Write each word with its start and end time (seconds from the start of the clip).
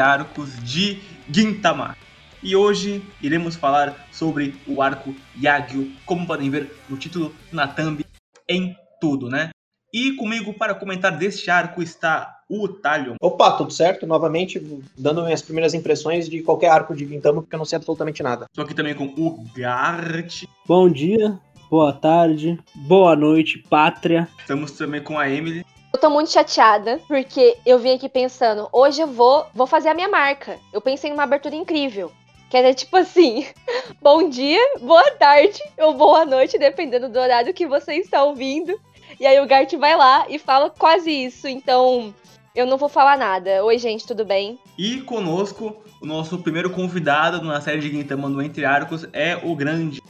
Arcos 0.00 0.62
de 0.62 0.98
Gintama. 1.30 1.96
E 2.42 2.56
hoje 2.56 3.02
iremos 3.22 3.54
falar 3.54 4.08
sobre 4.10 4.54
o 4.66 4.80
arco 4.80 5.14
Yagyu, 5.40 5.92
como 6.06 6.26
podem 6.26 6.48
ver 6.48 6.74
no 6.88 6.96
título, 6.96 7.34
na 7.52 7.68
thumb, 7.68 8.04
em 8.48 8.74
tudo, 9.00 9.28
né? 9.28 9.50
E 9.92 10.12
comigo 10.12 10.54
para 10.54 10.74
comentar 10.74 11.16
deste 11.16 11.50
arco 11.50 11.82
está 11.82 12.40
o 12.48 12.66
Talion. 12.68 13.16
Opa, 13.20 13.52
tudo 13.52 13.72
certo? 13.72 14.06
Novamente, 14.06 14.60
dando 14.96 15.24
minhas 15.24 15.42
primeiras 15.42 15.74
impressões 15.74 16.28
de 16.28 16.42
qualquer 16.42 16.70
arco 16.70 16.94
de 16.94 17.06
Gintama, 17.06 17.42
porque 17.42 17.54
eu 17.54 17.58
não 17.58 17.64
sei 17.64 17.76
absolutamente 17.76 18.22
nada. 18.22 18.46
Estou 18.50 18.64
aqui 18.64 18.74
também 18.74 18.94
com 18.94 19.04
o 19.04 19.44
Gart. 19.54 20.44
Bom 20.66 20.88
dia, 20.88 21.38
boa 21.70 21.92
tarde, 21.92 22.58
boa 22.74 23.14
noite, 23.14 23.58
pátria. 23.58 24.28
Estamos 24.38 24.72
também 24.72 25.02
com 25.02 25.18
a 25.18 25.28
Emily. 25.28 25.64
Tô 26.00 26.08
muito 26.08 26.30
chateada, 26.30 26.98
porque 27.06 27.58
eu 27.66 27.78
vim 27.78 27.92
aqui 27.92 28.08
pensando, 28.08 28.70
hoje 28.72 29.02
eu 29.02 29.06
vou, 29.06 29.46
vou 29.54 29.66
fazer 29.66 29.90
a 29.90 29.94
minha 29.94 30.08
marca. 30.08 30.58
Eu 30.72 30.80
pensei 30.80 31.10
numa 31.10 31.24
abertura 31.24 31.54
incrível. 31.54 32.10
Que 32.48 32.56
era 32.56 32.72
tipo 32.72 32.96
assim, 32.96 33.46
bom 34.00 34.26
dia, 34.26 34.58
boa 34.80 35.10
tarde 35.12 35.60
ou 35.76 35.92
boa 35.92 36.24
noite, 36.24 36.58
dependendo 36.58 37.06
do 37.06 37.18
horário 37.18 37.52
que 37.52 37.66
você 37.66 37.96
está 37.96 38.24
ouvindo. 38.24 38.80
E 39.20 39.26
aí 39.26 39.38
o 39.40 39.46
Gart 39.46 39.74
vai 39.74 39.94
lá 39.94 40.24
e 40.26 40.38
fala 40.38 40.70
quase 40.70 41.10
isso, 41.10 41.46
então 41.46 42.14
eu 42.56 42.64
não 42.64 42.78
vou 42.78 42.88
falar 42.88 43.18
nada. 43.18 43.62
Oi, 43.62 43.76
gente, 43.76 44.06
tudo 44.06 44.24
bem? 44.24 44.58
E 44.78 45.02
conosco, 45.02 45.76
o 46.00 46.06
nosso 46.06 46.38
primeiro 46.38 46.70
convidado 46.70 47.42
na 47.42 47.60
série 47.60 47.80
de 47.82 47.90
Gintama 47.90 48.26
no 48.26 48.40
Entre 48.40 48.64
Arcos 48.64 49.06
é 49.12 49.36
o 49.36 49.54
grande, 49.54 50.00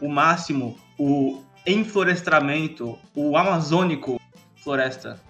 o 0.00 0.08
máximo, 0.08 0.78
o 0.96 1.42
enflorestamento, 1.66 2.96
o 3.16 3.36
amazônico 3.36 4.20
Floresta. 4.62 5.29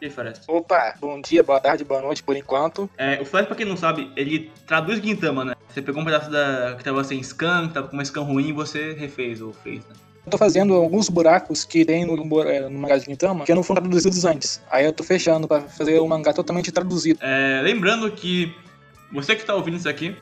E 0.00 0.08
Floresta? 0.08 0.50
Opa, 0.50 0.94
bom 0.98 1.20
dia, 1.20 1.42
boa 1.42 1.60
tarde, 1.60 1.84
boa 1.84 2.00
noite 2.00 2.22
por 2.22 2.34
enquanto. 2.34 2.88
É, 2.96 3.20
o 3.20 3.24
Floresta, 3.24 3.48
pra 3.48 3.56
quem 3.56 3.66
não 3.66 3.76
sabe, 3.76 4.10
ele 4.16 4.50
traduz 4.66 4.98
Gintama, 4.98 5.44
né? 5.44 5.54
Você 5.68 5.82
pegou 5.82 6.00
um 6.00 6.04
pedaço 6.04 6.30
da, 6.30 6.74
que 6.76 6.82
tava 6.82 7.04
sem 7.04 7.22
scan, 7.22 7.68
que 7.68 7.74
tava 7.74 7.88
com 7.88 7.94
uma 7.94 8.04
scan 8.04 8.22
ruim 8.22 8.48
e 8.48 8.52
você 8.52 8.94
refez 8.94 9.42
ou 9.42 9.52
fez, 9.52 9.80
né? 9.86 9.94
Eu 10.24 10.30
tô 10.30 10.38
fazendo 10.38 10.74
alguns 10.74 11.08
buracos 11.08 11.64
que 11.64 11.84
tem 11.84 12.06
no, 12.06 12.16
no 12.16 12.70
mangá 12.70 12.96
de 12.96 13.04
Gintama 13.04 13.44
que 13.44 13.54
não 13.54 13.62
foram 13.62 13.82
traduzidos 13.82 14.24
antes. 14.24 14.62
Aí 14.70 14.84
eu 14.84 14.92
tô 14.92 15.02
fechando 15.02 15.46
pra 15.46 15.60
fazer 15.60 16.00
um 16.00 16.08
mangá 16.08 16.32
totalmente 16.32 16.72
traduzido. 16.72 17.18
É, 17.22 17.60
lembrando 17.62 18.10
que 18.10 18.54
você 19.12 19.36
que 19.36 19.44
tá 19.44 19.54
ouvindo 19.54 19.76
isso 19.76 19.88
aqui, 19.88 20.16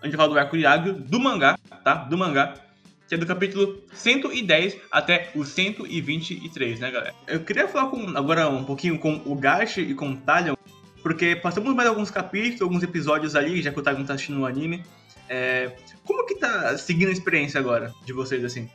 a 0.00 0.06
gente 0.06 0.16
vai 0.16 0.26
falar 0.26 0.28
do 0.28 0.38
arco 0.38 0.56
Yagyu 0.56 0.94
do 0.94 1.18
mangá, 1.18 1.58
tá? 1.82 1.94
Do 1.94 2.16
mangá 2.16 2.54
que 3.10 3.16
é 3.16 3.18
do 3.18 3.26
capítulo 3.26 3.82
110 3.92 4.76
até 4.88 5.32
o 5.34 5.44
123, 5.44 6.78
né, 6.78 6.92
galera? 6.92 7.12
Eu 7.26 7.40
queria 7.40 7.66
falar 7.66 7.90
com, 7.90 8.16
agora 8.16 8.48
um 8.48 8.62
pouquinho 8.62 9.00
com 9.00 9.20
o 9.26 9.34
Gashi 9.34 9.80
e 9.80 9.94
com 9.96 10.10
o 10.10 10.16
Talion, 10.16 10.54
porque 11.02 11.34
passamos 11.34 11.74
mais 11.74 11.88
alguns 11.88 12.08
capítulos, 12.08 12.62
alguns 12.62 12.84
episódios 12.84 13.34
ali, 13.34 13.60
já 13.60 13.72
que 13.72 13.80
o 13.80 13.82
Talion 13.82 14.04
tá 14.04 14.14
assistindo 14.14 14.40
o 14.40 14.46
anime. 14.46 14.84
É, 15.28 15.72
como 16.04 16.24
que 16.24 16.36
tá 16.36 16.78
seguindo 16.78 17.08
a 17.08 17.12
experiência 17.12 17.58
agora 17.58 17.92
de 18.06 18.12
vocês, 18.12 18.44
assim, 18.44 18.70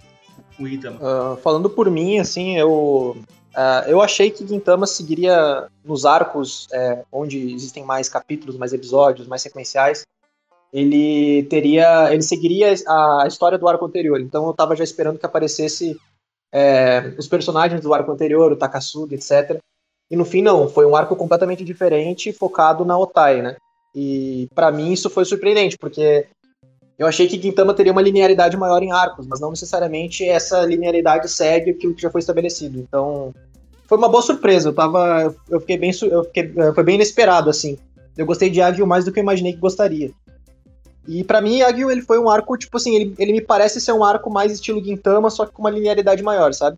com 0.57 0.63
o 0.63 0.67
Gintama? 0.67 0.97
Uh, 0.97 1.37
falando 1.37 1.69
por 1.69 1.89
mim, 1.89 2.19
assim, 2.19 2.57
eu... 2.57 3.15
Uh, 3.55 3.87
eu 3.87 4.01
achei 4.01 4.29
que 4.29 4.45
Gintama 4.45 4.85
seguiria 4.85 5.69
nos 5.81 6.05
arcos 6.05 6.67
é, 6.73 7.05
onde 7.09 7.53
existem 7.53 7.85
mais 7.85 8.09
capítulos, 8.09 8.57
mais 8.57 8.73
episódios, 8.73 9.29
mais 9.29 9.41
sequenciais, 9.41 10.03
ele 10.75 11.43
teria, 11.43 12.13
ele 12.13 12.21
seguiria 12.21 12.73
a 12.85 13.23
história 13.25 13.57
do 13.57 13.65
arco 13.65 13.85
anterior. 13.85 14.19
Então 14.19 14.43
eu 14.43 14.51
estava 14.51 14.75
já 14.75 14.83
esperando 14.83 15.17
que 15.17 15.25
aparecesse 15.25 15.97
é, 16.53 17.13
os 17.17 17.29
personagens 17.29 17.79
do 17.79 17.93
arco 17.93 18.11
anterior, 18.11 18.51
o 18.51 18.57
Takasuga, 18.57 19.15
etc. 19.15 19.57
E 20.11 20.17
no 20.17 20.25
fim 20.25 20.41
não, 20.41 20.67
foi 20.67 20.85
um 20.85 20.93
arco 20.93 21.15
completamente 21.15 21.63
diferente, 21.63 22.33
focado 22.33 22.83
na 22.83 22.97
Otai, 22.97 23.41
né? 23.41 23.55
E 23.95 24.49
para 24.53 24.69
mim 24.69 24.91
isso 24.91 25.09
foi 25.09 25.23
surpreendente, 25.23 25.77
porque 25.77 26.27
eu 26.99 27.07
achei 27.07 27.25
que 27.25 27.41
Gintama 27.41 27.73
teria 27.73 27.93
uma 27.93 28.01
linearidade 28.01 28.57
maior 28.57 28.83
em 28.83 28.91
arcos, 28.91 29.25
mas 29.27 29.39
não 29.39 29.51
necessariamente 29.51 30.27
essa 30.27 30.65
linearidade 30.65 31.31
segue 31.31 31.71
aquilo 31.71 31.95
que 31.95 32.01
já 32.01 32.09
foi 32.09 32.19
estabelecido. 32.19 32.79
Então, 32.79 33.33
foi 33.85 33.97
uma 33.97 34.09
boa 34.09 34.21
surpresa. 34.21 34.67
Eu 34.67 34.75
tava, 34.75 35.33
eu 35.49 35.61
fiquei 35.61 35.77
bem, 35.77 35.91
eu 36.03 36.25
fiquei, 36.25 36.51
foi 36.73 36.83
bem 36.83 36.95
inesperado 36.95 37.49
assim. 37.49 37.77
Eu 38.17 38.25
gostei 38.25 38.49
de 38.49 38.61
Agio 38.61 38.85
mais 38.85 39.05
do 39.05 39.13
que 39.13 39.19
eu 39.19 39.23
imaginei 39.23 39.53
que 39.53 39.59
gostaria. 39.59 40.11
E 41.07 41.23
para 41.23 41.41
mim, 41.41 41.59
Yagyu, 41.59 41.91
ele 41.91 42.01
foi 42.01 42.19
um 42.19 42.29
arco, 42.29 42.57
tipo 42.57 42.77
assim, 42.77 42.95
ele, 42.95 43.15
ele 43.17 43.31
me 43.31 43.41
parece 43.41 43.79
ser 43.79 43.91
um 43.91 44.03
arco 44.03 44.29
mais 44.29 44.51
estilo 44.51 44.83
Gintama, 44.83 45.29
só 45.29 45.45
que 45.45 45.51
com 45.51 45.61
uma 45.61 45.69
linearidade 45.69 46.23
maior, 46.23 46.53
sabe? 46.53 46.77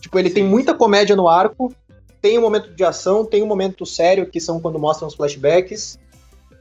Tipo, 0.00 0.18
ele 0.18 0.28
Sim. 0.28 0.34
tem 0.36 0.44
muita 0.44 0.74
comédia 0.74 1.14
no 1.14 1.28
arco, 1.28 1.72
tem 2.20 2.38
um 2.38 2.42
momento 2.42 2.74
de 2.74 2.84
ação, 2.84 3.24
tem 3.24 3.42
um 3.42 3.46
momento 3.46 3.84
sério, 3.84 4.26
que 4.26 4.40
são 4.40 4.60
quando 4.60 4.78
mostram 4.78 5.08
os 5.08 5.14
flashbacks. 5.14 5.98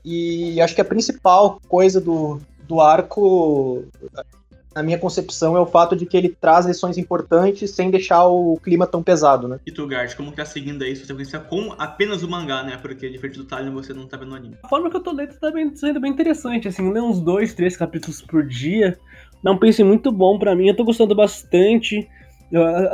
E 0.04 0.60
acho 0.60 0.76
que 0.76 0.82
a 0.82 0.86
principal 0.86 1.62
coisa 1.70 2.02
do, 2.02 2.42
do 2.68 2.82
arco, 2.82 3.86
na 4.76 4.82
minha 4.84 4.98
concepção, 4.98 5.56
é 5.56 5.60
o 5.60 5.66
fato 5.66 5.96
de 5.96 6.06
que 6.06 6.18
ele 6.18 6.30
traz 6.30 6.66
lições 6.66 6.98
importantes 6.98 7.72
sem 7.72 7.92
deixar 7.92 8.26
o 8.26 8.58
clima 8.62 8.88
tão 8.88 9.04
pesado, 9.04 9.48
né? 9.48 9.60
E 9.66 9.72
tu, 9.72 9.86
Gart, 9.88 10.16
como 10.16 10.32
que 10.32 10.38
tá 10.38 10.46
seguindo 10.46 10.84
aí 10.84 10.96
sua 10.96 11.06
sequência 11.06 11.40
com 11.40 11.74
apenas 11.78 12.24
o 12.24 12.30
mangá, 12.30 12.64
né? 12.64 12.78
Porque 12.82 13.10
diferente 13.10 13.38
do 13.38 13.46
Talion, 13.46 13.74
você 13.74 13.94
não 13.94 14.08
tá 14.08 14.18
vendo 14.18 14.32
o 14.32 14.36
anime. 14.36 14.58
A 14.64 14.68
forma 14.68 14.90
que 14.90 14.98
eu 14.98 15.02
tô 15.02 15.12
lendo 15.12 15.34
tá 15.40 15.52
bem, 15.52 15.76
sendo 15.76 16.00
bem 16.00 16.12
interessante, 16.12 16.68
assim, 16.68 16.92
ler 16.92 17.02
uns 17.02 17.20
dois, 17.20 17.54
três 17.54 17.78
capítulos 17.78 18.22
por 18.22 18.46
dia. 18.46 18.98
Dá 19.44 19.52
um 19.52 19.58
pace 19.58 19.84
muito 19.84 20.12
bom 20.12 20.40
para 20.40 20.56
mim, 20.56 20.68
eu 20.68 20.76
tô 20.76 20.84
gostando 20.84 21.14
bastante. 21.14 22.08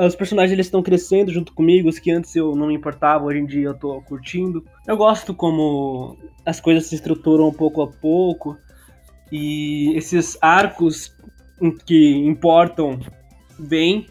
Os 0.06 0.16
personagens 0.16 0.54
eles 0.54 0.68
estão 0.68 0.82
crescendo 0.82 1.32
junto 1.32 1.54
comigo, 1.54 1.90
os 1.90 2.00
que 2.00 2.12
antes 2.12 2.34
eu 2.36 2.56
não 2.56 2.68
me 2.68 2.76
importava, 2.76 3.26
hoje 3.26 3.40
em 3.40 3.46
dia 3.46 3.68
eu 3.68 3.74
tô 3.74 4.02
curtindo. 4.02 4.64
Eu 4.88 4.96
gosto 4.96 5.34
como 5.34 6.18
as 6.46 6.62
coisas 6.62 6.86
se 6.86 6.96
estruturam 6.96 7.52
pouco 7.52 7.82
a 7.82 7.88
pouco. 7.88 8.58
E 9.32 9.96
esses 9.96 10.38
arcos 10.42 11.16
que 11.86 12.16
importam 12.18 13.00
bem, 13.58 14.08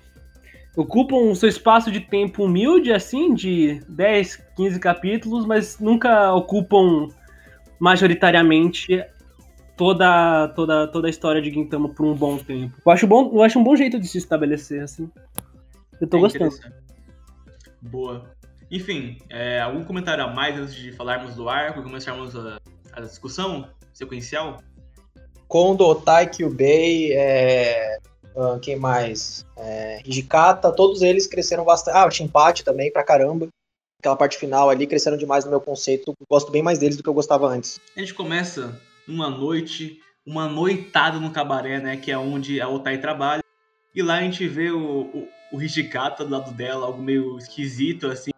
ocupam 0.77 1.17
o 1.17 1.35
seu 1.35 1.49
espaço 1.49 1.91
de 1.91 2.01
tempo 2.01 2.45
humilde, 2.45 2.93
assim, 2.93 3.35
de 3.35 3.81
10, 3.89 4.37
15 4.57 4.79
capítulos, 4.79 5.47
mas 5.47 5.79
nunca 5.79 6.33
ocupam 6.33 7.09
majoritariamente 7.81 9.05
toda, 9.77 10.49
toda, 10.49 10.87
toda 10.89 11.07
a 11.07 11.11
história 11.11 11.41
de 11.41 11.51
Gintama 11.51 11.89
por 11.89 12.05
um 12.05 12.15
bom 12.15 12.37
tempo. 12.37 12.77
Eu 12.85 12.93
acho, 12.93 13.07
bom, 13.07 13.31
eu 13.33 13.43
acho 13.43 13.59
um 13.59 13.65
bom 13.65 13.77
jeito 13.77 13.99
de 13.99 14.07
se 14.07 14.19
estabelecer, 14.19 14.83
assim. 14.83 15.11
Eu 16.01 16.07
tô 16.07 16.19
é 16.19 16.21
gostando. 16.21 16.55
Boa. 17.83 18.25
Enfim, 18.71 19.17
é, 19.31 19.61
algum 19.61 19.83
comentário 19.85 20.23
a 20.23 20.29
mais 20.29 20.59
antes 20.59 20.75
de 20.75 20.93
falarmos 20.93 21.37
do 21.37 21.49
arco 21.49 21.81
e 21.81 21.83
começarmos 21.83 22.37
a, 22.37 22.61
a 22.93 23.01
discussão 23.01 23.69
sequencial? 23.95 24.63
Kondo, 25.49 25.87
Otai, 25.87 26.29
Kyubei, 26.29 27.13
é, 27.13 27.99
uh, 28.37 28.61
quem 28.61 28.77
mais? 28.77 29.47
É, 29.57 30.03
Hijikata, 30.05 30.71
todos 30.71 31.01
eles 31.01 31.27
cresceram 31.27 31.65
bastante. 31.65 31.97
Ah, 31.97 32.07
o 32.07 32.11
Shinpachi 32.11 32.63
também, 32.63 32.93
pra 32.93 33.03
caramba. 33.03 33.49
Aquela 33.99 34.15
parte 34.15 34.37
final 34.37 34.69
ali, 34.69 34.87
cresceram 34.87 35.17
demais 35.17 35.45
no 35.45 35.51
meu 35.51 35.61
conceito. 35.61 36.13
Gosto 36.31 36.53
bem 36.53 36.63
mais 36.63 36.79
deles 36.79 36.97
do 36.97 37.03
que 37.03 37.09
eu 37.09 37.15
gostava 37.15 37.49
antes. 37.49 37.81
A 37.97 38.01
gente 38.01 38.15
começa 38.15 38.79
uma 39.09 39.31
noite, 39.31 39.99
uma 40.25 40.47
noitada 40.47 41.19
no 41.19 41.31
cabaré, 41.31 41.81
né? 41.81 41.97
Que 41.97 42.13
é 42.13 42.19
onde 42.19 42.61
a 42.61 42.69
Otai 42.69 42.99
trabalha. 42.99 43.43
E 43.95 44.03
lá 44.03 44.19
a 44.19 44.21
gente 44.21 44.47
vê 44.47 44.71
o, 44.71 45.01
o, 45.01 45.29
o 45.55 45.63
Hijikata 45.63 46.25
do 46.25 46.31
lado 46.31 46.53
dela, 46.53 46.87
algo 46.87 47.03
meio 47.03 47.39
esquisito, 47.39 48.07
assim. 48.07 48.31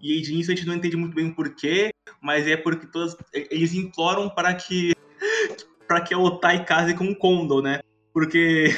E 0.00 0.12
aí 0.14 0.22
de 0.22 0.32
início 0.32 0.52
a 0.52 0.56
gente 0.56 0.66
não 0.66 0.74
entende 0.74 0.96
muito 0.96 1.14
bem 1.14 1.26
o 1.26 1.34
porquê, 1.34 1.90
mas 2.20 2.46
é 2.46 2.56
porque 2.56 2.86
todos 2.86 3.16
eles 3.32 3.74
imploram 3.74 4.30
para 4.30 4.54
que 4.54 4.92
para 5.92 6.00
que 6.00 6.14
a 6.14 6.18
Otai 6.18 6.64
case 6.64 6.94
com 6.94 7.04
o 7.04 7.14
Kondo, 7.14 7.60
né? 7.60 7.80
Porque 8.14 8.68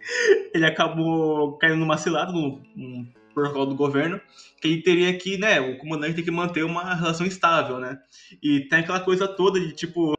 ele 0.52 0.66
acabou 0.66 1.56
caindo 1.56 1.78
numa 1.78 1.96
cilada, 1.96 2.30
num, 2.30 2.62
num 2.76 3.10
protocolo 3.32 3.66
do 3.66 3.74
governo, 3.74 4.20
que 4.60 4.68
ele 4.68 4.82
teria 4.82 5.16
que, 5.16 5.38
né, 5.38 5.58
o 5.60 5.78
comandante 5.78 6.16
tem 6.16 6.24
que 6.24 6.30
manter 6.30 6.64
uma 6.64 6.94
relação 6.94 7.26
estável, 7.26 7.78
né? 7.78 7.98
E 8.42 8.68
tem 8.68 8.80
aquela 8.80 9.00
coisa 9.00 9.26
toda 9.26 9.58
de, 9.58 9.72
tipo, 9.72 10.12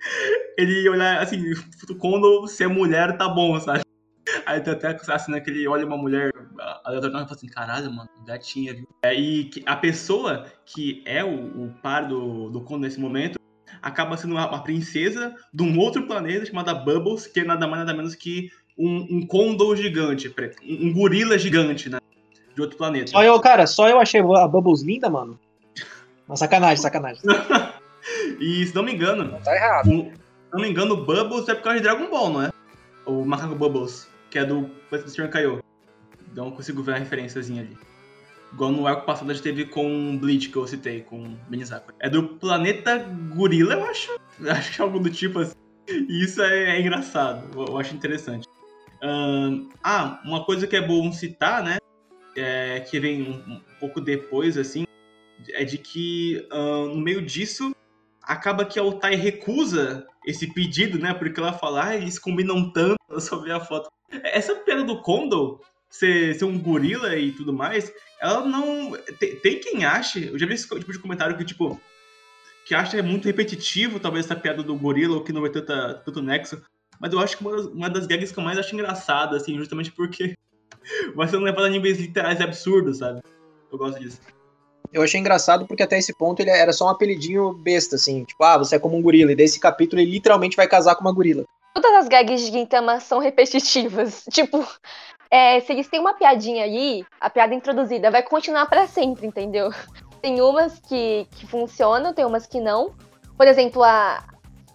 ele 0.58 0.88
olhar, 0.88 1.22
assim, 1.22 1.40
o 1.88 1.94
Kondo, 1.94 2.48
se 2.48 2.64
é 2.64 2.66
mulher, 2.66 3.16
tá 3.16 3.28
bom, 3.28 3.60
sabe? 3.60 3.82
Aí 4.46 4.60
tem 4.60 4.72
até 4.72 4.88
a 4.88 5.18
cena 5.18 5.40
que 5.40 5.48
ele 5.48 5.68
olha 5.68 5.86
uma 5.86 5.96
mulher 5.96 6.32
aleatória 6.84 7.06
e 7.06 7.12
fala 7.12 7.24
assim, 7.30 7.46
caralho, 7.46 7.92
mano, 7.92 8.10
gatinha, 8.26 8.74
viu? 8.74 8.88
É, 9.00 9.14
e 9.14 9.48
a 9.64 9.76
pessoa 9.76 10.44
que 10.66 11.04
é 11.06 11.22
o, 11.22 11.66
o 11.66 11.74
par 11.80 12.08
do, 12.08 12.50
do 12.50 12.62
Kondo 12.62 12.80
nesse 12.80 12.98
momento 12.98 13.38
acaba 13.82 14.16
sendo 14.16 14.32
uma, 14.32 14.48
uma, 14.48 14.62
princesa 14.62 15.34
de 15.52 15.62
um 15.62 15.78
outro 15.78 16.06
planeta 16.06 16.46
chamada 16.46 16.74
Bubbles, 16.74 17.26
que 17.26 17.40
é 17.40 17.44
nada 17.44 17.66
mais 17.66 17.84
nada 17.84 17.96
menos 17.96 18.14
que 18.14 18.50
um, 18.76 19.06
um 19.10 19.26
condor 19.26 19.76
gigante, 19.76 20.32
um, 20.62 20.88
um 20.88 20.92
gorila 20.92 21.38
gigante, 21.38 21.88
né? 21.88 21.98
De 22.54 22.60
outro 22.60 22.76
planeta. 22.76 23.10
Só 23.10 23.22
eu, 23.22 23.38
cara, 23.40 23.66
só 23.66 23.88
eu 23.88 24.00
achei 24.00 24.20
a 24.20 24.48
Bubbles 24.48 24.82
linda, 24.82 25.08
mano. 25.08 25.38
Uma 26.26 26.36
sacanagem, 26.36 26.76
sacanagem. 26.76 27.22
e 28.40 28.66
se 28.66 28.74
não 28.74 28.82
me 28.82 28.92
engano. 28.92 29.24
Não 29.24 29.40
tá 29.40 29.54
errado. 29.54 29.86
Se 29.86 30.12
não 30.52 30.60
me 30.60 30.68
engano, 30.68 30.94
o 30.94 31.04
Bubbles 31.04 31.48
é 31.48 31.54
por 31.54 31.62
causa 31.62 31.78
de 31.78 31.84
Dragon 31.84 32.10
Ball, 32.10 32.30
não 32.30 32.42
é? 32.42 32.50
O 33.06 33.24
macaco 33.24 33.54
Bubbles, 33.54 34.08
que 34.30 34.38
é 34.38 34.44
do 34.44 34.70
Stern 35.06 35.30
Kaiô. 35.30 35.60
Então 36.30 36.46
eu 36.46 36.52
consigo 36.52 36.82
ver 36.82 36.94
a 36.94 36.98
referênciazinha 36.98 37.62
ali. 37.62 37.76
Igual 38.52 38.72
no 38.72 38.86
arco 38.86 39.04
passado 39.04 39.30
a 39.30 39.34
gente 39.34 39.42
teve 39.42 39.66
com 39.66 40.16
Bleach, 40.16 40.48
que 40.48 40.56
eu 40.56 40.66
citei, 40.66 41.02
com 41.02 41.36
Benizako. 41.48 41.92
É 42.00 42.08
do 42.08 42.36
planeta 42.36 42.98
Gorila, 43.34 43.74
eu 43.74 43.84
acho. 43.84 44.18
Acho 44.48 44.72
que 44.72 44.80
é 44.80 44.84
algo 44.84 45.00
do 45.00 45.10
tipo 45.10 45.40
assim. 45.40 45.54
E 45.88 46.22
isso 46.22 46.40
é, 46.42 46.76
é 46.76 46.80
engraçado, 46.80 47.48
eu, 47.58 47.66
eu, 47.66 47.78
acho 47.78 47.94
interessante. 47.94 48.46
Um, 49.02 49.68
ah, 49.82 50.20
uma 50.24 50.44
coisa 50.44 50.66
que 50.66 50.76
é 50.76 50.86
bom 50.86 51.10
citar, 51.12 51.62
né? 51.64 51.78
É, 52.36 52.80
que 52.80 53.00
vem 53.00 53.22
um, 53.22 53.54
um, 53.54 53.60
pouco 53.80 54.00
depois, 54.00 54.56
assim, 54.56 54.84
é 55.50 55.64
de 55.64 55.78
que 55.78 56.46
no 56.50 57.00
meio 57.00 57.22
disso 57.22 57.74
acaba 58.22 58.64
que 58.64 58.78
a 58.78 58.82
Otai 58.82 59.14
recusa 59.14 60.06
esse 60.26 60.52
pedido, 60.52 60.98
né? 60.98 61.14
Porque 61.14 61.40
ela 61.40 61.52
fala, 61.52 61.86
ah, 61.86 61.96
eles 61.96 62.18
combinam 62.18 62.70
tanto, 62.70 62.96
eu 63.08 63.20
só 63.20 63.40
vi 63.40 63.50
a 63.50 63.58
foto. 63.58 63.88
Essa 64.22 64.54
pena 64.56 64.84
do 64.84 65.00
Kondo 65.00 65.60
ser, 65.90 66.34
ser 66.34 66.44
um 66.44 66.58
gorila 66.58 67.16
e 67.16 67.32
tudo 67.32 67.52
mais, 67.52 67.92
ela 68.20 68.44
não. 68.44 68.92
Tem, 69.18 69.36
tem, 69.36 69.60
quem 69.60 69.84
ache, 69.84 70.26
eu 70.26 70.38
já 70.38 70.46
vi 70.46 70.54
esse 70.54 70.68
tipo 70.68 70.92
de 70.92 70.98
comentário 70.98 71.36
que, 71.36 71.44
tipo, 71.44 71.80
que 72.66 72.74
acha 72.74 73.02
muito 73.02 73.26
repetitivo, 73.26 74.00
talvez, 74.00 74.26
essa 74.26 74.36
piada 74.36 74.62
do 74.62 74.76
gorila, 74.76 75.16
ou 75.16 75.24
que 75.24 75.32
não 75.32 75.40
vai 75.40 75.50
tanta, 75.50 75.94
tanto 76.04 76.22
nexo. 76.22 76.62
Mas 77.00 77.12
eu 77.12 77.18
acho 77.18 77.36
que 77.36 77.42
uma 77.42 77.56
das, 77.56 77.66
uma 77.66 77.90
das 77.90 78.06
gags 78.06 78.32
que 78.32 78.38
eu 78.38 78.44
mais 78.44 78.58
acho 78.58 78.74
engraçada, 78.74 79.36
assim, 79.36 79.56
justamente 79.56 79.92
porque 79.92 80.36
vai 81.14 81.28
ser 81.28 81.38
levado 81.38 81.64
a 81.64 81.70
níveis 81.70 81.98
literais 81.98 82.40
absurdos, 82.40 82.98
sabe? 82.98 83.22
Eu 83.70 83.78
gosto 83.78 84.00
disso. 84.00 84.20
Eu 84.92 85.02
achei 85.02 85.20
engraçado 85.20 85.66
porque 85.66 85.82
até 85.82 85.98
esse 85.98 86.16
ponto 86.16 86.40
ele 86.40 86.50
era 86.50 86.72
só 86.72 86.86
um 86.86 86.90
apelidinho 86.90 87.52
besta, 87.52 87.96
assim. 87.96 88.24
Tipo, 88.24 88.42
ah, 88.44 88.58
você 88.58 88.76
é 88.76 88.78
como 88.78 88.96
um 88.96 89.02
gorila. 89.02 89.32
E 89.32 89.36
desse 89.36 89.60
capítulo 89.60 90.00
ele 90.00 90.10
literalmente 90.10 90.56
vai 90.56 90.66
casar 90.66 90.94
com 90.94 91.02
uma 91.02 91.12
gorila. 91.12 91.44
Todas 91.74 91.92
as 91.94 92.08
gags 92.08 92.40
de 92.46 92.52
Gintama 92.52 92.98
são 92.98 93.18
repetitivas. 93.18 94.24
Tipo, 94.32 94.66
é, 95.30 95.60
se 95.60 95.72
eles 95.72 95.88
têm 95.88 96.00
uma 96.00 96.14
piadinha 96.14 96.64
aí, 96.64 97.04
a 97.20 97.28
piada 97.28 97.54
introduzida 97.54 98.10
vai 98.10 98.22
continuar 98.22 98.66
para 98.66 98.86
sempre, 98.86 99.26
entendeu? 99.26 99.70
Tem 100.20 100.40
umas 100.40 100.80
que, 100.80 101.28
que 101.30 101.46
funcionam, 101.46 102.12
tem 102.12 102.24
umas 102.24 102.44
que 102.44 102.58
não. 102.58 102.92
Por 103.36 103.46
exemplo, 103.46 103.84
a, 103.84 104.24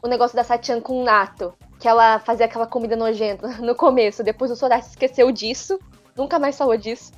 o 0.02 0.08
negócio 0.08 0.38
da 0.38 0.44
Satian 0.44 0.80
com 0.80 1.02
o 1.02 1.04
Nato, 1.04 1.54
que 1.82 1.86
ela 1.86 2.18
fazia 2.20 2.46
aquela 2.46 2.66
comida 2.66 2.96
nojenta 2.96 3.50
no 3.60 3.76
começo, 3.76 4.24
depois 4.24 4.50
o 4.52 4.56
Sorachi 4.56 4.92
esqueceu 4.92 5.30
disso, 5.34 5.78
nunca 6.16 6.40
mais 6.40 6.58
falou 6.58 6.78
disso. 6.78 7.12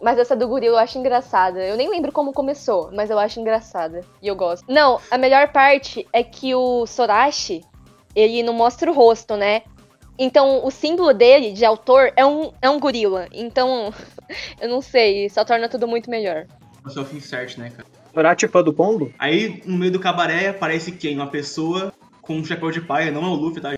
Mas 0.00 0.18
essa 0.18 0.34
do 0.34 0.48
gorila 0.48 0.76
eu 0.76 0.78
acho 0.78 0.98
engraçada. 0.98 1.62
Eu 1.62 1.76
nem 1.76 1.88
lembro 1.88 2.12
como 2.12 2.32
começou, 2.32 2.90
mas 2.94 3.10
eu 3.10 3.18
acho 3.18 3.40
engraçada. 3.40 4.00
E 4.22 4.28
eu 4.28 4.36
gosto. 4.36 4.64
Não, 4.70 4.98
a 5.10 5.18
melhor 5.18 5.48
parte 5.48 6.06
é 6.12 6.22
que 6.22 6.54
o 6.54 6.86
Sorachi, 6.86 7.62
ele 8.14 8.42
não 8.42 8.54
mostra 8.54 8.90
o 8.90 8.94
rosto, 8.94 9.36
né? 9.36 9.62
Então, 10.18 10.64
o 10.64 10.70
símbolo 10.70 11.12
dele, 11.12 11.52
de 11.52 11.64
autor, 11.64 12.12
é 12.16 12.24
um, 12.24 12.52
é 12.60 12.70
um 12.70 12.80
gorila. 12.80 13.28
Então, 13.32 13.92
eu 14.60 14.68
não 14.68 14.80
sei, 14.80 15.28
só 15.28 15.44
torna 15.44 15.68
tudo 15.68 15.86
muito 15.86 16.10
melhor. 16.10 16.46
O 16.84 16.90
self-insert, 16.90 17.58
né, 17.58 17.70
cara? 17.70 18.36
Fã 18.48 18.62
do 18.62 18.72
Kondo? 18.72 19.12
Aí, 19.18 19.62
no 19.66 19.76
meio 19.76 19.92
do 19.92 20.00
cabaré, 20.00 20.48
aparece 20.48 20.92
quem? 20.92 21.16
Uma 21.16 21.26
pessoa 21.26 21.92
com 22.22 22.36
um 22.36 22.44
chapéu 22.44 22.70
de 22.70 22.80
paia, 22.80 23.10
não 23.10 23.24
é 23.24 23.28
o 23.28 23.34
Luffy, 23.34 23.60
tá? 23.60 23.76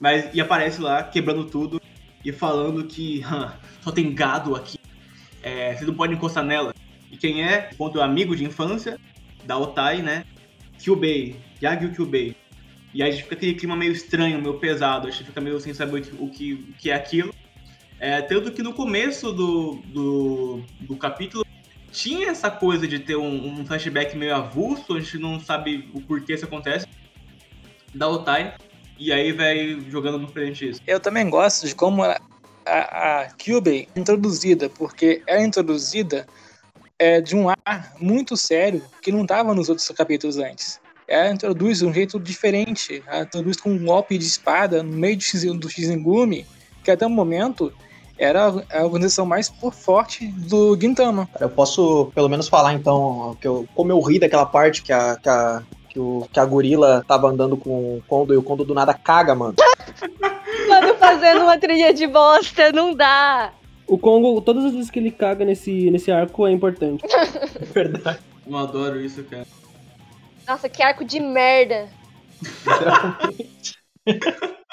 Mas, 0.00 0.34
e 0.34 0.40
aparece 0.40 0.80
lá, 0.80 1.02
quebrando 1.02 1.44
tudo 1.44 1.80
e 2.24 2.32
falando 2.32 2.84
que 2.84 3.22
só 3.80 3.92
tem 3.92 4.12
gado 4.12 4.56
aqui 4.56 4.78
é, 5.42 5.74
vocês 5.74 5.86
não 5.86 5.94
podem 5.94 6.16
encostar 6.16 6.44
nela. 6.44 6.74
E 7.10 7.16
quem 7.16 7.42
é? 7.42 7.70
Ponto 7.76 8.00
amigo 8.00 8.36
de 8.36 8.44
infância 8.44 8.98
da 9.44 9.56
Otai, 9.56 10.02
né? 10.02 10.24
Kyubei, 10.78 11.36
Yagyu 11.62 11.92
Kyubei. 11.92 12.36
E 12.94 13.02
aí 13.02 13.10
a 13.10 13.12
gente 13.12 13.24
fica 13.24 13.34
aquele 13.34 13.54
clima 13.54 13.76
meio 13.76 13.92
estranho, 13.92 14.40
meio 14.40 14.58
pesado, 14.58 15.08
a 15.08 15.10
gente 15.10 15.24
fica 15.24 15.40
meio 15.40 15.60
sem 15.60 15.74
saber 15.74 16.08
o 16.18 16.28
que, 16.28 16.54
o 16.54 16.72
que 16.78 16.90
é 16.90 16.94
aquilo. 16.94 17.34
É, 18.00 18.22
tanto 18.22 18.52
que 18.52 18.62
no 18.62 18.72
começo 18.72 19.32
do, 19.32 19.74
do, 19.86 20.62
do 20.80 20.96
capítulo 20.96 21.44
tinha 21.90 22.28
essa 22.28 22.50
coisa 22.50 22.86
de 22.86 22.98
ter 22.98 23.16
um, 23.16 23.60
um, 23.60 23.66
flashback 23.66 24.16
meio 24.16 24.34
avulso, 24.34 24.94
a 24.94 25.00
gente 25.00 25.18
não 25.18 25.40
sabe 25.40 25.90
o 25.92 26.00
porquê 26.00 26.34
isso 26.34 26.44
acontece, 26.44 26.86
da 27.94 28.08
Otai, 28.08 28.54
e 28.98 29.12
aí 29.12 29.32
vai 29.32 29.80
jogando 29.88 30.18
no 30.18 30.28
frente 30.28 30.68
isso. 30.68 30.80
Eu 30.86 31.00
também 31.00 31.28
gosto 31.28 31.66
de 31.66 31.74
como 31.74 32.04
a, 32.04 32.18
a 32.66 33.28
Kyubey 33.36 33.88
introduzida, 33.96 34.68
porque 34.70 35.22
ela 35.26 35.40
é 35.40 35.44
introduzida 35.44 36.26
é, 36.98 37.20
de 37.20 37.34
um 37.34 37.48
ar 37.48 37.94
muito 37.98 38.36
sério 38.36 38.82
que 39.00 39.10
não 39.10 39.22
estava 39.22 39.54
nos 39.54 39.68
outros 39.68 39.88
capítulos 39.88 40.36
antes. 40.38 40.80
Ela 41.08 41.32
introduz 41.32 41.78
de 41.78 41.86
um 41.86 41.92
jeito 41.92 42.20
diferente, 42.20 43.02
ela 43.06 43.22
introduz 43.22 43.58
com 43.58 43.70
um 43.70 43.82
golpe 43.82 44.18
de 44.18 44.26
espada 44.26 44.82
no 44.82 44.92
meio 44.92 45.16
do 45.16 45.70
Shizengumi, 45.70 46.46
que 46.84 46.90
até 46.90 47.06
o 47.06 47.10
momento 47.10 47.72
era 48.18 48.52
a 48.70 48.84
organização 48.84 49.24
mais 49.24 49.50
forte 49.72 50.26
do 50.26 50.78
Gintama. 50.78 51.26
Eu 51.40 51.48
posso 51.48 52.12
pelo 52.14 52.28
menos 52.28 52.46
falar 52.46 52.74
então 52.74 53.34
que 53.40 53.48
eu, 53.48 53.66
como 53.74 53.90
eu 53.90 54.00
ri 54.00 54.18
daquela 54.18 54.44
parte 54.44 54.82
que 54.82 54.92
a, 54.92 55.16
que 55.16 55.28
a, 55.30 55.62
que, 55.88 55.98
o, 55.98 56.28
que 56.30 56.38
a 56.38 56.44
gorila 56.44 57.02
tava 57.08 57.28
andando 57.28 57.56
com 57.56 57.96
o 57.96 58.02
Kondo 58.06 58.34
e 58.34 58.36
o 58.36 58.42
Kondo 58.42 58.64
do 58.64 58.74
nada 58.74 58.92
caga, 58.92 59.34
mano. 59.34 59.54
Mano, 60.68 60.94
fazendo 60.96 61.44
uma 61.44 61.56
trilha 61.56 61.94
de 61.94 62.06
bosta, 62.06 62.70
não 62.72 62.92
dá. 62.92 63.54
O 63.86 63.96
Congo, 63.96 64.38
todas 64.42 64.66
as 64.66 64.72
vezes 64.72 64.90
que 64.90 64.98
ele 64.98 65.10
caga 65.10 65.42
nesse, 65.42 65.90
nesse 65.90 66.12
arco 66.12 66.46
é 66.46 66.52
importante. 66.52 67.02
Verdade. 67.72 68.18
Eu 68.46 68.56
adoro 68.58 69.00
isso, 69.00 69.24
cara. 69.24 69.46
Nossa, 70.48 70.66
que 70.66 70.82
arco 70.82 71.04
de 71.04 71.20
merda. 71.20 71.90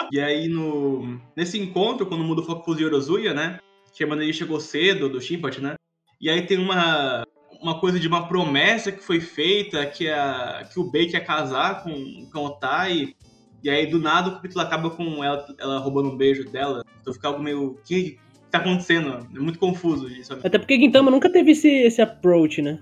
e 0.10 0.22
aí, 0.22 0.48
no 0.48 1.20
nesse 1.36 1.60
encontro, 1.60 2.06
quando 2.06 2.24
muda 2.24 2.40
o 2.40 2.46
foco 2.46 2.64
pro 2.64 2.80
Yorozuya, 2.80 3.34
né? 3.34 3.60
Que 3.94 4.06
a 4.06 4.08
ele 4.08 4.32
chegou 4.32 4.58
cedo, 4.62 5.10
do 5.10 5.20
Shimpat, 5.20 5.60
né? 5.60 5.76
E 6.22 6.30
aí 6.30 6.48
tem 6.48 6.58
uma, 6.58 7.24
uma 7.62 7.78
coisa 7.82 8.00
de 8.00 8.08
uma 8.08 8.26
promessa 8.26 8.90
que 8.90 9.04
foi 9.04 9.20
feita, 9.20 9.86
que, 9.86 10.10
a, 10.10 10.66
que 10.72 10.80
o 10.80 10.90
Bei 10.90 11.08
quer 11.08 11.26
casar 11.26 11.84
com, 11.84 12.30
com 12.32 12.46
o 12.46 12.52
Tai. 12.52 13.14
E 13.62 13.70
aí, 13.70 13.86
do 13.86 14.00
nada, 14.00 14.30
o 14.30 14.36
capítulo 14.36 14.62
acaba 14.62 14.90
com 14.90 15.22
ela, 15.22 15.46
ela 15.60 15.80
roubando 15.80 16.10
um 16.10 16.16
beijo 16.16 16.46
dela. 16.46 16.86
Então 17.02 17.14
fica 17.14 17.28
algo 17.28 17.44
meio. 17.44 17.72
O 17.72 17.76
que 17.84 18.18
tá 18.50 18.60
acontecendo? 18.60 19.28
É 19.36 19.40
muito 19.40 19.60
confuso 19.60 20.08
isso. 20.08 20.32
Até 20.32 20.58
porque 20.58 20.80
Gintama 20.80 21.12
nunca 21.12 21.30
teve 21.30 21.52
esse, 21.52 21.68
esse 21.68 22.02
approach, 22.02 22.62
né? 22.62 22.80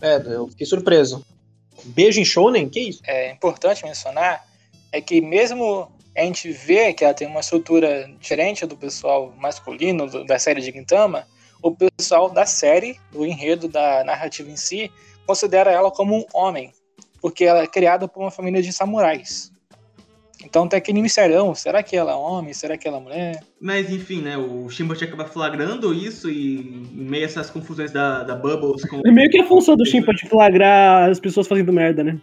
É, 0.00 0.16
eu 0.16 0.48
fiquei 0.48 0.66
surpreso. 0.66 1.24
Beijo 1.84 2.20
em 2.20 2.24
Shonen? 2.24 2.68
Que 2.68 2.80
isso? 2.80 3.02
É 3.06 3.30
importante 3.30 3.84
mencionar 3.84 4.44
é 4.92 5.00
que 5.00 5.20
mesmo 5.20 5.90
a 6.16 6.22
gente 6.22 6.50
vê 6.50 6.92
que 6.92 7.04
ela 7.04 7.12
tem 7.12 7.28
uma 7.28 7.40
estrutura 7.40 8.10
diferente 8.18 8.64
do 8.64 8.76
pessoal 8.76 9.32
masculino 9.36 10.06
do, 10.06 10.24
da 10.24 10.38
série 10.38 10.60
de 10.60 10.72
Gintama, 10.72 11.26
o 11.62 11.70
pessoal 11.70 12.30
da 12.30 12.46
série, 12.46 12.98
do 13.12 13.26
enredo, 13.26 13.68
da 13.68 14.02
narrativa 14.04 14.48
em 14.50 14.56
si, 14.56 14.90
considera 15.26 15.70
ela 15.70 15.90
como 15.90 16.16
um 16.16 16.24
homem, 16.32 16.72
porque 17.20 17.44
ela 17.44 17.62
é 17.62 17.66
criada 17.66 18.08
por 18.08 18.20
uma 18.20 18.30
família 18.30 18.62
de 18.62 18.72
samurais. 18.72 19.52
Então 20.46 20.68
tem 20.68 20.78
aquele 20.78 21.02
mistério, 21.02 21.54
será 21.56 21.82
que 21.82 21.96
ela 21.96 22.12
é 22.12 22.14
homem, 22.14 22.54
será 22.54 22.78
que 22.78 22.86
ela 22.86 22.98
é 22.98 23.00
mulher? 23.00 23.44
Mas 23.60 23.90
enfim, 23.90 24.22
né, 24.22 24.38
o 24.38 24.68
Shimbot 24.68 25.02
acaba 25.02 25.24
flagrando 25.24 25.92
isso 25.92 26.30
e 26.30 26.60
em 26.94 27.04
meio 27.04 27.24
a 27.24 27.26
essas 27.26 27.50
confusões 27.50 27.90
da, 27.90 28.22
da 28.22 28.36
Bubbles... 28.36 28.88
Com... 28.88 29.02
É 29.04 29.10
meio 29.10 29.28
que 29.28 29.40
a 29.40 29.46
função 29.46 29.76
do 29.76 29.84
Shimbot 29.84 30.28
flagrar 30.28 31.10
as 31.10 31.18
pessoas 31.18 31.48
fazendo 31.48 31.72
merda, 31.72 32.04
né? 32.04 32.20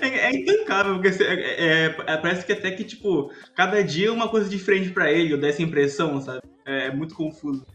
É, 0.00 0.06
é 0.06 0.36
intancável, 0.36 0.94
porque 1.00 1.22
é, 1.22 1.86
é, 1.86 1.96
é, 2.06 2.16
parece 2.18 2.46
que 2.46 2.52
até 2.52 2.70
que, 2.70 2.84
tipo, 2.84 3.32
cada 3.54 3.82
dia 3.82 4.08
é 4.08 4.12
uma 4.12 4.28
coisa 4.28 4.48
diferente 4.48 4.90
para 4.90 5.10
ele, 5.10 5.34
ou 5.34 5.40
dessa 5.40 5.62
impressão, 5.62 6.20
sabe? 6.20 6.42
É, 6.64 6.86
é 6.86 6.94
muito 6.94 7.14
confuso. 7.14 7.66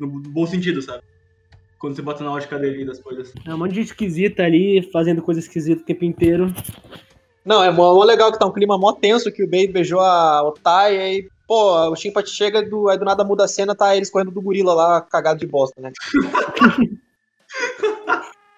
No 0.00 0.06
bom 0.08 0.46
sentido, 0.46 0.80
sabe? 0.80 1.02
Quando 1.78 1.96
você 1.96 2.02
bota 2.02 2.24
na 2.24 2.32
ótica 2.32 2.58
dele 2.58 2.84
das 2.84 3.00
coisas. 3.00 3.32
É 3.46 3.54
um 3.54 3.58
monte 3.58 3.70
de 3.70 3.76
gente 3.80 3.88
esquisita 3.88 4.44
ali, 4.44 4.88
fazendo 4.92 5.20
coisa 5.20 5.40
esquisita 5.40 5.82
o 5.82 5.84
tempo 5.84 6.04
inteiro. 6.04 6.54
Não, 7.44 7.62
é 7.62 7.70
mó, 7.70 8.02
legal 8.04 8.30
que 8.30 8.38
tá 8.38 8.46
um 8.46 8.52
clima 8.52 8.78
mó 8.78 8.92
tenso 8.92 9.32
que 9.32 9.42
o 9.42 9.48
Bey 9.48 9.66
beijou 9.66 10.00
a 10.00 10.42
Otai 10.42 10.96
e 10.96 11.00
aí, 11.00 11.28
pô, 11.46 11.90
o 11.90 11.96
Shinpat 11.96 12.30
chega 12.30 12.62
do, 12.62 12.88
aí 12.88 12.96
do 12.96 13.04
nada 13.04 13.24
muda 13.24 13.44
a 13.44 13.48
cena, 13.48 13.74
tá 13.74 13.96
eles 13.96 14.10
correndo 14.10 14.30
do 14.30 14.40
gorila 14.40 14.74
lá, 14.74 15.00
cagado 15.00 15.40
de 15.40 15.46
bosta, 15.46 15.80
né? 15.80 15.90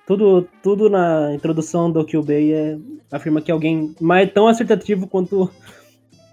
tudo, 0.07 0.47
tudo 0.63 0.91
na 0.91 1.35
introdução 1.35 1.91
do 1.91 2.05
Kyubei 2.05 2.53
é, 2.53 2.77
afirma 3.11 3.41
que 3.41 3.51
alguém 3.51 3.95
mais 4.01 4.31
tão 4.33 4.47
acertativo 4.49 5.07
quanto 5.07 5.51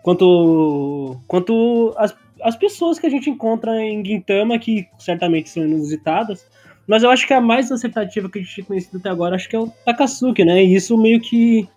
quanto 0.04 1.18
quanto 1.28 1.94
as, 1.98 2.14
as 2.42 2.56
pessoas 2.56 3.00
que 3.00 3.08
a 3.08 3.10
gente 3.10 3.30
encontra 3.30 3.80
em 3.82 4.04
Gintama, 4.04 4.60
que 4.60 4.88
certamente 5.00 5.50
são 5.50 5.64
inusitadas, 5.64 6.46
mas 6.86 7.04
eu 7.04 7.10
acho 7.10 7.26
que 7.26 7.34
a 7.34 7.40
mais 7.40 7.72
acertativa 7.72 8.30
que 8.30 8.40
a 8.40 8.42
gente 8.42 8.54
tinha 8.54 8.66
conhecido 8.66 8.98
até 8.98 9.10
agora, 9.10 9.36
acho 9.36 9.48
que 9.48 9.56
é 9.56 9.60
o 9.60 9.72
Takasuki, 9.86 10.44
né? 10.44 10.64
E 10.64 10.76
isso 10.76 10.98
meio 10.98 11.22
que 11.22 11.68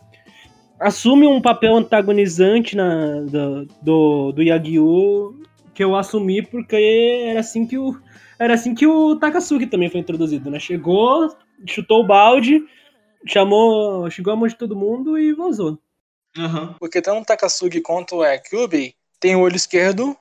assume 0.84 1.26
um 1.26 1.40
papel 1.40 1.76
antagonizante 1.76 2.76
na, 2.76 3.20
do, 3.22 3.66
do, 3.80 4.32
do 4.32 4.42
Yagyu 4.42 5.42
que 5.74 5.82
eu 5.82 5.96
assumi 5.96 6.42
porque 6.42 6.76
era 7.24 7.40
assim 7.40 7.66
que 7.66 7.78
o 7.78 7.98
era 8.38 8.54
assim 8.54 8.74
que 8.74 8.86
o 8.86 9.16
Takasuki 9.16 9.66
também 9.66 9.88
foi 9.88 10.00
introduzido, 10.00 10.50
né? 10.50 10.58
Chegou, 10.58 11.34
chutou 11.66 12.00
o 12.00 12.06
balde, 12.06 12.62
chamou, 13.26 14.10
chegou 14.10 14.32
a 14.32 14.36
mão 14.36 14.48
de 14.48 14.56
todo 14.56 14.76
mundo 14.76 15.16
e 15.16 15.32
vazou. 15.32 15.78
Uhum. 16.36 16.74
Porque 16.74 17.00
tanto 17.00 17.22
o 17.22 17.24
Takasugi 17.24 17.80
quanto 17.80 18.20
o 18.20 18.40
Kyubi 18.40 18.94
tem 19.20 19.36
o 19.36 19.40
olho 19.40 19.56
esquerdo 19.56 20.16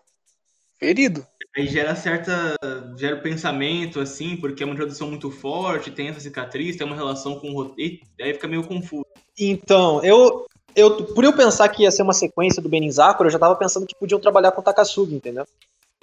ferido. 0.80 1.26
Aí 1.58 1.68
gera 1.68 1.96
certa. 1.96 2.56
gera 2.98 3.18
pensamento, 3.18 4.00
assim, 4.00 4.38
porque 4.38 4.64
é 4.64 4.66
uma 4.66 4.74
introdução 4.74 5.10
muito 5.10 5.30
forte, 5.30 5.92
tem 5.92 6.08
essa 6.08 6.20
cicatriz, 6.20 6.76
tem 6.76 6.86
uma 6.86 6.96
relação 6.96 7.40
com 7.40 7.50
o 7.50 7.56
roteiro, 7.56 8.00
aí 8.22 8.34
fica 8.34 8.48
meio 8.48 8.64
confuso. 8.64 9.06
Então, 9.38 10.04
eu, 10.04 10.46
eu. 10.76 11.06
Por 11.06 11.24
eu 11.24 11.34
pensar 11.34 11.68
que 11.70 11.84
ia 11.84 11.92
ser 11.92 12.04
uma 12.04 12.14
sequência 12.14 12.62
do 12.62 12.70
Benin 12.70 12.92
Sakura, 12.92 13.28
eu 13.28 13.32
já 13.32 13.40
tava 13.40 13.56
pensando 13.56 13.86
que 13.86 13.96
podiam 13.96 14.20
trabalhar 14.20 14.52
com 14.52 14.62
o 14.62 14.64
Takasugi, 14.64 15.16
entendeu? 15.16 15.46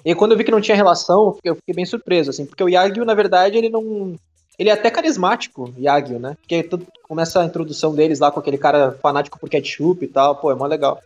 E 0.04 0.14
quando 0.14 0.32
eu 0.32 0.38
vi 0.38 0.44
que 0.44 0.50
não 0.50 0.60
tinha 0.60 0.76
relação, 0.76 1.36
eu 1.44 1.54
fiquei 1.54 1.74
bem 1.74 1.84
surpreso, 1.84 2.30
assim, 2.30 2.46
porque 2.46 2.64
o 2.64 2.68
Yagyu, 2.68 3.04
na 3.04 3.14
verdade, 3.14 3.58
ele 3.58 3.68
não. 3.68 4.14
Ele 4.58 4.68
é 4.68 4.72
até 4.72 4.90
carismático, 4.90 5.72
Yagyu, 5.78 6.18
né? 6.18 6.36
Porque 6.40 6.62
tudo, 6.62 6.86
começa 7.02 7.40
a 7.40 7.44
introdução 7.44 7.94
deles 7.94 8.20
lá 8.20 8.30
com 8.30 8.40
aquele 8.40 8.58
cara 8.58 8.92
fanático 9.02 9.38
por 9.38 9.48
ketchup 9.48 10.04
e 10.04 10.08
tal, 10.08 10.36
pô, 10.36 10.50
é 10.50 10.54
mó 10.54 10.66
legal. 10.66 11.00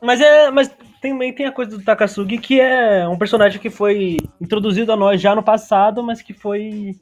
Mas 0.00 0.20
é. 0.20 0.50
Mas 0.50 0.70
também 1.00 1.32
tem 1.32 1.46
a 1.46 1.52
coisa 1.52 1.76
do 1.76 1.84
Takasugi, 1.84 2.38
que 2.38 2.60
é 2.60 3.06
um 3.08 3.18
personagem 3.18 3.60
que 3.60 3.70
foi 3.70 4.16
introduzido 4.40 4.92
a 4.92 4.96
nós 4.96 5.20
já 5.20 5.34
no 5.34 5.42
passado, 5.42 6.02
mas 6.02 6.22
que 6.22 6.32
foi. 6.32 6.96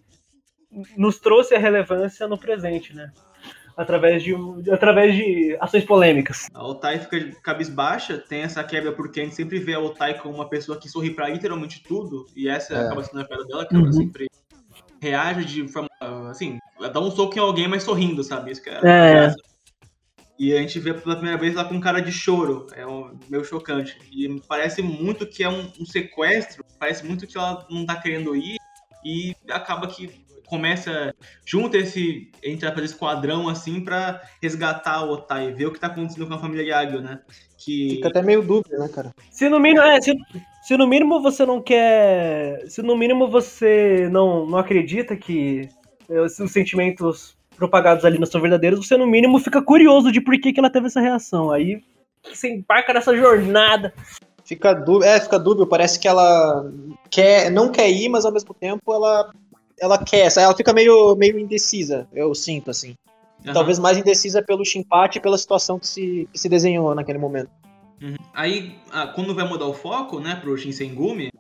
nos 0.97 1.19
trouxe 1.19 1.55
a 1.55 1.59
relevância 1.59 2.27
no 2.27 2.39
presente, 2.39 2.95
né? 2.95 3.11
Através 3.79 4.25
de, 4.25 4.35
através 4.73 5.15
de 5.15 5.57
ações 5.61 5.85
polêmicas. 5.85 6.49
A 6.53 6.67
Otai 6.67 6.99
fica 6.99 7.31
cabisbaixa, 7.43 8.19
tem 8.19 8.43
essa 8.43 8.65
quebra 8.65 8.91
porque 8.91 9.21
a 9.21 9.23
gente 9.25 9.37
sempre 9.37 9.61
vê 9.61 9.75
a 9.75 9.79
Otai 9.79 10.19
como 10.19 10.35
uma 10.35 10.49
pessoa 10.49 10.77
que 10.81 10.89
sorri 10.89 11.13
pra 11.13 11.29
literalmente 11.29 11.85
tudo, 11.87 12.27
e 12.35 12.49
essa 12.49 12.75
É. 12.75 12.81
acaba 12.81 13.05
sendo 13.05 13.21
a 13.21 13.25
piada 13.25 13.45
dela, 13.45 13.65
que 13.65 13.77
ela 13.77 13.85
Uhum. 13.85 13.93
sempre 13.93 14.27
reage 15.01 15.45
de 15.45 15.69
forma, 15.69 15.89
assim, 16.29 16.59
ela 16.77 16.91
dá 16.91 16.99
um 16.99 17.09
soco 17.09 17.37
em 17.37 17.41
alguém, 17.41 17.69
mas 17.69 17.85
sorrindo, 17.85 18.25
sabe? 18.25 18.51
Isso 18.51 18.63
que 18.63 18.69
é, 18.69 18.81
É. 18.85 19.35
E 20.41 20.53
a 20.53 20.61
gente 20.61 20.79
vê 20.81 20.93
pela 20.95 21.15
primeira 21.17 21.39
vez 21.39 21.55
ela 21.55 21.65
com 21.65 21.81
cara 21.81 22.01
de 22.01 22.11
choro, 22.13 22.67
é 22.75 22.85
um, 22.87 23.17
meio 23.29 23.45
chocante. 23.45 23.97
E 24.13 24.41
parece 24.49 24.83
muito 24.83 25.25
que 25.27 25.45
é 25.45 25.49
um, 25.49 25.71
um 25.81 25.87
sequestro, 25.87 26.65
parece 26.81 27.07
muito 27.07 27.27
que 27.29 27.39
ela 27.39 27.65
não 27.71 27.87
tá 27.87 27.95
querendo 27.95 28.35
ir, 28.35 28.57
e 29.05 29.35
acaba 29.51 29.87
que 29.87 30.27
começa 30.49 31.15
junta 31.45 31.77
esse 31.77 32.31
entra 32.43 32.73
para 32.73 32.85
esquadrão 32.85 33.49
assim 33.49 33.81
pra 33.81 34.21
resgatar 34.43 35.05
o 35.05 35.13
Otai, 35.13 35.53
ver 35.53 35.67
o 35.67 35.73
que 35.73 35.79
tá 35.79 35.89
acontecendo 35.89 36.27
com 36.27 36.35
a 36.35 36.39
família 36.39 36.65
Yagyu, 36.65 37.01
né? 37.01 37.21
Que 37.57 37.97
Fica 37.97 38.09
até 38.09 38.23
meio 38.23 38.43
dúbio, 38.43 38.79
né, 38.79 38.89
cara? 38.89 39.13
Se 39.31 39.49
no 39.49 39.61
mínimo, 39.61 39.85
é, 39.85 40.01
se, 40.01 40.15
se 40.63 40.77
no 40.77 40.87
mínimo 40.87 41.21
você 41.21 41.45
não 41.45 41.61
quer. 41.61 42.65
Se 42.69 42.83
no 42.83 42.97
mínimo 42.97 43.29
você 43.29 44.09
não, 44.11 44.47
não 44.47 44.59
acredita 44.59 45.17
que 45.17 45.69
eh, 46.09 46.21
os 46.21 46.39
os 46.39 46.51
sentimentos 46.51 47.37
propagados 47.57 48.05
ali 48.05 48.19
não 48.19 48.27
são 48.27 48.41
verdadeiros, 48.41 48.87
você 48.87 48.97
no 48.97 49.07
mínimo 49.07 49.39
fica 49.41 49.61
curioso 49.61 50.13
de 50.13 50.21
por 50.21 50.39
que, 50.41 50.53
que 50.53 50.61
ela 50.61 50.71
teve 50.71 50.87
essa 50.87 51.01
reação. 51.01 51.51
Aí 51.51 51.83
você 52.25 52.49
embarca 52.49 52.95
nessa 52.95 53.15
jornada. 53.17 53.93
Fica 54.45 54.73
dúbio, 54.73 55.07
é, 55.07 55.21
fica 55.21 55.39
dúbio, 55.39 55.67
parece 55.67 56.01
que 56.01 56.09
ela 56.09 56.65
quer, 57.11 57.51
não 57.51 57.71
quer 57.71 57.91
ir, 57.91 58.09
mas 58.09 58.25
ao 58.25 58.33
mesmo 58.33 58.55
tempo 58.55 58.95
ela 58.95 59.31
ela 59.81 59.99
quer, 60.03 60.29
ela 60.37 60.57
fica 60.57 60.73
meio, 60.73 61.15
meio 61.17 61.39
indecisa, 61.39 62.09
eu 62.13 62.35
sinto 62.35 62.71
assim. 62.71 62.95
Aham. 63.45 63.55
Talvez 63.55 63.79
mais 63.79 63.97
indecisa 63.97 64.43
pelo 64.43 64.65
chimpate 64.65 65.19
e 65.19 65.21
pela 65.21 65.39
situação 65.39 65.79
que 65.79 65.87
se, 65.87 66.29
que 66.33 66.39
se 66.39 66.49
desenhou 66.49 66.95
naquele 66.95 67.19
momento. 67.19 67.51
Uhum. 68.03 68.17
Aí, 68.35 68.77
ah, 68.91 69.07
quando 69.07 69.35
vai 69.35 69.47
mudar 69.47 69.67
o 69.67 69.75
foco, 69.75 70.21
né, 70.21 70.37
pro 70.37 70.57
Shinsengumi, 70.57 71.31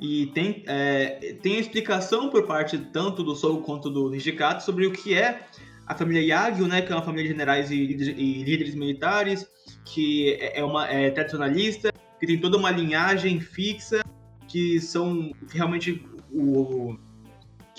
e 0.00 0.26
tem, 0.28 0.62
é, 0.66 1.36
tem 1.42 1.58
explicação 1.58 2.30
por 2.30 2.46
parte 2.46 2.78
tanto 2.78 3.22
do 3.24 3.34
Sou 3.34 3.60
quanto 3.62 3.90
do 3.90 4.08
Nishikato 4.08 4.62
sobre 4.62 4.86
o 4.86 4.92
que 4.92 5.14
é 5.14 5.40
a 5.86 5.94
família 5.94 6.22
Yagyu, 6.22 6.68
né, 6.68 6.82
que 6.82 6.92
é 6.92 6.94
uma 6.94 7.02
família 7.04 7.24
de 7.24 7.30
generais 7.30 7.70
e, 7.70 7.86
líderes- 7.86 8.14
e 8.16 8.44
líderes 8.44 8.74
militares, 8.74 9.46
que 9.84 10.34
é, 10.34 10.60
é 10.60 10.64
uma, 10.64 10.86
é 10.88 11.10
tradicionalista, 11.10 11.92
que 12.20 12.26
tem 12.26 12.38
toda 12.38 12.56
uma 12.56 12.70
linhagem 12.70 13.40
fixa, 13.40 14.04
que 14.46 14.80
são 14.80 15.30
realmente 15.50 16.04
o 16.30 16.96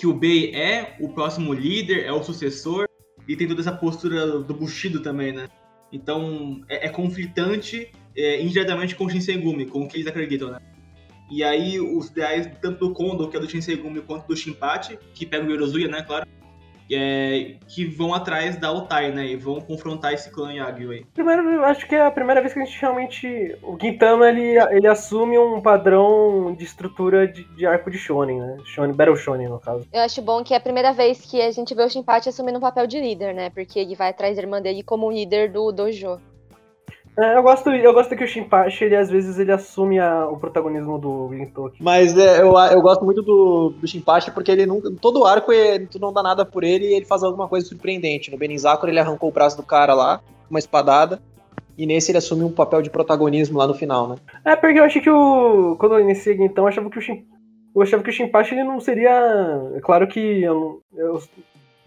que 0.00 0.06
o 0.06 0.14
Bei 0.14 0.50
é 0.54 0.96
o 0.98 1.10
próximo 1.10 1.52
líder, 1.52 2.06
é 2.06 2.10
o 2.10 2.22
sucessor, 2.22 2.88
e 3.28 3.36
tem 3.36 3.46
toda 3.46 3.60
essa 3.60 3.70
postura 3.70 4.38
do 4.38 4.54
Bushido 4.54 5.02
também, 5.02 5.30
né? 5.30 5.46
Então 5.92 6.62
é, 6.70 6.86
é 6.86 6.88
conflitante 6.88 7.92
é, 8.16 8.42
indiretamente 8.42 8.96
com 8.96 9.04
o 9.04 9.10
Shinsengumi, 9.10 9.66
com 9.66 9.82
o 9.82 9.88
que 9.88 9.98
eles 9.98 10.06
acreditam, 10.06 10.52
né? 10.52 10.58
E 11.30 11.44
aí 11.44 11.78
os 11.78 12.08
ideais 12.08 12.50
tanto 12.62 12.88
do 12.88 12.94
Kondo, 12.94 13.28
que 13.28 13.36
é 13.36 13.40
do 13.40 13.48
Shinsengumi, 13.48 14.00
quanto 14.00 14.26
do 14.26 14.34
Shinpachi, 14.34 14.98
que 15.12 15.26
pega 15.26 15.46
o 15.46 15.50
Yorozuya, 15.50 15.86
né, 15.86 16.00
claro, 16.00 16.26
é, 16.90 17.56
que 17.68 17.84
vão 17.84 18.14
atrás 18.14 18.56
da 18.56 18.72
Otai, 18.72 19.10
né, 19.10 19.26
e 19.26 19.36
vão 19.36 19.60
confrontar 19.60 20.12
esse 20.12 20.30
clã 20.30 20.52
Yagyu 20.52 20.90
aí. 20.90 21.04
Primeiro, 21.14 21.48
eu 21.50 21.64
acho 21.64 21.86
que 21.86 21.94
é 21.94 22.04
a 22.04 22.10
primeira 22.10 22.40
vez 22.40 22.52
que 22.52 22.60
a 22.60 22.64
gente 22.64 22.80
realmente. 22.80 23.56
O 23.62 23.78
Gintama 23.80 24.28
ele, 24.28 24.58
ele 24.70 24.86
assume 24.86 25.38
um 25.38 25.60
padrão 25.60 26.54
de 26.56 26.64
estrutura 26.64 27.26
de, 27.26 27.44
de 27.44 27.66
arco 27.66 27.90
de 27.90 27.98
Shonen, 27.98 28.40
né? 28.40 28.56
Shonen, 28.64 28.94
Battle 28.94 29.16
Shonen, 29.16 29.48
no 29.48 29.58
caso. 29.58 29.86
Eu 29.92 30.02
acho 30.02 30.20
bom 30.22 30.42
que 30.42 30.54
é 30.54 30.56
a 30.56 30.60
primeira 30.60 30.92
vez 30.92 31.20
que 31.20 31.40
a 31.40 31.50
gente 31.50 31.74
vê 31.74 31.82
o 31.82 31.88
Shinpachi 31.88 32.28
assumindo 32.28 32.58
um 32.58 32.62
papel 32.62 32.86
de 32.86 33.00
líder, 33.00 33.34
né? 33.34 33.50
Porque 33.50 33.78
ele 33.78 33.94
vai 33.94 34.10
atrás 34.10 34.36
da 34.36 34.42
irmã 34.42 34.60
dele 34.60 34.82
como 34.82 35.10
líder 35.10 35.52
do 35.52 35.70
dojo. 35.72 36.20
É, 37.18 37.36
eu, 37.36 37.42
gosto, 37.42 37.68
eu 37.70 37.92
gosto 37.92 38.16
que 38.16 38.24
o 38.24 38.26
Shinpachi, 38.26 38.84
ele 38.84 38.96
às 38.96 39.10
vezes 39.10 39.38
ele 39.38 39.52
assume 39.52 39.98
a- 39.98 40.26
o 40.28 40.38
protagonismo 40.38 40.98
do 40.98 41.28
Gintoki. 41.34 41.82
Mas 41.82 42.16
é, 42.16 42.40
eu, 42.40 42.54
eu 42.56 42.80
gosto 42.80 43.04
muito 43.04 43.20
do, 43.20 43.70
do 43.70 43.86
Shinpachi 43.86 44.30
porque 44.30 44.50
ele 44.50 44.64
nunca. 44.64 44.90
Todo 45.00 45.24
arco 45.24 45.52
ele, 45.52 45.86
tu 45.86 45.98
não 45.98 46.12
dá 46.12 46.22
nada 46.22 46.44
por 46.46 46.64
ele 46.64 46.86
e 46.86 46.94
ele 46.94 47.04
faz 47.04 47.22
alguma 47.22 47.48
coisa 47.48 47.66
surpreendente. 47.66 48.30
No 48.30 48.38
Benizakura 48.38 48.90
ele 48.90 49.00
arrancou 49.00 49.28
o 49.28 49.32
braço 49.32 49.56
do 49.56 49.62
cara 49.62 49.92
lá, 49.92 50.18
com 50.18 50.50
uma 50.50 50.58
espadada. 50.58 51.20
E 51.76 51.86
nesse 51.86 52.10
ele 52.10 52.18
assume 52.18 52.44
um 52.44 52.52
papel 52.52 52.80
de 52.82 52.90
protagonismo 52.90 53.58
lá 53.58 53.66
no 53.66 53.74
final, 53.74 54.08
né? 54.08 54.16
É, 54.44 54.54
porque 54.56 54.78
eu 54.78 54.84
achei 54.84 55.00
que 55.02 55.10
o. 55.10 55.76
Quando 55.78 55.94
eu 55.94 56.00
iniciei 56.00 56.36
então, 56.40 56.64
eu 56.64 56.68
achava 56.68 56.90
que 56.90 56.98
o 56.98 57.00
Shin, 57.02 57.24
eu 57.74 57.82
achava 57.82 58.02
que 58.02 58.10
o 58.10 58.12
Shinpachi 58.12 58.54
ele 58.54 58.64
não 58.64 58.78
seria. 58.80 59.10
É 59.74 59.80
claro 59.80 60.06
que 60.06 60.42
eu, 60.42 60.80
eu- 60.94 61.20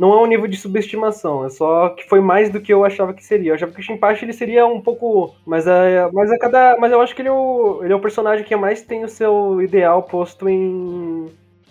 não 0.04 0.14
é 0.14 0.22
um 0.22 0.26
nível 0.26 0.48
de 0.48 0.58
subestimação, 0.58 1.46
é 1.46 1.50
só 1.50 1.88
que 1.88 2.04
foi 2.10 2.20
mais 2.20 2.50
do 2.50 2.60
que 2.60 2.74
eu 2.74 2.84
achava 2.84 3.14
que 3.14 3.24
seria. 3.24 3.52
Eu 3.52 3.56
achava 3.56 3.72
que 3.72 3.80
o 3.80 3.84
Shinpachi 3.84 4.26
ele 4.26 4.34
seria 4.34 4.66
um 4.66 4.82
pouco. 4.82 5.34
Mas 5.46 5.66
é, 5.66 6.10
mas 6.12 6.30
é 6.30 6.38
cada. 6.38 6.76
Mas 6.78 6.92
eu 6.92 7.00
acho 7.00 7.16
que 7.16 7.22
ele 7.22 7.30
é, 7.30 7.32
o, 7.32 7.80
ele 7.82 7.94
é 7.94 7.96
o 7.96 8.02
personagem 8.02 8.46
que 8.46 8.54
mais 8.54 8.82
tem 8.82 9.06
o 9.06 9.08
seu 9.08 9.62
ideal 9.62 10.04
posto 10.04 10.50
em, 10.50 11.28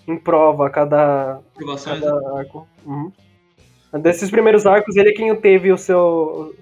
em 0.08 0.16
prova 0.16 0.66
a 0.66 0.70
cada, 0.70 1.40
cada 1.84 2.38
arco. 2.38 2.66
Uhum. 2.86 3.12
Desses 4.00 4.30
primeiros 4.30 4.66
arcos, 4.66 4.96
ele 4.96 5.10
é 5.10 5.12
quem 5.12 5.36
teve 5.36 5.70
o 5.70 5.76
seu. 5.76 6.54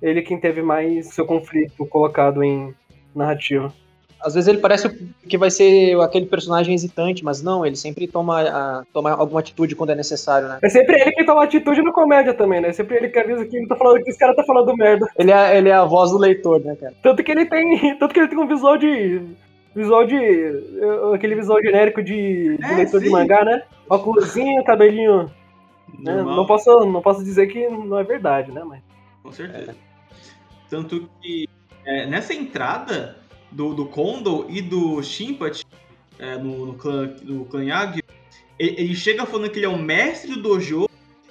Ele 0.00 0.20
é 0.20 0.22
quem 0.22 0.38
teve 0.38 0.62
mais 0.62 1.08
seu 1.08 1.26
conflito 1.26 1.84
colocado 1.86 2.44
em 2.44 2.72
narrativa. 3.12 3.74
Às 4.20 4.34
vezes 4.34 4.48
ele 4.48 4.58
parece 4.58 4.88
que 5.28 5.38
vai 5.38 5.50
ser 5.50 5.98
aquele 6.00 6.26
personagem 6.26 6.74
hesitante, 6.74 7.24
mas 7.24 7.42
não, 7.42 7.64
ele 7.64 7.76
sempre 7.76 8.06
toma, 8.08 8.40
a- 8.42 8.82
toma 8.92 9.10
alguma 9.12 9.40
atitude 9.40 9.76
quando 9.76 9.90
é 9.90 9.94
necessário, 9.94 10.48
né? 10.48 10.58
É 10.62 10.68
sempre 10.68 11.00
ele 11.00 11.12
que 11.12 11.24
toma 11.24 11.44
atitude 11.44 11.82
no 11.82 11.92
comédia 11.92 12.34
também, 12.34 12.60
né? 12.60 12.68
É 12.68 12.72
sempre 12.72 12.96
ele 12.96 13.08
que 13.08 13.18
avisa 13.18 13.44
que 13.44 13.56
ele 13.56 13.68
tá 13.68 13.76
falando 13.76 14.02
que 14.02 14.10
esse 14.10 14.18
cara 14.18 14.34
tá 14.34 14.42
falando 14.44 14.74
merda. 14.76 15.06
Ele 15.18 15.30
é, 15.30 15.58
ele 15.58 15.68
é 15.68 15.74
a 15.74 15.84
voz 15.84 16.10
do 16.10 16.18
leitor, 16.18 16.60
né, 16.60 16.74
cara? 16.76 16.94
Tanto 17.02 17.22
que 17.22 17.30
ele 17.30 17.46
tem. 17.46 17.96
Tanto 17.98 18.12
que 18.14 18.20
ele 18.20 18.28
tem 18.28 18.38
um 18.38 18.48
visual 18.48 18.76
de. 18.76 19.22
Visual 19.74 20.06
de. 20.06 20.16
aquele 21.14 21.34
visual 21.34 21.62
genérico 21.62 22.02
de, 22.02 22.56
de 22.56 22.64
É, 22.64 22.74
leitor 22.76 22.98
de 23.00 23.06
sim. 23.06 23.12
mangá, 23.12 23.44
né? 23.44 23.62
Óculosinho, 23.88 24.64
cabelinho. 24.64 25.30
Né? 25.98 26.22
Não, 26.22 26.46
posso, 26.46 26.84
não 26.86 27.00
posso 27.02 27.22
dizer 27.22 27.46
que 27.46 27.68
não 27.68 27.98
é 27.98 28.02
verdade, 28.02 28.50
né? 28.50 28.62
Mas. 28.64 28.80
Com 29.22 29.30
certeza. 29.30 29.74
Tanto 30.68 31.08
que 31.20 31.46
é, 31.84 32.06
nessa 32.06 32.34
entrada 32.34 33.16
do, 33.50 33.74
do 33.74 33.86
Kondo 33.86 34.46
e 34.48 34.60
do 34.60 35.02
Shinpachi 35.02 35.64
é, 36.18 36.36
no, 36.36 36.66
no 36.66 36.74
clã, 36.74 37.14
no 37.22 37.44
clã 37.44 37.64
Yagyu, 37.64 38.02
ele, 38.58 38.74
ele 38.78 38.94
chega 38.94 39.26
falando 39.26 39.50
que 39.50 39.58
ele 39.58 39.66
é 39.66 39.68
o 39.68 39.78
mestre 39.78 40.30
do 40.32 40.42
dojo 40.42 40.88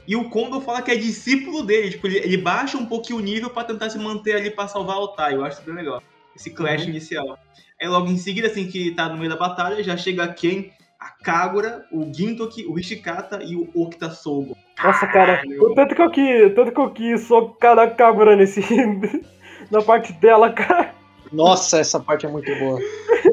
e 0.08 0.16
o 0.16 0.30
Kondo 0.30 0.62
fala 0.62 0.82
que 0.82 0.92
é 0.92 0.96
discípulo 0.96 1.64
dele. 1.64 1.90
Tipo, 1.90 2.08
ele, 2.08 2.18
ele 2.20 2.38
baixa 2.38 2.78
um 2.78 2.86
pouquinho 2.86 3.20
o 3.20 3.22
nível 3.22 3.50
pra 3.50 3.64
tentar 3.64 3.90
se 3.90 3.98
manter 3.98 4.36
ali 4.36 4.52
pra 4.52 4.68
salvar 4.68 4.98
o 4.98 5.08
Tai. 5.10 5.34
Eu 5.36 5.44
acho 5.44 5.58
isso 5.58 5.66
bem 5.66 5.76
legal. 5.76 6.02
Esse 6.36 6.52
clash 6.52 6.84
Uhum. 6.84 6.90
inicial. 6.90 7.40
Aí 7.82 7.88
logo 7.88 8.08
em 8.08 8.18
seguida, 8.18 8.48
assim 8.48 8.68
que 8.68 8.92
tá 8.92 9.10
no 9.10 9.18
meio 9.18 9.30
da 9.30 9.36
batalha, 9.36 9.84
já 9.84 9.98
chega 9.98 10.28
quem? 10.28 10.72
A 11.00 11.10
Kagura, 11.24 11.86
o 11.92 12.12
Gintoki, 12.14 12.66
o 12.68 12.80
Hishikata 12.80 13.42
e 13.44 13.56
o 13.56 13.70
Okita 13.74 14.10
Sogo. 14.12 14.56
Nossa, 14.82 15.08
cara. 15.08 15.42
O 15.60 15.74
tanto 15.74 15.96
que 15.96 16.02
eu 16.02 16.10
quis. 16.12 16.54
Tanto 16.54 16.72
que 16.72 16.80
eu 16.80 16.90
quis 16.92 17.22
socar 17.22 17.78
a 17.80 17.88
Kagura 17.90 18.36
nesse. 18.36 18.62
na 19.72 19.82
parte 19.82 20.14
dela, 20.14 20.52
cara. 20.52 20.94
Nossa, 21.36 21.80
essa 21.80 22.00
parte 22.00 22.26
é 22.26 22.30
muito 22.30 22.54
boa. 22.58 22.80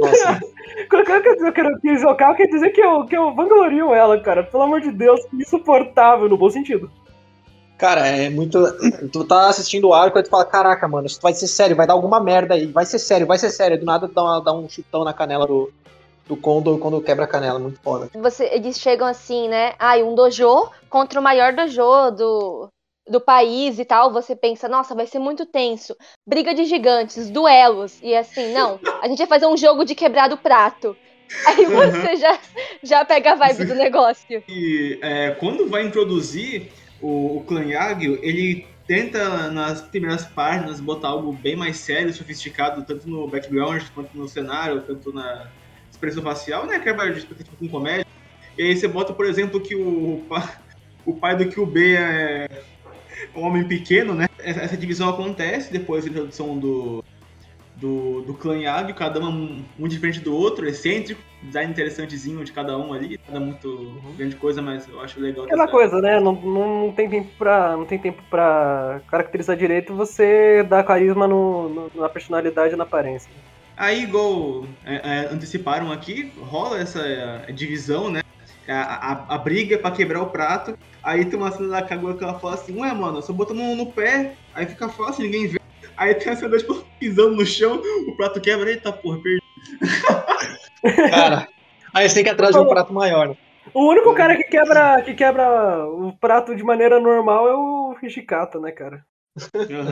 Nossa. 0.01 0.41
Quando 0.91 1.09
eu 1.09 1.23
quero 1.23 1.35
dizer 1.37 1.53
que 1.53 1.61
eu 1.61 1.81
quis 1.81 2.01
socar, 2.01 2.37
quer 2.37 2.47
dizer 2.47 2.71
que 2.71 2.81
eu, 2.81 3.07
que 3.07 3.17
eu 3.17 3.35
vanglorio 3.35 3.95
ela, 3.95 4.21
cara. 4.21 4.43
Pelo 4.43 4.65
amor 4.65 4.81
de 4.81 4.91
Deus, 4.91 5.21
insuportável, 5.33 6.29
no 6.29 6.37
bom 6.37 6.51
sentido. 6.51 6.91
Cara, 7.79 8.07
é 8.07 8.31
muito. 8.31 8.59
Tu 9.11 9.25
tá 9.25 9.49
assistindo 9.49 9.89
o 9.89 9.95
arco 9.95 10.19
e 10.19 10.23
tu 10.23 10.29
fala: 10.31 10.45
caraca, 10.45 10.87
mano, 10.87 11.07
isso 11.07 11.19
vai 11.21 11.33
ser 11.35 11.47
sério, 11.47 11.75
vai 11.75 11.87
dar 11.87 11.95
alguma 11.95 12.21
merda 12.21 12.55
aí, 12.55 12.67
vai 12.67 12.85
ser 12.85 12.99
sério, 12.99 13.27
vai 13.27 13.39
ser 13.39 13.51
sério. 13.51 13.79
Do 13.79 13.85
nada 13.85 14.09
dá, 14.09 14.23
uma- 14.23 14.41
dá 14.41 14.53
um 14.53 14.69
chutão 14.69 15.03
na 15.03 15.13
canela 15.13 15.47
do, 15.47 15.73
do 16.27 16.37
Kondo 16.37 16.79
quando 16.79 17.01
quebra 17.01 17.25
a 17.25 17.29
canela, 17.29 17.59
muito 17.59 17.81
foda. 17.81 18.09
Você, 18.15 18.45
eles 18.53 18.79
chegam 18.79 19.07
assim, 19.07 19.49
né? 19.49 19.73
Ai, 19.79 20.03
um 20.03 20.15
dojo 20.15 20.69
contra 20.89 21.19
o 21.19 21.23
maior 21.23 21.53
dojo 21.53 22.11
do, 22.13 22.69
do 23.13 23.21
país 23.21 23.79
e 23.79 23.85
tal. 23.85 24.13
Você 24.13 24.35
pensa, 24.35 24.69
nossa, 24.69 24.95
vai 24.95 25.07
ser 25.07 25.21
muito 25.21 25.47
tenso. 25.47 25.97
Briga 26.27 26.53
de 26.53 26.65
gigantes, 26.65 27.31
duelos. 27.31 28.01
E 28.03 28.17
assim, 28.17 28.53
não. 28.53 28.81
A 29.01 29.07
gente 29.07 29.19
vai 29.19 29.29
fazer 29.29 29.47
um 29.47 29.57
jogo 29.57 29.85
de 29.85 29.95
quebrar 29.95 30.33
o 30.33 30.37
prato. 30.37 30.97
Aí 31.47 31.65
você 31.65 32.17
já, 32.17 32.39
já 32.83 33.05
pega 33.05 33.33
a 33.33 33.35
vibe 33.37 33.65
do 33.65 33.75
negócio. 33.75 34.43
E 34.49 34.99
é, 35.01 35.31
quando 35.31 35.69
vai 35.69 35.87
introduzir 35.87 36.73
o, 37.01 37.39
o 37.39 37.45
clã 37.45 37.65
Yagyu, 37.65 38.19
ele 38.23 38.67
tenta 38.87 39.51
nas 39.51 39.81
primeiras 39.81 40.25
páginas 40.25 40.81
botar 40.81 41.09
algo 41.09 41.33
bem 41.33 41.57
mais 41.57 41.79
sério, 41.79 42.13
sofisticado, 42.13 42.83
tanto 42.85 43.09
no 43.09 43.27
background 43.29 43.83
quanto 43.95 44.17
no 44.17 44.29
cenário, 44.29 44.83
tanto 44.83 45.13
na 45.13 45.49
expressão 45.91 46.23
facial, 46.23 46.67
né? 46.67 46.79
Que 46.79 46.89
é 46.89 46.93
mais 46.93 47.23
tipo, 47.25 47.57
com 47.57 47.69
comédia. 47.69 48.07
E 48.59 48.63
aí 48.63 48.77
você 48.77 48.87
bota, 48.87 49.13
por 49.13 49.25
exemplo, 49.25 49.61
que 49.61 49.75
o, 49.75 50.23
o 51.07 51.15
pai 51.15 51.37
do 51.37 51.51
QB 51.51 51.97
é 51.97 52.49
um 52.51 52.72
homem 53.35 53.65
pequeno, 53.65 54.15
né? 54.15 54.29
Essa 54.39 54.77
divisão 54.77 55.09
acontece 55.09 55.73
depois 55.73 56.05
da 56.05 56.11
introdução 56.11 56.59
do, 56.59 57.05
do, 57.77 58.23
do 58.23 58.35
clã 58.35 58.57
Yagyu, 58.57 58.95
cada 58.95 59.21
um 59.21 59.63
muito 59.79 59.93
diferente 59.93 60.21
do 60.21 60.35
outro, 60.35 60.69
excêntrico, 60.69 61.21
design 61.43 61.71
interessantezinho 61.71 62.45
de 62.45 62.53
cada 62.53 62.79
um 62.79 62.93
ali, 62.93 63.19
nada 63.27 63.41
muito 63.41 63.69
uhum. 63.69 64.15
grande 64.17 64.37
coisa, 64.37 64.63
mas 64.63 64.89
eu 64.89 65.01
acho 65.01 65.21
legal. 65.21 65.45
Aquela 65.45 65.69
coisa, 65.69 66.01
né? 66.01 66.21
Não, 66.21 66.33
não, 66.33 66.93
tem 66.93 67.09
tempo 67.09 67.29
pra, 67.39 67.77
não 67.77 67.85
tem 67.85 67.99
tempo 67.99 68.23
pra 68.31 69.01
caracterizar 69.09 69.57
direito, 69.57 69.95
você 69.95 70.63
dá 70.69 70.83
carisma 70.83 71.27
no, 71.27 71.69
no 71.69 71.91
na 71.95 72.09
personalidade 72.09 72.75
e 72.75 72.77
na 72.77 72.85
aparência. 72.85 73.31
Aí, 73.77 74.03
igual 74.05 74.65
é, 74.85 74.95
é, 74.95 75.33
anteciparam 75.33 75.91
aqui, 75.91 76.31
rola 76.41 76.79
essa 76.79 77.01
é, 77.01 77.51
divisão, 77.53 78.11
né? 78.11 78.23
A, 78.69 79.13
a, 79.13 79.35
a 79.35 79.39
briga 79.39 79.79
pra 79.79 79.91
quebrar 79.91 80.23
o 80.23 80.31
prato. 80.31 80.77
Aí 81.03 81.25
tem 81.25 81.39
uma 81.39 81.51
cena 81.51 81.69
da 81.69 81.83
Kagura 81.83 82.15
que 82.15 82.23
ela 82.23 82.39
fala 82.39 82.55
assim, 82.55 82.79
ué, 82.81 82.93
mano, 82.93 83.21
só 83.21 83.33
bota 83.33 83.53
no, 83.53 83.75
no 83.75 83.87
pé, 83.91 84.35
aí 84.55 84.67
fica 84.67 84.89
fácil, 84.89 85.25
ninguém 85.25 85.49
vê. 85.49 85.61
Aí 85.97 86.15
tem 86.15 86.33
a 86.33 86.37
cena, 86.37 86.57
tipo, 86.57 86.75
pisando 86.99 87.37
no 87.37 87.45
chão, 87.45 87.83
o 88.09 88.17
prato 88.17 88.41
quebra, 88.41 88.71
eita 88.71 88.93
porra, 88.93 89.19
perdi. 89.21 89.43
Cara, 91.11 91.49
aí 91.93 92.09
você 92.09 92.15
tem 92.17 92.25
que 92.25 92.31
ir 92.31 92.33
atrás 92.33 92.55
de 92.55 92.61
um 92.61 92.69
prato 92.69 92.93
maior, 92.93 93.29
né? 93.29 93.37
O 93.73 93.89
único 93.89 94.13
cara 94.15 94.37
que 94.37 94.45
quebra, 94.45 95.01
que 95.03 95.15
quebra 95.15 95.87
o 95.87 96.13
prato 96.19 96.55
de 96.55 96.65
maneira 96.65 96.99
normal 96.99 97.49
é 97.49 97.55
o 97.55 97.97
Hijikata, 98.03 98.59
né, 98.59 98.73
cara? 98.73 99.05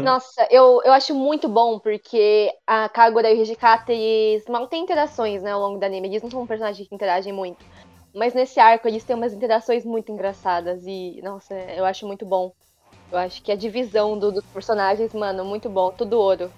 Nossa, 0.02 0.46
eu, 0.50 0.82
eu 0.84 0.92
acho 0.92 1.14
muito 1.14 1.48
bom, 1.48 1.78
porque 1.78 2.50
a 2.66 2.88
Kagura 2.88 3.30
e 3.30 3.38
o 3.38 3.42
Hijikata, 3.42 3.92
eles 3.92 4.44
mal 4.48 4.66
têm 4.66 4.82
interações, 4.82 5.42
né, 5.42 5.52
ao 5.52 5.60
longo 5.60 5.78
do 5.78 5.84
anime. 5.84 6.08
Eles 6.08 6.22
não 6.22 6.30
são 6.30 6.46
personagens 6.46 6.86
que 6.86 6.94
interagem 6.94 7.32
muito. 7.32 7.64
Mas 8.14 8.34
nesse 8.34 8.58
arco 8.58 8.88
eles 8.88 9.04
têm 9.04 9.14
umas 9.14 9.32
interações 9.32 9.84
muito 9.84 10.10
engraçadas 10.10 10.82
e, 10.86 11.20
nossa, 11.22 11.54
eu 11.54 11.84
acho 11.84 12.06
muito 12.06 12.26
bom. 12.26 12.52
Eu 13.10 13.18
acho 13.18 13.42
que 13.42 13.50
a 13.50 13.56
divisão 13.56 14.18
do, 14.18 14.32
dos 14.32 14.44
personagens, 14.46 15.12
mano, 15.12 15.44
muito 15.44 15.68
bom, 15.68 15.90
tudo 15.90 16.18
ouro. 16.18 16.50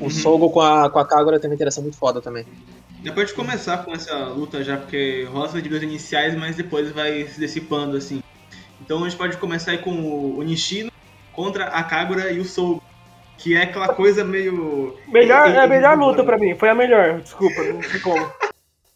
O 0.00 0.10
Sogo 0.10 0.50
com 0.50 0.60
a, 0.60 0.90
com 0.90 0.98
a 0.98 1.06
Kagura 1.06 1.40
tem 1.40 1.48
uma 1.48 1.54
interação 1.54 1.82
muito 1.82 1.96
foda 1.96 2.20
também. 2.20 2.44
Depois 3.00 3.28
de 3.28 3.34
começar 3.34 3.84
com 3.84 3.92
essa 3.92 4.16
luta 4.28 4.62
já, 4.62 4.76
porque 4.76 5.24
rola 5.30 5.46
as 5.46 5.52
divisões 5.52 5.82
iniciais, 5.82 6.34
mas 6.34 6.56
depois 6.56 6.90
vai 6.90 7.24
se 7.26 7.38
dissipando, 7.38 7.96
assim. 7.96 8.22
Então 8.80 9.04
a 9.04 9.08
gente 9.08 9.18
pode 9.18 9.36
começar 9.36 9.72
aí 9.72 9.78
com 9.78 9.90
o, 9.90 10.42
Nishino 10.42 10.90
contra 11.32 11.66
a 11.66 11.82
Kagura 11.82 12.30
e 12.30 12.40
o 12.40 12.44
Sogo. 12.44 12.82
Que 13.36 13.56
é 13.56 13.62
aquela 13.64 13.88
coisa 13.88 14.24
meio. 14.24 14.96
Melhor, 15.08 15.48
é 15.48 15.58
a 15.58 15.66
melhor 15.66 15.98
luta 15.98 16.22
pra 16.22 16.38
mim, 16.38 16.54
foi 16.54 16.68
a 16.68 16.74
melhor, 16.74 17.20
desculpa, 17.20 17.62
não 17.64 17.80
tem 17.80 18.00
como. 18.00 18.32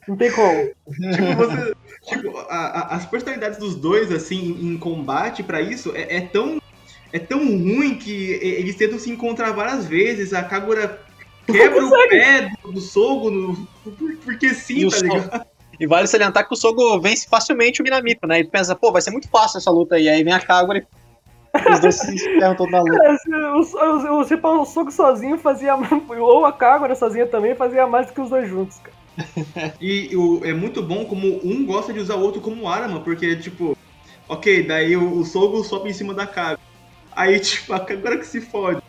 Não 0.09 0.17
tem 0.17 0.33
como. 0.33 0.59
tipo, 0.88 1.37
você. 1.37 1.75
Tipo, 2.07 2.38
a, 2.49 2.57
a, 2.57 2.97
as 2.97 3.05
personalidades 3.05 3.59
dos 3.59 3.77
dois, 3.77 4.11
assim, 4.11 4.57
em 4.61 4.79
combate 4.79 5.43
para 5.43 5.61
isso, 5.61 5.93
é, 5.95 6.17
é, 6.17 6.21
tão. 6.23 6.61
É 7.12 7.19
tão 7.19 7.38
ruim 7.38 7.95
que 7.95 8.33
eles 8.43 8.77
tentam 8.77 8.99
se 8.99 9.11
encontrar 9.11 9.53
várias 9.53 9.87
vezes. 9.87 10.35
A 10.35 10.43
Kagura 10.43 11.00
quebra 11.47 11.87
o 11.87 11.91
pé 11.91 12.50
do, 12.63 12.73
do 12.73 12.80
Sogo 12.80 13.30
no, 13.30 13.67
porque 14.25 14.52
sim, 14.52 14.87
e 14.87 14.91
tá 14.91 14.99
ligado? 14.99 15.47
E 15.80 15.87
vale 15.87 16.06
salientar 16.06 16.47
que 16.47 16.52
o 16.52 16.56
Sogo 16.56 17.00
vence 17.00 17.26
facilmente 17.26 17.80
o 17.80 17.85
Minamito, 17.85 18.26
né? 18.26 18.41
Ele 18.41 18.49
pensa, 18.49 18.75
pô, 18.75 18.93
vai 18.93 19.00
ser 19.00 19.11
muito 19.11 19.28
fácil 19.28 19.59
essa 19.59 19.71
luta 19.71 19.95
aí. 19.95 20.09
Aí 20.09 20.23
vem 20.23 20.35
a 20.35 20.41
Kagura 20.41 20.78
e 20.80 21.73
os 21.73 21.80
dois 21.80 21.95
se 21.95 22.19
ferram 22.19 22.54
todos 22.54 22.73
na 22.73 22.80
luta. 22.80 23.04
É, 23.04 23.13
o, 23.52 24.21
o, 24.21 24.61
o, 24.61 24.65
Sogo 24.67 24.91
sozinho 24.91 25.39
fazia. 25.39 25.75
Ou 26.19 26.45
a 26.45 26.52
Kagura 26.52 26.95
sozinha 26.95 27.26
também 27.26 27.54
fazia 27.54 27.87
mais 27.87 28.09
do 28.09 28.13
que 28.13 28.21
os 28.21 28.28
dois 28.28 28.49
juntos, 28.49 28.78
cara. 28.78 28.98
e 29.81 30.17
o, 30.17 30.45
é 30.45 30.52
muito 30.52 30.83
bom 30.83 31.04
como 31.04 31.41
um 31.45 31.65
gosta 31.65 31.93
de 31.93 32.00
usar 32.00 32.15
o 32.17 32.23
outro 32.23 32.41
como 32.41 32.69
arma, 32.69 33.00
porque, 33.00 33.37
tipo, 33.37 33.76
ok, 34.28 34.63
daí 34.63 34.97
o, 34.97 35.19
o 35.19 35.25
Sogo 35.25 35.63
sobe 35.65 35.91
em 35.91 35.95
cima 35.95 36.15
da 36.15 36.26
Kagura. 36.26 36.61
Aí, 37.13 37.39
tipo, 37.41 37.73
a 37.73 37.81
Kagura 37.81 38.19
que 38.19 38.26
se 38.26 38.41
fode. 38.41 38.83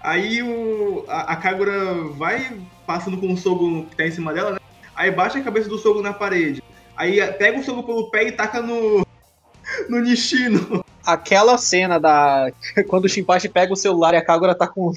Aí 0.00 0.42
o, 0.42 1.04
a, 1.08 1.32
a 1.32 1.36
Kagura 1.36 1.94
vai 2.16 2.58
passando 2.86 3.18
com 3.18 3.32
o 3.32 3.36
Sogo 3.36 3.86
que 3.86 3.96
tá 3.96 4.06
em 4.06 4.10
cima 4.10 4.32
dela, 4.32 4.52
né? 4.52 4.58
Aí 4.94 5.10
baixa 5.10 5.38
a 5.38 5.42
cabeça 5.42 5.68
do 5.68 5.78
Sogo 5.78 6.02
na 6.02 6.12
parede. 6.12 6.62
Aí 6.96 7.20
pega 7.34 7.58
o 7.58 7.64
Sogo 7.64 7.82
pelo 7.82 8.10
pé 8.10 8.28
e 8.28 8.32
taca 8.32 8.60
no, 8.60 9.06
no 9.88 10.00
Nishino. 10.00 10.84
Aquela 11.04 11.56
cena 11.58 11.98
da. 11.98 12.52
Quando 12.88 13.06
o 13.06 13.08
Shinpachi 13.08 13.48
pega 13.48 13.72
o 13.72 13.76
celular 13.76 14.14
e 14.14 14.16
a 14.16 14.24
Kagura 14.24 14.54
tá 14.54 14.66
com. 14.66 14.92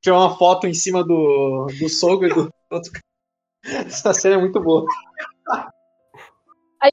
Tira 0.00 0.16
uma 0.16 0.36
foto 0.36 0.68
em 0.68 0.74
cima 0.74 1.02
do, 1.02 1.66
do 1.80 1.88
Sogo 1.88 2.24
e 2.24 2.28
do 2.28 2.48
outro 2.70 2.92
essa 3.86 4.12
cena 4.12 4.36
é 4.36 4.38
muito 4.38 4.60
boa. 4.60 4.84
Aí, 6.80 6.92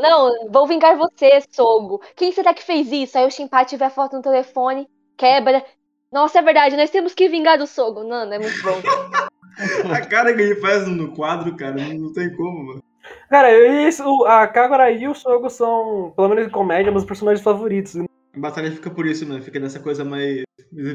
não, 0.00 0.50
vou 0.50 0.66
vingar 0.66 0.96
você, 0.96 1.42
Sogo. 1.50 2.00
Quem 2.16 2.32
será 2.32 2.54
que 2.54 2.62
fez 2.62 2.90
isso? 2.92 3.18
Aí 3.18 3.26
o 3.26 3.30
Shinpachi 3.30 3.76
vê 3.76 3.84
a 3.84 3.90
foto 3.90 4.16
no 4.16 4.22
telefone, 4.22 4.88
quebra. 5.16 5.64
Nossa, 6.12 6.38
é 6.38 6.42
verdade, 6.42 6.76
nós 6.76 6.90
temos 6.90 7.14
que 7.14 7.28
vingar 7.28 7.58
do 7.58 7.66
Sogo. 7.66 8.04
Não, 8.04 8.32
é 8.32 8.38
muito 8.38 8.62
bom. 8.62 8.80
a 9.92 10.00
cara 10.06 10.34
que 10.34 10.42
ele 10.42 10.60
faz 10.60 10.86
no 10.86 11.12
quadro, 11.12 11.56
cara, 11.56 11.74
não 11.74 12.12
tem 12.12 12.34
como, 12.34 12.64
mano. 12.64 12.84
Cara, 13.28 13.52
isso, 13.86 14.24
a 14.24 14.46
Kagura 14.46 14.90
e 14.90 15.06
o 15.08 15.14
Sogo 15.14 15.50
são, 15.50 16.12
pelo 16.16 16.28
menos 16.28 16.46
em 16.46 16.50
comédia, 16.50 16.92
meus 16.92 17.04
personagens 17.04 17.42
favoritos. 17.42 17.94
A 18.36 18.40
batalha 18.40 18.70
fica 18.70 18.90
por 18.90 19.06
isso, 19.06 19.26
mano. 19.26 19.42
Fica 19.42 19.60
nessa 19.60 19.78
coisa 19.78 20.04
mais, 20.04 20.42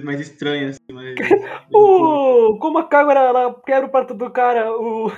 mais 0.04 0.20
estranha, 0.20 0.70
assim. 0.70 0.80
Mais... 0.92 1.16
o, 1.74 2.58
como 2.60 2.80
a 2.80 2.88
Kagura, 2.88 3.20
ela 3.20 3.62
quebra 3.66 3.88
o 3.88 3.92
prato 3.92 4.14
do 4.14 4.30
cara. 4.30 4.72
O... 4.72 5.12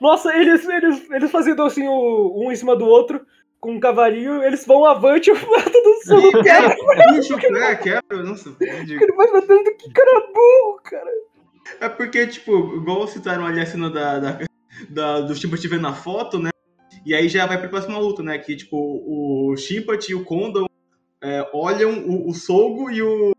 Nossa, 0.00 0.34
eles, 0.36 0.64
eles, 0.68 1.10
eles 1.10 1.30
fazendo 1.30 1.62
assim, 1.62 1.86
o, 1.86 2.44
um 2.44 2.52
em 2.52 2.56
cima 2.56 2.76
do 2.76 2.86
outro, 2.86 3.24
com 3.60 3.72
um 3.72 3.80
cavalinho, 3.80 4.42
eles 4.42 4.64
vão 4.66 4.84
avante 4.84 5.30
o 5.30 5.34
prato 5.34 5.70
do 5.70 5.94
sul. 6.04 6.42
quebra. 6.42 6.74
Puxa, 7.14 7.46
é, 7.58 7.76
quebra. 7.76 8.22
Nossa, 8.22 8.54
Ele 8.60 9.12
vai 9.12 9.30
matando 9.30 9.76
que 9.76 9.92
cara 9.92 10.20
burro, 10.32 10.80
cara. 10.82 11.10
É 11.80 11.88
porque, 11.88 12.26
tipo, 12.26 12.76
igual 12.76 13.06
citaram 13.06 13.46
ali 13.46 13.60
a 13.60 13.66
cena 13.66 13.90
da, 13.90 14.18
da, 14.18 14.38
da 14.88 15.20
do 15.20 15.34
Chimpanzee 15.34 15.68
vendo 15.68 15.82
na 15.82 15.92
foto, 15.92 16.38
né? 16.38 16.50
E 17.04 17.14
aí 17.14 17.28
já 17.28 17.46
vai 17.46 17.58
pra 17.58 17.68
próxima 17.68 17.98
luta, 17.98 18.22
né? 18.22 18.38
Que, 18.38 18.56
tipo, 18.56 18.76
o 18.76 19.56
Chimpanzee 19.56 20.12
e 20.12 20.14
o 20.14 20.24
Condon 20.24 20.66
é, 21.22 21.48
olham 21.52 21.98
o, 22.06 22.30
o 22.30 22.34
Sogo 22.34 22.90
e 22.90 23.02
o. 23.02 23.32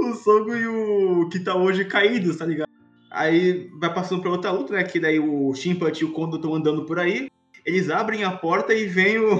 O 0.00 0.14
Sogo 0.14 0.54
e 0.54 0.66
o 0.66 1.28
que 1.28 1.40
tá 1.40 1.54
hoje 1.56 1.84
caídos, 1.84 2.36
tá 2.36 2.44
ligado? 2.44 2.68
Aí 3.10 3.70
vai 3.80 3.92
passando 3.92 4.20
pra 4.20 4.30
outra 4.30 4.50
luta, 4.50 4.74
né? 4.74 4.84
Que 4.84 5.00
daí 5.00 5.18
o 5.18 5.54
Shimpat 5.54 5.98
e 6.00 6.04
o 6.04 6.12
Kondo 6.12 6.36
estão 6.36 6.54
andando 6.54 6.84
por 6.84 6.98
aí. 6.98 7.30
Eles 7.64 7.88
abrem 7.90 8.24
a 8.24 8.30
porta 8.30 8.74
e 8.74 8.86
vem 8.86 9.18
o. 9.18 9.38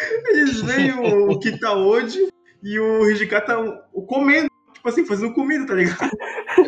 Eles 0.30 0.60
veem 0.62 0.92
o, 0.92 1.30
o 1.32 1.38
Kitaoji 1.38 2.28
e 2.62 2.78
o 2.78 3.10
Hijikata 3.10 3.56
comendo. 4.06 4.50
Tipo 4.74 4.88
assim, 4.88 5.06
fazendo 5.06 5.32
comida, 5.32 5.64
tá 5.64 5.74
ligado? 5.74 6.10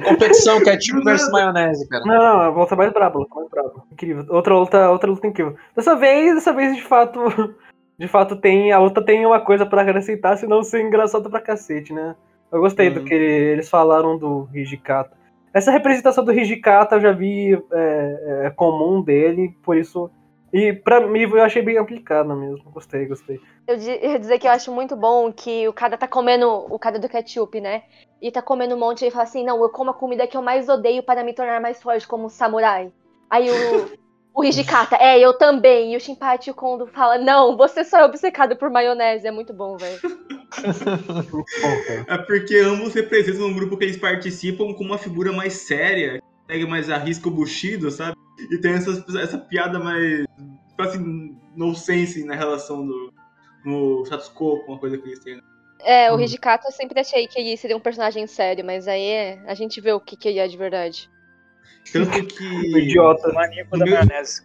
Competição, 0.05 0.63
ketchup 0.63 1.01
é 1.01 1.03
versus 1.11 1.33
maionese, 1.33 1.89
cara. 1.89 2.05
Não, 2.05 2.15
não, 2.15 2.41
a 2.43 2.51
volta 2.51 2.77
mais 2.77 2.93
braba, 2.93 3.19
volta 3.19 3.35
mais 3.35 3.51
braba. 3.51 3.85
Incrível. 3.91 4.25
Outra 4.29 4.55
luta, 4.55 4.91
outra 4.91 5.11
luta 5.11 5.27
incrível. 5.27 5.57
Dessa 5.75 5.97
vez, 5.97 6.35
dessa 6.35 6.53
vez, 6.53 6.77
de 6.77 6.83
fato, 6.83 7.21
de 7.99 8.09
fato 8.09 8.37
tem 8.37 8.73
a 8.73 8.79
luta 8.79 9.03
tem 9.03 9.25
uma 9.25 9.41
coisa 9.41 9.65
para 9.65 9.83
acrescentar, 9.83 10.37
senão 10.37 10.63
ser 10.63 10.83
engraçado 10.83 11.31
pra 11.31 11.41
cacete, 11.41 11.93
né? 11.93 12.15
Eu 12.51 12.61
gostei 12.61 12.89
uhum. 12.89 12.95
do 12.95 13.05
que 13.05 13.15
eles 13.15 13.69
falaram 13.69 14.17
do 14.17 14.49
Hijikata. 14.55 15.17
Essa 15.53 15.71
representação 15.71 16.25
do 16.25 16.33
Hijikata 16.33 16.97
eu 16.97 17.01
já 17.01 17.13
vi 17.13 17.55
é, 17.73 18.47
é 18.47 18.51
comum 18.51 19.01
dele, 19.01 19.57
por 19.63 19.77
isso. 19.77 20.11
E 20.53 20.73
pra 20.73 21.05
mim 21.05 21.23
eu 21.23 21.43
achei 21.43 21.63
bem 21.63 21.79
aplicado 21.79 22.35
mesmo. 22.37 22.71
Gostei, 22.71 23.07
gostei. 23.07 23.41
Eu 23.67 23.77
ia 23.77 24.19
dizer 24.19 24.39
que 24.39 24.47
eu 24.47 24.53
acho 24.53 24.73
muito 24.73 24.95
bom 24.95 25.33
que 25.33 25.67
o 25.67 25.73
cara 25.73 25.97
tá 25.97 26.07
comendo 26.07 26.49
o 26.49 26.79
cara 26.79 26.99
do 26.99 27.09
ketchup, 27.09 27.61
né? 27.61 27.83
E 28.23 28.31
tá 28.31 28.41
comendo 28.41 28.75
um 28.75 28.79
monte 28.79 29.05
e 29.05 29.11
fala 29.11 29.25
assim: 29.25 29.45
não, 29.45 29.61
eu 29.63 29.69
como 29.69 29.91
a 29.91 29.95
comida 29.95 30.27
que 30.27 30.37
eu 30.37 30.43
mais 30.43 30.69
odeio 30.69 31.03
para 31.03 31.25
me 31.25 31.33
tornar 31.33 31.61
mais 31.61 31.83
forte 31.83 32.07
como 32.07 32.27
um 32.27 32.29
samurai. 32.29 32.93
Aí 33.29 33.49
o, 33.51 33.99
O 34.35 34.42
Hijikata, 34.42 34.97
é, 34.97 35.20
eu 35.20 35.33
também. 35.38 35.94
E 35.94 35.97
o 35.97 36.01
Shinpachi 36.01 36.51
o 36.51 36.55
Kondo 36.55 36.88
fala, 36.88 37.18
não, 37.18 37.57
você 37.57 37.85
só 37.85 37.99
é 37.99 38.05
obcecado 38.05 38.57
por 38.57 38.68
maionese. 38.68 39.29
É 39.29 39.31
muito 39.31 39.53
bom, 39.53 39.77
velho. 39.77 40.01
é 42.09 42.18
porque 42.18 42.57
ambos 42.57 42.92
representam 42.94 43.47
um 43.47 43.55
grupo 43.55 43.77
que 43.77 43.85
eles 43.85 43.97
participam 43.97 44.75
com 44.75 44.83
uma 44.83 44.99
figura 44.99 45.33
mais 45.33 45.53
séria, 45.53 46.14
que 46.18 46.47
pega 46.49 46.66
mais 46.66 46.90
arrisca 46.90 47.29
o 47.29 47.31
Bushido, 47.31 47.92
sabe? 47.92 48.16
E 48.51 48.59
tem 48.59 48.73
essa, 48.73 49.05
essa 49.20 49.38
piada 49.38 49.79
mais, 49.79 50.27
tipo 50.68 50.83
assim, 50.83 51.37
no 51.55 51.73
sense 51.77 52.25
na 52.25 52.35
relação 52.35 52.85
do 52.85 53.14
no 53.64 54.03
status 54.05 54.29
quo 54.29 54.62
com 54.66 54.75
a 54.75 54.79
coisa 54.79 54.99
que 54.99 55.09
eles 55.09 55.20
têm. 55.20 55.37
Né? 55.37 55.42
É, 55.81 56.12
o 56.12 56.16
hum. 56.16 56.20
Hijikata 56.20 56.68
eu 56.68 56.73
sempre 56.73 57.01
achei 57.01 57.27
que 57.27 57.38
ele 57.38 57.57
seria 57.57 57.77
um 57.77 57.81
personagem 57.81 58.27
sério, 58.27 58.64
mas 58.64 58.88
aí 58.88 59.07
é, 59.07 59.42
a 59.47 59.55
gente 59.55 59.81
vê 59.81 59.92
o 59.92 60.01
que, 60.01 60.16
que 60.16 60.29
ele 60.29 60.38
é 60.38 60.49
de 60.49 60.57
verdade. 60.57 61.09
Tanto 61.92 62.25
que. 62.27 62.79
Idiota. 62.79 63.33
Maníaco 63.33 63.79
da 63.79 63.87
maionese. 63.87 64.42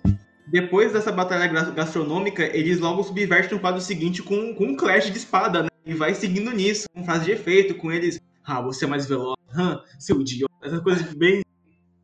Depois 0.47 0.91
dessa 0.91 1.11
batalha 1.11 1.47
gastronômica, 1.71 2.43
eles 2.57 2.79
logo 2.79 3.03
subvertem 3.03 3.53
no 3.53 3.59
quadro 3.59 3.79
seguinte 3.79 4.23
com, 4.23 4.53
com 4.55 4.65
um 4.65 4.75
clash 4.75 5.11
de 5.11 5.17
espada, 5.17 5.63
né? 5.63 5.69
E 5.85 5.93
vai 5.93 6.13
seguindo 6.15 6.51
nisso, 6.51 6.87
com 6.93 7.03
frase 7.03 7.25
de 7.25 7.31
efeito, 7.31 7.75
com 7.75 7.91
eles. 7.91 8.19
Ah, 8.43 8.61
você 8.61 8.85
é 8.85 8.87
mais 8.87 9.07
veloz. 9.07 9.35
Ah, 9.55 9.83
seu 9.99 10.19
idiota. 10.19 10.53
Essas 10.63 10.81
coisas 10.81 11.13
bem. 11.13 11.43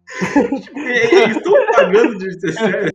tipo, 0.61 0.79
eles 0.79 1.37
estão 1.37 1.53
pagando 1.71 2.17
de 2.19 2.39
ser 2.39 2.53
sério. 2.53 2.93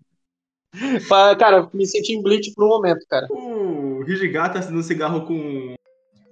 Cara, 1.39 1.69
me 1.75 1.87
senti 1.87 2.13
em 2.13 2.23
Bleach 2.23 2.53
por 2.55 2.65
um 2.65 2.69
momento, 2.69 3.05
cara. 3.09 3.27
O 3.31 4.05
Hijigata 4.07 4.61
acendendo 4.61 4.83
cigarro 4.83 5.27
com. 5.27 5.75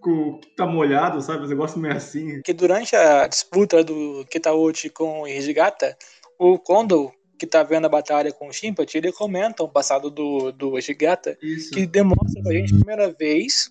Com. 0.00 0.38
que 0.38 0.54
tá 0.56 0.66
molhado, 0.66 1.20
sabe? 1.20 1.44
Os 1.44 1.50
negócios 1.50 1.80
meio 1.80 1.94
assim. 1.94 2.40
que 2.42 2.52
durante 2.52 2.94
a 2.96 3.26
disputa 3.26 3.82
do 3.82 4.24
Kitauchi 4.30 4.90
com 4.90 5.22
o 5.22 5.28
Hijigata, 5.28 5.96
o 6.38 6.58
Kondo, 6.58 7.12
que 7.38 7.46
tá 7.46 7.62
vendo 7.62 7.86
a 7.86 7.90
batalha 7.90 8.32
com 8.32 8.48
o 8.48 8.52
Shinpachi, 8.52 8.98
ele 8.98 9.12
comenta 9.12 9.62
o 9.62 9.68
passado 9.68 10.10
do, 10.10 10.52
do 10.52 10.78
Hijigata, 10.78 11.36
Isso. 11.42 11.70
que 11.70 11.86
demonstra 11.86 12.42
pra 12.42 12.52
gente 12.52 12.74
a 12.74 12.76
primeira 12.76 13.12
vez 13.12 13.70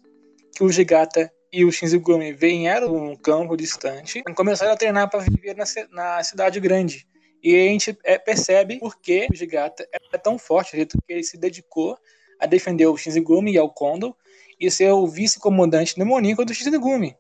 que 0.56 0.64
o 0.64 0.70
Hijigata 0.70 1.32
e 1.52 1.66
o 1.66 1.72
Shinzigumi 1.72 2.34
vieram 2.34 2.94
um 2.96 3.16
campo 3.16 3.56
distante 3.56 4.22
e 4.28 4.34
começaram 4.34 4.74
a 4.74 4.78
treinar 4.78 5.10
para 5.10 5.22
viver 5.22 5.56
na, 5.56 5.66
na 5.92 6.24
cidade 6.24 6.60
grande. 6.60 7.08
E 7.44 7.56
a 7.56 7.72
gente 7.72 7.98
é, 8.04 8.18
percebe 8.18 8.80
por 8.80 9.00
que 9.00 9.28
o 9.30 9.34
Hijigata 9.34 9.88
é 10.12 10.18
tão 10.18 10.38
forte, 10.38 10.74
o 10.74 10.76
jeito 10.76 10.98
que 11.06 11.14
ele 11.14 11.24
se 11.24 11.38
dedicou 11.38 11.98
a 12.40 12.46
defender 12.46 12.86
o 12.88 12.98
Shinzigumi 12.98 13.54
e 13.54 13.58
ao 13.58 13.74
Kondo 13.74 14.16
e 14.60 14.70
ser 14.72 14.92
o 14.92 15.08
vice-comandante 15.08 15.98
demoníaco 15.98 16.46
do 16.46 16.54
Shinzigumi. 16.54 17.16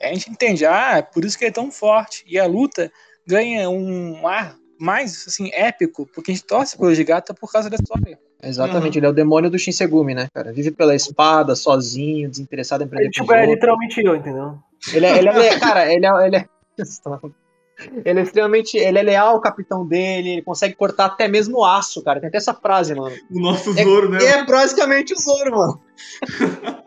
A 0.00 0.08
gente 0.08 0.30
entende, 0.30 0.64
ah, 0.64 0.98
é 0.98 1.02
por 1.02 1.24
isso 1.24 1.36
que 1.36 1.44
ele 1.44 1.50
é 1.50 1.54
tão 1.54 1.70
forte. 1.70 2.24
E 2.26 2.38
a 2.38 2.46
luta 2.46 2.90
ganha 3.26 3.68
um 3.68 4.26
ar 4.26 4.56
mais 4.78 5.24
assim, 5.26 5.50
épico, 5.52 6.06
porque 6.14 6.30
a 6.30 6.34
gente 6.34 6.46
torce 6.46 6.78
pelo 6.78 6.92
Hijigata 6.92 7.34
por 7.34 7.50
causa 7.50 7.68
da 7.68 7.76
história. 7.76 8.18
Exatamente, 8.40 8.98
ele 8.98 9.06
é 9.06 9.08
o 9.08 9.12
demônio 9.12 9.50
do 9.50 9.58
Shinsegumi, 9.58 10.14
né, 10.14 10.28
cara? 10.32 10.52
Vive 10.52 10.70
pela 10.70 10.94
espada, 10.94 11.56
sozinho, 11.56 12.30
desinteressado 12.30 12.84
em 12.84 12.86
aprender 12.86 13.04
Ele, 13.06 13.10
tipo, 13.10 13.32
é 13.32 13.44
literalmente 13.46 14.00
eu, 14.00 14.14
entendeu? 14.14 14.56
Ele 14.92 15.06
é, 15.06 15.18
ele 15.18 15.28
é- 15.28 15.58
cara, 15.58 15.92
ele 15.92 16.06
é, 16.06 16.26
ele 16.26 16.36
é, 16.36 16.48
ele 18.04 18.20
é 18.20 18.22
extremamente, 18.22 18.76
ele 18.76 18.98
é 18.98 19.02
leal 19.02 19.30
ao 19.30 19.40
capitão 19.40 19.84
dele, 19.84 20.30
ele 20.30 20.42
consegue 20.42 20.76
cortar 20.76 21.06
até 21.06 21.26
mesmo 21.26 21.64
aço, 21.64 22.02
cara. 22.04 22.20
Tem 22.20 22.28
até 22.28 22.38
essa 22.38 22.54
frase, 22.54 22.94
mano. 22.94 23.16
O 23.28 23.40
nosso 23.40 23.72
Zoro, 23.72 24.08
né? 24.08 24.18
E 24.20 24.26
é 24.26 24.44
basicamente 24.44 25.12
o 25.14 25.18
Zoro, 25.18 25.50
mano. 25.50 25.80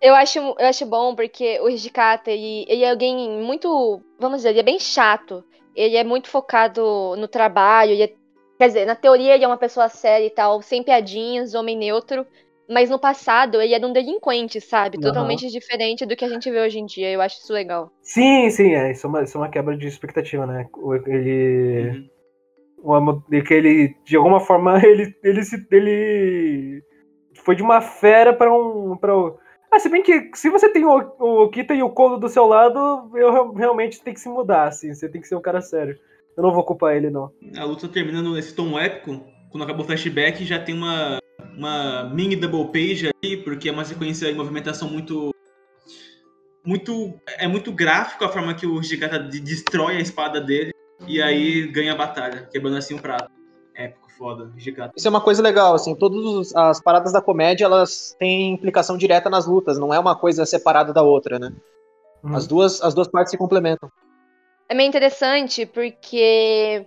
Eu 0.00 0.14
acho, 0.14 0.38
eu 0.38 0.66
acho 0.66 0.86
bom 0.86 1.14
porque 1.14 1.60
o 1.60 1.68
Hijikata, 1.68 2.30
ele, 2.30 2.64
ele 2.68 2.84
é 2.84 2.90
alguém 2.90 3.42
muito, 3.42 4.00
vamos 4.18 4.38
dizer, 4.38 4.50
ele 4.50 4.60
é 4.60 4.62
bem 4.62 4.78
chato. 4.78 5.44
Ele 5.76 5.96
é 5.96 6.02
muito 6.02 6.28
focado 6.28 7.14
no 7.16 7.28
trabalho, 7.28 7.92
é- 8.02 8.12
quer 8.58 8.66
dizer, 8.66 8.86
na 8.86 8.96
teoria 8.96 9.34
ele 9.34 9.44
é 9.44 9.46
uma 9.46 9.58
pessoa 9.58 9.88
séria 9.88 10.26
e 10.26 10.30
tal, 10.30 10.60
sem 10.62 10.82
piadinhas, 10.82 11.54
homem 11.54 11.76
neutro. 11.76 12.26
Mas 12.68 12.88
no 12.88 12.98
passado 13.00 13.60
ele 13.60 13.74
era 13.74 13.86
um 13.86 13.92
delinquente, 13.92 14.60
sabe? 14.60 14.96
Aham. 14.98 15.08
Totalmente 15.08 15.48
diferente 15.48 16.06
do 16.06 16.14
que 16.14 16.24
a 16.24 16.28
gente 16.28 16.50
vê 16.50 16.60
hoje 16.60 16.78
em 16.78 16.86
dia. 16.86 17.10
Eu 17.10 17.20
acho 17.20 17.38
isso 17.38 17.52
legal. 17.52 17.90
Sim, 18.00 18.48
sim, 18.50 18.74
é. 18.74 18.92
Isso 18.92 19.06
é 19.06 19.10
uma, 19.10 19.22
isso 19.24 19.36
é 19.36 19.40
uma 19.40 19.48
quebra 19.50 19.76
de 19.76 19.88
expectativa, 19.88 20.46
né? 20.46 20.66
Ele. 21.06 22.08
Uhum. 22.84 23.22
que 23.46 23.54
ele, 23.54 23.94
de 24.04 24.16
alguma 24.16 24.40
forma, 24.40 24.78
ele, 24.86 25.14
ele, 25.22 25.42
se, 25.42 25.66
ele 25.70 26.82
foi 27.44 27.56
de 27.56 27.62
uma 27.62 27.80
fera 27.80 28.32
pra 28.32 28.52
um. 28.52 28.96
Pra, 28.96 29.12
ah, 29.70 29.78
se 29.78 29.88
bem 29.88 30.02
que 30.02 30.30
se 30.34 30.50
você 30.50 30.68
tem 30.72 30.84
o, 30.84 30.98
o 31.18 31.48
Kita 31.48 31.74
e 31.74 31.82
o 31.82 31.90
Kondo 31.90 32.18
do 32.18 32.28
seu 32.28 32.46
lado, 32.46 32.78
eu 33.14 33.32
real- 33.32 33.52
realmente 33.54 34.02
tem 34.02 34.12
que 34.14 34.20
se 34.20 34.28
mudar, 34.28 34.68
assim. 34.68 34.92
Você 34.92 35.08
tem 35.08 35.20
que 35.20 35.28
ser 35.28 35.36
um 35.36 35.40
cara 35.40 35.60
sério. 35.60 35.98
Eu 36.36 36.42
não 36.42 36.52
vou 36.52 36.64
culpar 36.64 36.96
ele, 36.96 37.10
não. 37.10 37.32
A 37.56 37.64
luta 37.64 37.88
termina 37.88 38.22
nesse 38.22 38.54
tom 38.54 38.78
épico. 38.78 39.24
Quando 39.50 39.64
acaba 39.64 39.82
o 39.82 39.84
flashback, 39.84 40.44
já 40.44 40.58
tem 40.58 40.74
uma, 40.74 41.18
uma 41.56 42.04
mini 42.14 42.36
double 42.36 42.66
page 42.72 43.10
aí, 43.22 43.36
porque 43.36 43.68
é 43.68 43.72
uma 43.72 43.84
sequência 43.84 44.30
de 44.30 44.36
movimentação 44.38 44.88
muito. 44.88 45.34
Muito. 46.64 47.14
É 47.38 47.48
muito 47.48 47.72
gráfico 47.72 48.24
a 48.24 48.28
forma 48.28 48.54
que 48.54 48.66
o 48.66 48.80
de- 48.80 49.40
destrói 49.40 49.96
a 49.96 50.00
espada 50.00 50.40
dele. 50.40 50.72
E 51.06 51.20
aí 51.20 51.66
ganha 51.68 51.92
a 51.92 51.96
batalha, 51.96 52.48
quebrando 52.52 52.76
assim 52.76 52.94
o 52.94 53.00
prato. 53.00 53.30
Épico, 53.74 54.09
foda. 54.20 54.50
Isso 54.94 55.08
é 55.08 55.10
uma 55.10 55.22
coisa 55.22 55.42
legal, 55.42 55.72
assim, 55.72 55.94
todas 55.94 56.54
as 56.54 56.78
paradas 56.82 57.10
da 57.10 57.22
comédia, 57.22 57.64
elas 57.64 58.14
têm 58.18 58.52
implicação 58.52 58.98
direta 58.98 59.30
nas 59.30 59.46
lutas, 59.46 59.78
não 59.78 59.94
é 59.94 59.98
uma 59.98 60.14
coisa 60.14 60.44
separada 60.44 60.92
da 60.92 61.02
outra, 61.02 61.38
né? 61.38 61.50
Uhum. 62.22 62.36
As 62.36 62.46
duas, 62.46 62.82
as 62.82 62.92
duas 62.92 63.08
partes 63.08 63.30
se 63.30 63.38
complementam. 63.38 63.88
É 64.68 64.74
meio 64.74 64.88
interessante 64.88 65.64
porque, 65.64 66.86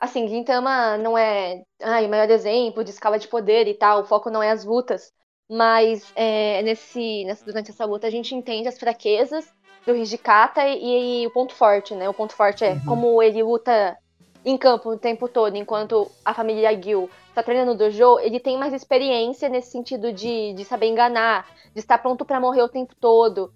assim, 0.00 0.26
Gintama 0.26 0.98
não 0.98 1.16
é 1.16 1.62
ai, 1.80 2.06
o 2.06 2.10
maior 2.10 2.28
exemplo 2.28 2.82
de 2.82 2.90
escala 2.90 3.16
de 3.16 3.28
poder 3.28 3.68
e 3.68 3.74
tal, 3.74 4.00
o 4.00 4.04
foco 4.04 4.28
não 4.28 4.42
é 4.42 4.50
as 4.50 4.64
lutas. 4.64 5.12
Mas 5.48 6.10
é, 6.16 6.62
nesse, 6.62 7.24
nessa- 7.24 7.44
durante 7.44 7.70
essa 7.70 7.84
luta 7.84 8.06
a 8.06 8.10
gente 8.10 8.34
entende 8.34 8.68
as 8.68 8.78
fraquezas 8.78 9.46
do 9.86 9.94
Hijikata 9.94 10.66
e, 10.66 11.22
e 11.22 11.26
o 11.26 11.30
ponto 11.30 11.54
forte, 11.54 11.94
né? 11.94 12.08
O 12.08 12.14
ponto 12.14 12.34
forte 12.34 12.64
é 12.64 12.72
Uhum. 12.72 12.84
como 12.86 13.22
ele 13.22 13.42
luta 13.42 13.96
em 14.44 14.56
campo 14.56 14.90
o 14.90 14.98
tempo 14.98 15.28
todo, 15.28 15.56
enquanto 15.56 16.10
a 16.24 16.34
família 16.34 16.80
Gil 16.80 17.08
tá 17.34 17.42
treinando 17.42 17.72
no 17.72 17.78
dojo, 17.78 18.18
ele 18.20 18.40
tem 18.40 18.58
mais 18.58 18.72
experiência 18.72 19.48
nesse 19.48 19.70
sentido 19.70 20.12
de, 20.12 20.52
de 20.54 20.64
saber 20.64 20.86
enganar, 20.86 21.46
de 21.72 21.80
estar 21.80 21.98
pronto 21.98 22.24
pra 22.24 22.40
morrer 22.40 22.62
o 22.62 22.68
tempo 22.68 22.94
todo. 23.00 23.52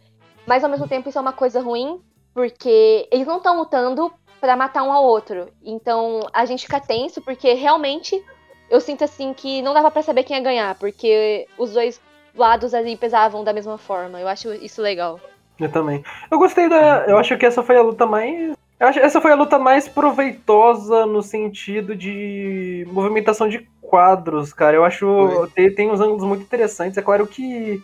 Mas 0.47 0.63
ao 0.63 0.71
mesmo 0.71 0.87
tempo 0.87 1.09
isso 1.09 1.19
é 1.19 1.21
uma 1.21 1.33
coisa 1.33 1.61
ruim, 1.61 2.01
porque 2.33 3.09
eles 3.11 3.27
não 3.27 3.39
estão 3.39 3.59
lutando 3.59 4.13
pra 4.41 4.57
matar 4.57 4.83
um 4.85 4.93
ao 4.93 5.05
outro. 5.05 5.49
Então 5.65 6.21
a 6.33 6.45
gente 6.45 6.65
fica 6.65 6.81
tenso 6.81 7.21
porque 7.21 7.53
realmente 7.55 8.25
eu 8.71 8.81
sinto 8.81 9.05
assim 9.05 9.35
que 9.35 9.63
não 9.63 9.75
dava 9.75 9.91
pra 9.91 10.03
saber 10.03 10.23
quem 10.23 10.37
ia 10.37 10.43
ganhar, 10.43 10.75
porque 10.77 11.47
os 11.59 11.73
dois 11.73 12.01
lados 12.35 12.75
ali 12.75 12.97
pesavam 12.97 13.43
da 13.43 13.53
mesma 13.53 13.79
forma. 13.79 14.21
Eu 14.21 14.29
acho 14.29 14.53
isso 14.55 14.81
legal. 14.81 15.19
Eu 15.59 15.73
também. 15.73 16.05
Eu 16.31 16.39
gostei 16.39 16.69
da. 16.69 17.07
Eu 17.07 17.19
acho 17.19 17.37
que 17.39 17.47
essa 17.47 17.63
foi 17.63 17.77
a 17.77 17.83
luta 17.83 18.07
mais. 18.07 18.55
Eu 18.79 18.89
acho 18.89 18.99
que 19.01 19.05
essa 19.07 19.21
foi 19.21 19.33
a 19.33 19.37
luta 19.37 19.59
mais 19.59 19.89
proveitosa 19.89 21.07
no 21.07 21.23
sentido 21.23 21.97
de 21.97 22.87
movimentação 22.91 23.49
de 23.49 23.67
quadros, 23.81 24.53
cara. 24.53 24.77
Eu 24.77 24.85
acho. 24.85 25.49
Tem, 25.55 25.73
tem 25.75 25.91
uns 25.91 26.01
ângulos 26.01 26.25
muito 26.25 26.43
interessantes. 26.43 26.99
É 26.99 27.03
claro 27.03 27.27
que 27.27 27.83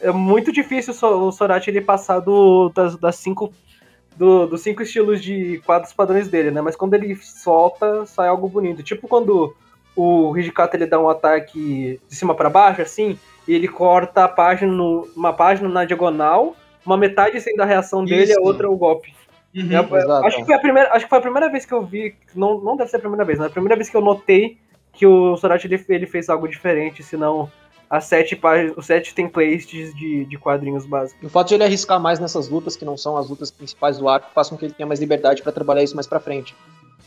é 0.00 0.10
muito 0.10 0.50
difícil 0.50 0.92
o 0.92 0.96
So- 0.96 1.28
o 1.28 1.32
Sorati 1.32 1.70
ele 1.70 1.80
passar 1.80 2.18
do, 2.20 2.70
das, 2.74 2.96
das 2.96 3.16
cinco. 3.16 3.52
Do, 4.16 4.46
dos 4.46 4.60
cinco 4.60 4.82
estilos 4.82 5.22
de 5.22 5.62
quadros 5.64 5.92
padrões 5.94 6.28
dele, 6.28 6.50
né? 6.50 6.60
Mas 6.60 6.76
quando 6.76 6.92
ele 6.92 7.14
solta, 7.16 8.04
sai 8.04 8.28
algo 8.28 8.46
bonito. 8.46 8.82
Tipo 8.82 9.08
quando 9.08 9.54
o 9.96 10.36
Hijikata 10.36 10.76
ele 10.76 10.84
dá 10.86 11.00
um 11.00 11.08
ataque 11.08 11.98
de 12.08 12.14
cima 12.14 12.34
pra 12.34 12.50
baixo, 12.50 12.82
assim, 12.82 13.18
e 13.48 13.54
ele 13.54 13.68
corta 13.68 14.24
a 14.24 14.28
página, 14.28 14.70
no- 14.70 15.08
uma 15.16 15.32
página 15.32 15.66
na 15.68 15.84
diagonal, 15.86 16.54
uma 16.84 16.96
metade 16.98 17.40
sendo 17.40 17.62
a 17.62 17.64
reação 17.64 18.04
dele, 18.04 18.24
Isso. 18.32 18.38
a 18.38 18.42
outra 18.42 18.66
é 18.66 18.70
o 18.70 18.76
golpe. 18.76 19.14
Uhum. 19.54 20.24
Acho, 20.24 20.38
que 20.38 20.44
foi 20.44 20.54
a 20.54 20.58
primeira, 20.58 20.92
acho 20.92 21.04
que 21.04 21.10
foi 21.10 21.18
a 21.18 21.22
primeira 21.22 21.50
vez 21.50 21.66
que 21.66 21.74
eu 21.74 21.84
vi, 21.84 22.14
não, 22.34 22.58
não 22.60 22.76
deve 22.76 22.90
ser 22.90 22.96
a 22.96 23.00
primeira 23.00 23.24
vez, 23.24 23.38
mas 23.38 23.48
a 23.48 23.50
primeira 23.50 23.76
vez 23.76 23.90
que 23.90 23.96
eu 23.96 24.00
notei 24.00 24.58
que 24.92 25.06
o 25.06 25.36
Sorati 25.36 25.66
ele, 25.66 25.84
ele 25.88 26.06
fez 26.06 26.28
algo 26.28 26.46
diferente, 26.46 27.02
senão 27.02 27.50
as 27.88 28.04
sete 28.04 28.34
páginas, 28.34 28.76
os 28.76 28.86
sete 28.86 29.14
templates 29.14 29.94
de, 29.94 30.24
de 30.24 30.38
quadrinhos 30.38 30.86
básicos. 30.86 31.22
O 31.22 31.28
fato 31.28 31.48
de 31.48 31.54
ele 31.54 31.64
arriscar 31.64 32.00
mais 32.00 32.18
nessas 32.18 32.48
lutas, 32.48 32.76
que 32.76 32.84
não 32.84 32.96
são 32.96 33.16
as 33.16 33.28
lutas 33.28 33.50
principais 33.50 33.98
do 33.98 34.08
arco, 34.08 34.30
faz 34.34 34.48
com 34.48 34.56
que 34.56 34.64
ele 34.64 34.74
tenha 34.74 34.86
mais 34.86 35.00
liberdade 35.00 35.42
pra 35.42 35.52
trabalhar 35.52 35.82
isso 35.82 35.94
mais 35.94 36.06
pra 36.06 36.20
frente. 36.20 36.54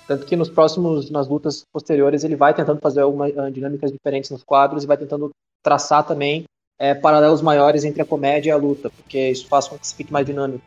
Tanto 0.08 0.25
que 0.25 0.36
nos 0.36 0.49
próximos, 0.49 1.10
nas 1.10 1.27
lutas 1.27 1.63
posteriores, 1.73 2.23
ele 2.23 2.36
vai 2.36 2.53
tentando 2.53 2.79
fazer 2.79 3.01
algumas 3.01 3.36
ah, 3.36 3.49
dinâmicas 3.49 3.91
diferentes 3.91 4.29
nos 4.29 4.43
quadros 4.43 4.84
e 4.84 4.88
vai 4.88 4.97
tentando 4.97 5.31
traçar 5.63 6.03
também 6.03 6.43
é, 6.77 6.93
paralelos 6.93 7.41
maiores 7.41 7.84
entre 7.84 8.03
a 8.03 8.05
comédia 8.05 8.49
e 8.49 8.51
a 8.51 8.58
luta, 8.58 8.91
porque 8.91 9.29
isso 9.29 9.47
faz 9.47 9.67
com 9.67 9.79
que 9.79 9.88
se 9.88 9.95
fique 9.95 10.13
mais 10.13 10.25
dinâmico. 10.25 10.63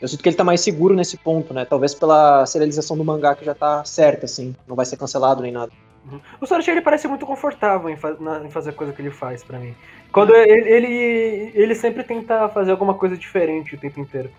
Eu 0.00 0.08
sinto 0.08 0.22
que 0.22 0.28
ele 0.28 0.36
tá 0.36 0.44
mais 0.44 0.60
seguro 0.60 0.94
nesse 0.94 1.16
ponto, 1.16 1.54
né? 1.54 1.64
Talvez 1.64 1.94
pela 1.94 2.44
serialização 2.46 2.96
do 2.96 3.04
mangá 3.04 3.34
que 3.34 3.44
já 3.44 3.54
tá 3.54 3.84
certa, 3.84 4.26
assim, 4.26 4.54
não 4.66 4.76
vai 4.76 4.84
ser 4.84 4.96
cancelado 4.96 5.42
nem 5.42 5.50
nada. 5.52 5.72
O 6.40 6.46
Sorati 6.46 6.70
ele 6.70 6.82
parece 6.82 7.08
muito 7.08 7.26
confortável 7.26 7.88
em, 7.88 7.96
fa- 7.96 8.16
na- 8.20 8.44
em 8.44 8.50
fazer 8.50 8.70
a 8.70 8.72
coisa 8.72 8.92
que 8.92 9.02
ele 9.02 9.10
faz 9.10 9.42
pra 9.42 9.58
mim. 9.58 9.74
Quando 10.12 10.34
ele, 10.36 10.68
ele, 10.70 11.52
ele 11.54 11.74
sempre 11.74 12.04
tenta 12.04 12.48
fazer 12.50 12.70
alguma 12.70 12.94
coisa 12.94 13.16
diferente 13.16 13.74
o 13.74 13.78
tempo 13.78 13.98
inteiro. 13.98 14.30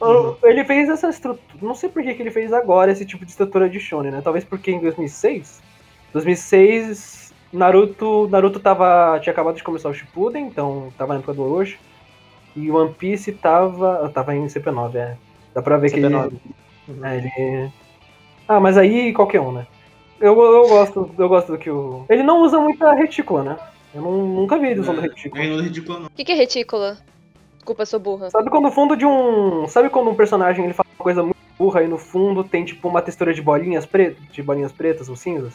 O- 0.00 0.36
Ele 0.42 0.64
fez 0.64 0.88
essa 0.88 1.08
estrutura. 1.08 1.44
Não 1.60 1.74
sei 1.74 1.88
por 1.88 2.02
que, 2.02 2.14
que 2.14 2.22
ele 2.22 2.30
fez 2.30 2.52
agora 2.52 2.90
esse 2.90 3.04
tipo 3.04 3.24
de 3.24 3.30
estrutura 3.30 3.68
de 3.68 3.78
Shonen, 3.78 4.10
né? 4.10 4.20
Talvez 4.22 4.44
porque 4.44 4.70
em 4.70 4.80
2006. 4.80 5.60
2006, 6.12 7.32
Naruto, 7.52 8.28
Naruto 8.28 8.58
tava, 8.60 9.18
tinha 9.20 9.32
acabado 9.32 9.56
de 9.56 9.62
começar 9.62 9.88
o 9.88 9.94
Shippuden, 9.94 10.46
então 10.46 10.92
tava 10.96 11.12
na 11.14 11.18
época 11.20 11.34
do 11.34 11.42
Orochi. 11.42 11.78
E 12.62 12.70
One 12.70 12.92
Piece 12.94 13.32
tava. 13.32 14.10
Tava 14.12 14.34
em 14.34 14.46
CP9, 14.46 14.94
é. 14.96 15.16
Dá 15.54 15.62
pra 15.62 15.76
ver 15.76 15.90
que 15.92 16.00
CP9. 16.00 16.26
ele. 16.88 17.04
É, 17.04 17.16
ele. 17.16 17.72
Ah, 18.46 18.58
mas 18.60 18.76
aí 18.78 19.12
qualquer 19.12 19.40
um, 19.40 19.52
né? 19.52 19.66
Eu, 20.20 20.38
eu 20.40 20.68
gosto, 20.68 21.10
eu 21.16 21.28
gosto 21.28 21.52
do 21.52 21.58
que 21.58 21.70
o. 21.70 22.04
Ele 22.08 22.22
não 22.22 22.42
usa 22.42 22.58
muita 22.58 22.92
retícula, 22.92 23.42
né? 23.44 23.56
Eu 23.94 24.02
não- 24.02 24.26
nunca 24.26 24.58
vi 24.58 24.68
ele 24.68 24.80
usando 24.80 25.00
retícula. 25.00 25.42
Aí 25.42 25.50
não 25.50 25.60
é 25.60 25.62
ridículo, 25.62 26.00
não. 26.00 26.06
O 26.06 26.10
que, 26.10 26.24
que 26.24 26.32
é 26.32 26.34
retícula? 26.34 26.98
Desculpa, 27.56 27.82
eu 27.82 27.86
sou 27.86 28.00
burra. 28.00 28.30
Sabe 28.30 28.50
quando 28.50 28.68
o 28.68 28.70
fundo 28.72 28.96
de 28.96 29.04
um. 29.06 29.68
Sabe 29.68 29.90
quando 29.90 30.10
um 30.10 30.14
personagem 30.14 30.64
ele 30.64 30.74
fala 30.74 30.88
uma 30.98 31.02
coisa 31.04 31.22
muito 31.22 31.36
burra 31.58 31.82
e 31.82 31.88
no 31.88 31.98
fundo 31.98 32.42
tem 32.44 32.64
tipo 32.64 32.88
uma 32.88 33.02
textura 33.02 33.32
de 33.34 33.42
bolinhas 33.42 33.84
pretas, 33.86 34.22
de 34.32 34.42
bolinhas 34.42 34.72
pretas 34.72 35.08
ou 35.08 35.16
cinzas. 35.16 35.54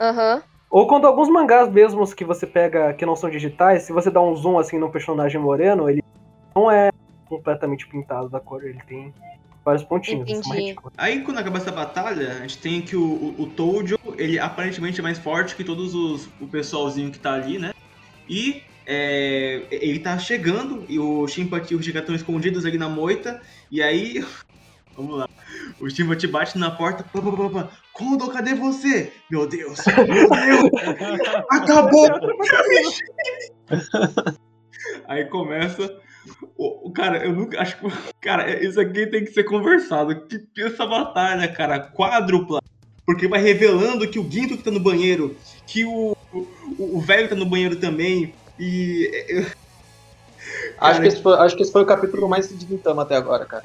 Aham. 0.00 0.42
Ou 0.70 0.88
quando 0.88 1.06
alguns 1.06 1.28
mangás 1.28 1.70
mesmos 1.70 2.12
que 2.12 2.24
você 2.24 2.46
pega 2.46 2.92
que 2.94 3.06
não 3.06 3.14
são 3.14 3.30
digitais, 3.30 3.82
se 3.84 3.92
você 3.92 4.10
dá 4.10 4.20
um 4.20 4.34
zoom 4.34 4.58
assim 4.58 4.76
no 4.78 4.90
personagem 4.90 5.40
moreno, 5.40 5.88
ele 5.88 6.02
não 6.54 6.70
é 6.70 6.90
completamente 7.26 7.86
pintado 7.86 8.28
da 8.28 8.40
cor, 8.40 8.64
ele 8.64 8.80
tem 8.86 9.12
vários 9.64 9.82
pontinhos. 9.82 10.28
retícula. 10.46 10.92
Aí 10.96 11.22
quando 11.22 11.38
acaba 11.38 11.56
essa 11.56 11.72
batalha, 11.72 12.32
a 12.32 12.40
gente 12.40 12.58
tem 12.58 12.82
que 12.82 12.94
o, 12.96 13.02
o, 13.02 13.42
o 13.42 13.46
Tojo, 13.46 13.98
ele 14.18 14.38
aparentemente 14.38 15.00
é 15.00 15.02
mais 15.02 15.18
forte 15.18 15.56
que 15.56 15.64
todos 15.64 15.94
os 15.94 16.28
o 16.40 16.46
pessoalzinho 16.46 17.10
que 17.10 17.18
tá 17.18 17.32
ali, 17.32 17.58
né? 17.58 17.72
E 18.28 18.62
é, 18.86 19.62
ele 19.70 19.98
tá 19.98 20.18
chegando 20.18 20.84
e 20.88 20.98
o 20.98 21.26
Shimpati 21.26 21.72
e 21.72 21.76
o 21.76 21.80
Higa 21.80 22.00
estão 22.00 22.14
escondidos 22.14 22.66
ali 22.66 22.76
na 22.76 22.88
moita. 22.88 23.40
E 23.70 23.82
aí, 23.82 24.24
vamos 24.96 25.18
lá. 25.18 25.28
O 25.80 25.88
Shimpati 25.88 26.26
bate 26.26 26.58
na 26.58 26.70
porta. 26.70 27.02
Pá, 27.02 27.22
pá, 27.22 27.32
pá, 27.32 27.50
pá. 27.50 27.70
Kondo, 27.92 28.30
cadê 28.30 28.54
você? 28.54 29.12
Meu 29.30 29.46
Deus, 29.46 29.78
meu 29.86 30.28
Deus, 30.28 30.70
acabou. 31.50 32.08
Aí 35.06 35.24
começa 35.26 35.98
o, 36.56 36.90
cara, 36.92 37.24
eu 37.24 37.32
nunca 37.32 37.60
acho 37.60 37.76
que 37.78 37.86
cara, 38.20 38.62
isso 38.64 38.80
aqui 38.80 39.06
tem 39.06 39.24
que 39.24 39.32
ser 39.32 39.44
conversado. 39.44 40.26
Que 40.26 40.38
que 40.38 40.62
essa 40.62 40.86
batalha, 40.86 41.46
cara, 41.48 41.80
quádrupla, 41.80 42.60
porque 43.06 43.28
vai 43.28 43.40
revelando 43.40 44.08
que 44.08 44.18
o 44.18 44.30
Ginto 44.30 44.56
que 44.56 44.62
tá 44.62 44.70
no 44.70 44.80
banheiro, 44.80 45.36
que 45.66 45.84
o 45.84 46.16
o 46.32 46.96
o 46.98 47.00
velho 47.00 47.28
tá 47.28 47.34
no 47.34 47.46
banheiro 47.46 47.76
também 47.76 48.34
e 48.58 49.10
eu- 49.28 49.46
Acho 50.78 51.00
que, 51.00 51.06
esse 51.08 51.22
foi, 51.22 51.34
acho 51.38 51.56
que 51.56 51.62
esse 51.62 51.72
foi 51.72 51.82
o 51.82 51.86
capítulo 51.86 52.28
mais 52.28 52.48
de 52.48 52.66
Gintama 52.66 53.02
até 53.02 53.16
agora, 53.16 53.44
cara. 53.46 53.64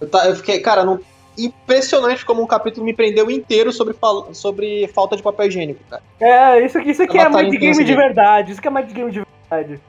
Eu, 0.00 0.08
tá- 0.08 0.26
eu 0.28 0.36
fiquei, 0.36 0.60
cara, 0.60 0.84
não, 0.84 1.00
impressionante 1.36 2.24
como 2.24 2.42
um 2.42 2.46
capítulo 2.46 2.84
me 2.84 2.94
prendeu 2.94 3.30
inteiro 3.30 3.72
sobre, 3.72 3.94
fal- 3.94 4.32
sobre 4.34 4.86
falta 4.88 5.16
de 5.16 5.22
papel 5.22 5.46
higiênico, 5.46 5.80
cara. 5.88 6.02
É, 6.20 6.64
isso 6.64 6.78
aqui, 6.78 6.90
isso 6.90 7.02
aqui 7.02 7.18
é 7.18 7.28
mind 7.28 7.54
game 7.58 7.84
de 7.84 7.94
verdade. 7.94 8.52
Isso 8.52 8.60
que 8.60 8.68
é 8.68 8.70
mind 8.70 8.92
game 8.92 9.10
de 9.10 9.22
verdade. 9.50 9.80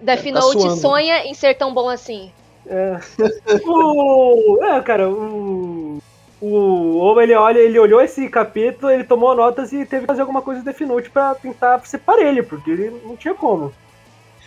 Death 0.00 0.24
Tá 0.24 0.30
Note 0.30 0.60
suando. 0.60 0.76
sonha 0.76 1.26
em 1.26 1.34
ser 1.34 1.54
tão 1.54 1.72
bom 1.72 1.88
assim. 1.88 2.30
É. 2.66 2.98
o. 3.66 4.58
É, 4.62 4.80
cara, 4.80 5.08
o. 5.08 5.98
O 6.40 7.00
Oba, 7.00 7.24
ele 7.24 7.34
olha, 7.34 7.58
ele 7.58 7.76
olhou 7.80 8.00
esse 8.00 8.28
capítulo, 8.28 8.92
ele 8.92 9.02
tomou 9.02 9.34
notas 9.34 9.72
e 9.72 9.84
teve 9.84 10.02
que 10.02 10.06
fazer 10.06 10.20
alguma 10.20 10.40
coisa 10.40 10.60
de 10.60 10.66
Death 10.66 10.80
Note 10.82 11.10
pra 11.10 11.34
tentar 11.34 11.84
separar 11.84 12.22
ele, 12.22 12.44
porque 12.44 12.70
ele 12.70 12.90
não 13.04 13.16
tinha 13.16 13.34
como. 13.34 13.72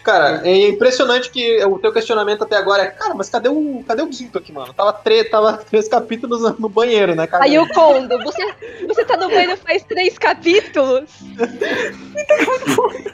Cara, 0.03 0.41
é 0.43 0.69
impressionante 0.69 1.29
que 1.29 1.63
o 1.65 1.77
teu 1.77 1.93
questionamento 1.93 2.43
até 2.43 2.55
agora 2.55 2.83
é, 2.83 2.87
cara, 2.87 3.13
mas 3.13 3.29
cadê 3.29 3.49
o, 3.49 3.83
cadê 3.87 4.01
o 4.01 4.11
Zinto 4.11 4.37
aqui, 4.37 4.51
mano? 4.51 4.73
Tava, 4.73 4.93
tre 4.93 5.23
tava 5.25 5.57
três 5.69 5.87
capítulos 5.87 6.41
no, 6.41 6.55
no 6.57 6.69
banheiro, 6.69 7.13
né, 7.13 7.27
cara? 7.27 7.43
Aí 7.43 7.57
o 7.59 7.67
Kondo, 7.69 8.17
você, 8.19 8.53
você 8.87 9.05
tá 9.05 9.15
no 9.15 9.27
banheiro 9.29 9.57
faz 9.57 9.83
três 9.83 10.17
capítulos? 10.17 11.09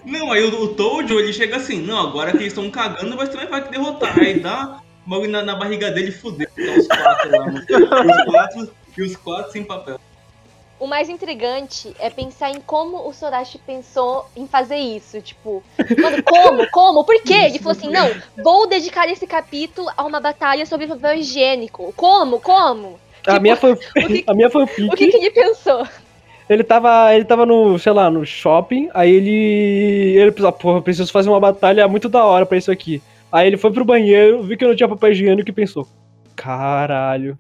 Não, 0.06 0.32
aí 0.32 0.44
o, 0.44 0.64
o 0.64 0.68
Tojo, 0.76 1.20
ele 1.20 1.34
chega 1.34 1.58
assim, 1.58 1.82
não, 1.82 2.00
agora 2.00 2.32
que 2.32 2.38
eles 2.38 2.48
estão 2.48 2.70
cagando, 2.72 3.16
mas 3.16 3.30
também 3.30 3.48
vai 3.48 3.62
te 3.62 3.70
derrotar. 3.70 4.18
Aí 4.18 4.40
dá 4.40 4.80
bagulho 5.06 5.32
na, 5.32 5.44
na 5.44 5.56
barriga 5.56 5.92
dele 5.92 6.10
e 6.10 6.12
fudeu. 6.12 6.48
Tá 6.48 6.80
os 6.80 6.88
quatro 6.88 7.32
lá, 7.32 7.46
mano. 7.46 7.60
Os 7.60 8.26
quatro, 8.26 8.70
e 8.98 9.02
os 9.02 9.16
quatro 9.16 9.52
sem 9.52 9.64
papel. 9.64 10.00
O 10.80 10.86
mais 10.86 11.10
intrigante 11.10 11.96
é 12.00 12.10
pensar 12.10 12.52
em 12.52 12.62
como 12.62 13.08
o 13.08 13.12
Sorachi 13.14 13.58
pensou 13.58 14.28
em 14.36 14.46
fazer 14.48 14.78
isso. 14.78 15.20
Tipo, 15.22 15.64
mano, 16.00 16.22
como? 16.24 16.68
Como? 16.72 17.04
Por 17.04 17.22
quê? 17.24 17.34
Ele 17.34 17.58
falou 17.60 17.72
assim: 17.78 17.90
não, 17.90 18.08
vou 18.44 18.68
dedicar 18.68 19.10
esse 19.10 19.26
capítulo 19.26 19.90
a 19.98 20.04
uma 20.06 20.20
batalha 20.20 20.66
sobre 20.68 20.86
papel 20.86 21.16
higiênico. 21.16 21.92
Como? 21.98 22.40
Como? 22.40 23.00
A 23.26 23.32
Tipo, 23.32 23.42
minha 23.42 23.56
foi, 23.56 23.72
o- 23.74 23.78
que- 23.78 24.24
a 24.28 24.34
minha 24.36 24.50
foi 24.52 24.62
o 24.62 24.66
O 24.66 24.68
que, 24.68 25.08
pique. 25.08 25.10
que 25.12 25.18
ele 25.18 25.32
pensou? 25.32 25.86
Ele 26.50 26.64
tava, 26.64 27.14
ele 27.14 27.26
tava 27.26 27.46
no, 27.46 27.78
sei 27.80 27.92
lá, 27.92 28.10
no 28.10 28.26
shopping, 28.26 28.90
aí 28.94 29.12
ele. 29.12 30.16
Ele 30.18 30.32
pensou, 30.32 30.52
porra, 30.54 30.78
eu 30.78 30.82
preciso 30.84 31.12
fazer 31.12 31.30
uma 31.30 31.40
batalha 31.40 31.88
muito 31.88 32.08
da 32.08 32.24
hora 32.24 32.46
pra 32.46 32.58
isso 32.58 32.72
aqui. 32.72 33.02
Aí 33.32 33.48
ele 33.48 33.58
foi 33.58 33.72
pro 33.72 33.84
banheiro, 33.84 34.44
viu 34.44 34.58
que 34.58 34.66
não 34.66 34.76
tinha 34.76 34.88
papel 34.88 35.12
higiênico 35.12 35.50
e 35.50 35.54
pensou: 35.54 35.88
caralho. 36.36 37.38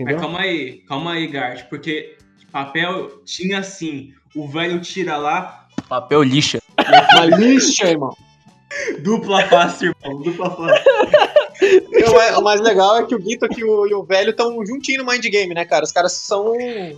Mas 0.00 0.16
calma 0.16 0.40
aí, 0.40 0.78
calma 0.88 1.12
aí, 1.12 1.26
Gart, 1.26 1.64
porque 1.68 2.16
papel 2.64 3.22
tinha 3.24 3.60
assim, 3.60 4.12
o 4.34 4.48
velho 4.48 4.80
tira 4.80 5.16
lá, 5.16 5.66
papel 5.88 6.22
lixa. 6.22 6.60
Uma 7.12 7.24
lixa, 7.36 7.86
irmão. 7.88 8.16
Dupla 9.00 9.42
face, 9.46 9.86
irmão, 9.86 10.22
dupla 10.22 10.50
face. 10.50 10.84
O 12.06 12.12
mais- 12.14 12.36
o 12.36 12.42
mais 12.42 12.60
legal 12.60 12.98
é 12.98 13.06
que 13.06 13.14
o 13.14 13.18
Guito 13.18 13.46
e 13.56 13.64
o, 13.64 13.86
e 13.86 13.94
o 13.94 14.02
velho 14.04 14.30
estão 14.30 14.64
juntinho 14.66 15.02
no 15.04 15.10
Mind 15.10 15.24
Game, 15.24 15.54
né, 15.54 15.64
cara? 15.64 15.84
Os 15.84 15.92
caras 15.92 16.12
são. 16.12 16.52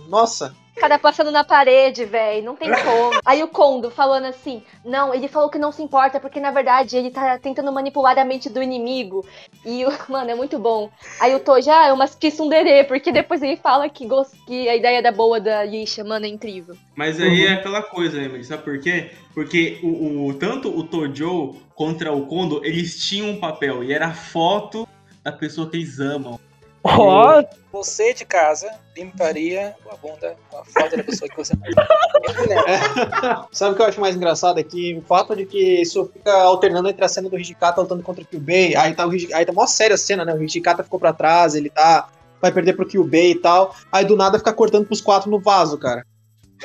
Nossa. 0.09 0.55
Cara 0.81 0.97
passando 0.97 1.29
na 1.29 1.43
parede, 1.43 2.05
velho, 2.05 2.43
não 2.43 2.55
tem 2.55 2.69
como. 2.71 3.21
Aí 3.23 3.43
o 3.43 3.47
Kondo 3.47 3.91
falando 3.91 4.25
assim: 4.25 4.63
não, 4.83 5.13
ele 5.13 5.27
falou 5.27 5.47
que 5.47 5.59
não 5.59 5.71
se 5.71 5.83
importa, 5.83 6.19
porque 6.19 6.39
na 6.39 6.49
verdade 6.49 6.97
ele 6.97 7.11
tá 7.11 7.37
tentando 7.37 7.71
manipular 7.71 8.17
a 8.17 8.25
mente 8.25 8.49
do 8.49 8.63
inimigo. 8.63 9.23
E, 9.63 9.85
o- 9.85 9.91
mano, 10.09 10.31
é 10.31 10.35
muito 10.35 10.57
bom. 10.57 10.89
Aí 11.19 11.35
o 11.35 11.39
Toji, 11.39 11.69
ah, 11.69 11.85
é 11.87 11.93
uma 11.93 12.07
tsundere, 12.07 12.83
porque 12.85 13.11
depois 13.11 13.43
ele 13.43 13.57
fala 13.57 13.87
que, 13.89 14.07
que 14.47 14.67
a 14.67 14.75
ideia 14.75 15.03
da 15.03 15.11
boa 15.11 15.39
da 15.39 15.63
lixa, 15.63 16.03
mano, 16.03 16.25
é 16.25 16.29
incrível. 16.29 16.75
Mas 16.95 17.21
aí 17.21 17.45
é 17.45 17.53
aquela 17.53 17.83
coisa, 17.83 18.19
Emily, 18.19 18.43
sabe 18.43 18.63
por 18.63 18.79
quê? 18.79 19.11
Porque 19.35 19.79
o, 19.83 20.29
o- 20.29 20.33
tanto 20.33 20.75
o 20.75 20.83
Tojo 20.83 21.55
contra 21.75 22.11
o 22.11 22.25
Kondo, 22.25 22.59
eles 22.65 23.05
tinham 23.07 23.29
um 23.29 23.39
papel 23.39 23.83
e 23.83 23.93
era 23.93 24.07
a 24.07 24.13
foto 24.13 24.87
da 25.23 25.31
pessoa 25.31 25.69
que 25.69 25.77
eles 25.77 25.99
amam. 25.99 26.39
Ó, 26.83 27.43
Você 27.71 28.13
de 28.13 28.25
casa 28.25 28.71
limparia 28.95 29.75
a 29.89 29.95
bunda 29.95 30.35
com 30.49 30.57
a 30.57 30.65
foto 30.65 30.97
da 30.97 31.03
pessoa 31.03 31.29
que 31.29 31.37
você 31.37 31.53
mais 31.55 31.73
Sabe 33.51 33.73
o 33.73 33.75
que 33.75 33.81
eu 33.81 33.85
acho 33.85 34.01
mais 34.01 34.15
engraçado? 34.15 34.59
É 34.59 34.63
que 34.63 34.95
o 34.95 35.01
fato 35.01 35.35
de 35.35 35.45
que 35.45 35.81
isso 35.81 36.09
fica 36.11 36.33
alternando 36.41 36.89
entre 36.89 37.05
a 37.05 37.07
cena 37.07 37.29
do 37.29 37.39
Hijikata 37.39 37.81
lutando 37.81 38.03
contra 38.03 38.23
o 38.23 38.25
Kyubei, 38.25 38.75
aí 38.75 38.93
tá 38.95 39.05
o 39.05 39.11
aí 39.11 39.45
tá 39.45 39.53
mó 39.53 39.67
séria 39.67 39.93
a 39.93 39.97
cena, 39.97 40.25
né? 40.25 40.33
O 40.33 40.41
Hijikata 40.41 40.83
ficou 40.83 40.99
pra 40.99 41.13
trás, 41.13 41.55
ele 41.55 41.69
tá. 41.69 42.09
Vai 42.41 42.51
perder 42.51 42.73
pro 42.73 42.87
Kyubei 42.87 43.31
e 43.31 43.35
tal. 43.35 43.75
Aí 43.91 44.03
do 44.03 44.17
nada 44.17 44.39
fica 44.39 44.51
cortando 44.51 44.87
pros 44.87 45.01
quatro 45.01 45.29
no 45.29 45.39
vaso, 45.39 45.77
cara. 45.77 46.03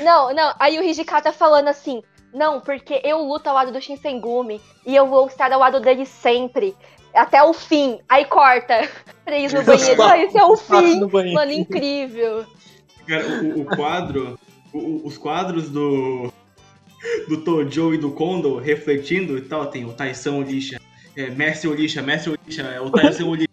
Não, 0.00 0.32
não, 0.34 0.54
aí 0.58 0.78
o 0.78 0.82
Hijikata 0.82 1.32
falando 1.32 1.68
assim: 1.68 2.02
não, 2.32 2.60
porque 2.60 3.00
eu 3.02 3.22
luto 3.22 3.48
ao 3.48 3.54
lado 3.54 3.72
do 3.72 3.80
Shinsengumi 3.80 4.60
e 4.84 4.94
eu 4.94 5.06
vou 5.06 5.26
estar 5.26 5.50
ao 5.52 5.60
lado 5.60 5.80
dele 5.80 6.04
sempre. 6.04 6.76
Até 7.16 7.42
o 7.42 7.52
fim. 7.52 7.98
Aí 8.08 8.24
corta. 8.26 8.88
Três 9.24 9.52
no 9.52 9.62
banheiro. 9.62 9.96
quatro- 9.96 10.14
Ah, 10.14 10.18
esse 10.24 10.38
é 10.38 10.44
o 10.44 10.56
fim. 10.56 11.00
Mano, 11.32 11.52
incrível. 11.52 12.44
Cara, 13.06 13.26
o, 13.42 13.60
o 13.62 13.64
quadro, 13.64 14.38
o- 14.72 14.78
o- 14.78 15.06
os 15.06 15.16
quadros 15.18 15.68
do, 15.70 16.32
do 17.28 17.38
Tojo 17.42 17.94
e 17.94 17.98
do 17.98 18.10
Kondo 18.12 18.58
refletindo 18.58 19.36
e 19.38 19.42
tal, 19.42 19.66
tem 19.66 19.84
o 19.84 19.92
Taisan 19.92 20.34
Olisha, 20.36 20.80
é, 21.16 21.30
Mestre 21.30 21.68
Olisha, 21.68 22.02
Mestre 22.02 22.32
Olisha, 22.32 22.62
é, 22.62 22.80
o 22.80 22.90
Taisan 22.90 23.26
Olisha. 23.26 23.46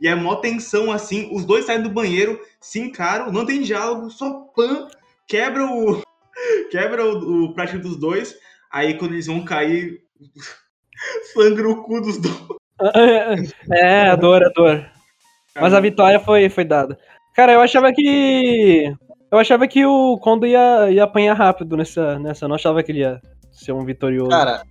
E 0.00 0.08
é 0.08 0.14
mó 0.14 0.34
tensão 0.36 0.90
assim, 0.90 1.28
os 1.32 1.44
dois 1.44 1.64
saem 1.66 1.82
do 1.82 1.90
banheiro, 1.90 2.40
se 2.60 2.80
encaram, 2.80 3.30
não 3.30 3.44
tem 3.46 3.62
diálogo, 3.62 4.10
só 4.10 4.30
pan, 4.56 4.88
quebra 5.28 5.64
o. 5.66 6.02
quebra 6.72 7.04
o, 7.06 7.44
o 7.44 7.54
prático 7.54 7.80
dos 7.82 7.96
dois, 7.96 8.34
aí 8.70 8.94
quando 8.98 9.12
eles 9.12 9.26
vão 9.26 9.44
cair, 9.44 10.00
sangra 11.34 11.68
o 11.68 11.82
cu 11.82 12.00
dos 12.00 12.18
dois. 12.18 12.61
é, 13.70 14.10
a 14.10 14.16
dor, 14.16 14.42
a 14.44 14.48
dor. 14.48 14.86
Mas 15.54 15.74
a 15.74 15.80
vitória 15.80 16.18
foi, 16.18 16.48
foi 16.48 16.64
dada. 16.64 16.98
Cara, 17.34 17.52
eu 17.52 17.60
achava 17.60 17.92
que. 17.92 18.92
Eu 19.30 19.38
achava 19.38 19.66
que 19.66 19.84
o 19.84 20.18
Kondo 20.18 20.46
ia, 20.46 20.90
ia 20.90 21.04
apanhar 21.04 21.34
rápido 21.34 21.76
nessa, 21.76 22.18
nessa. 22.18 22.44
Eu 22.44 22.48
não 22.48 22.56
achava 22.56 22.82
que 22.82 22.92
ele 22.92 23.00
ia 23.00 23.20
ser 23.50 23.72
um 23.72 23.84
vitorioso. 23.84 24.30
Cara. 24.30 24.62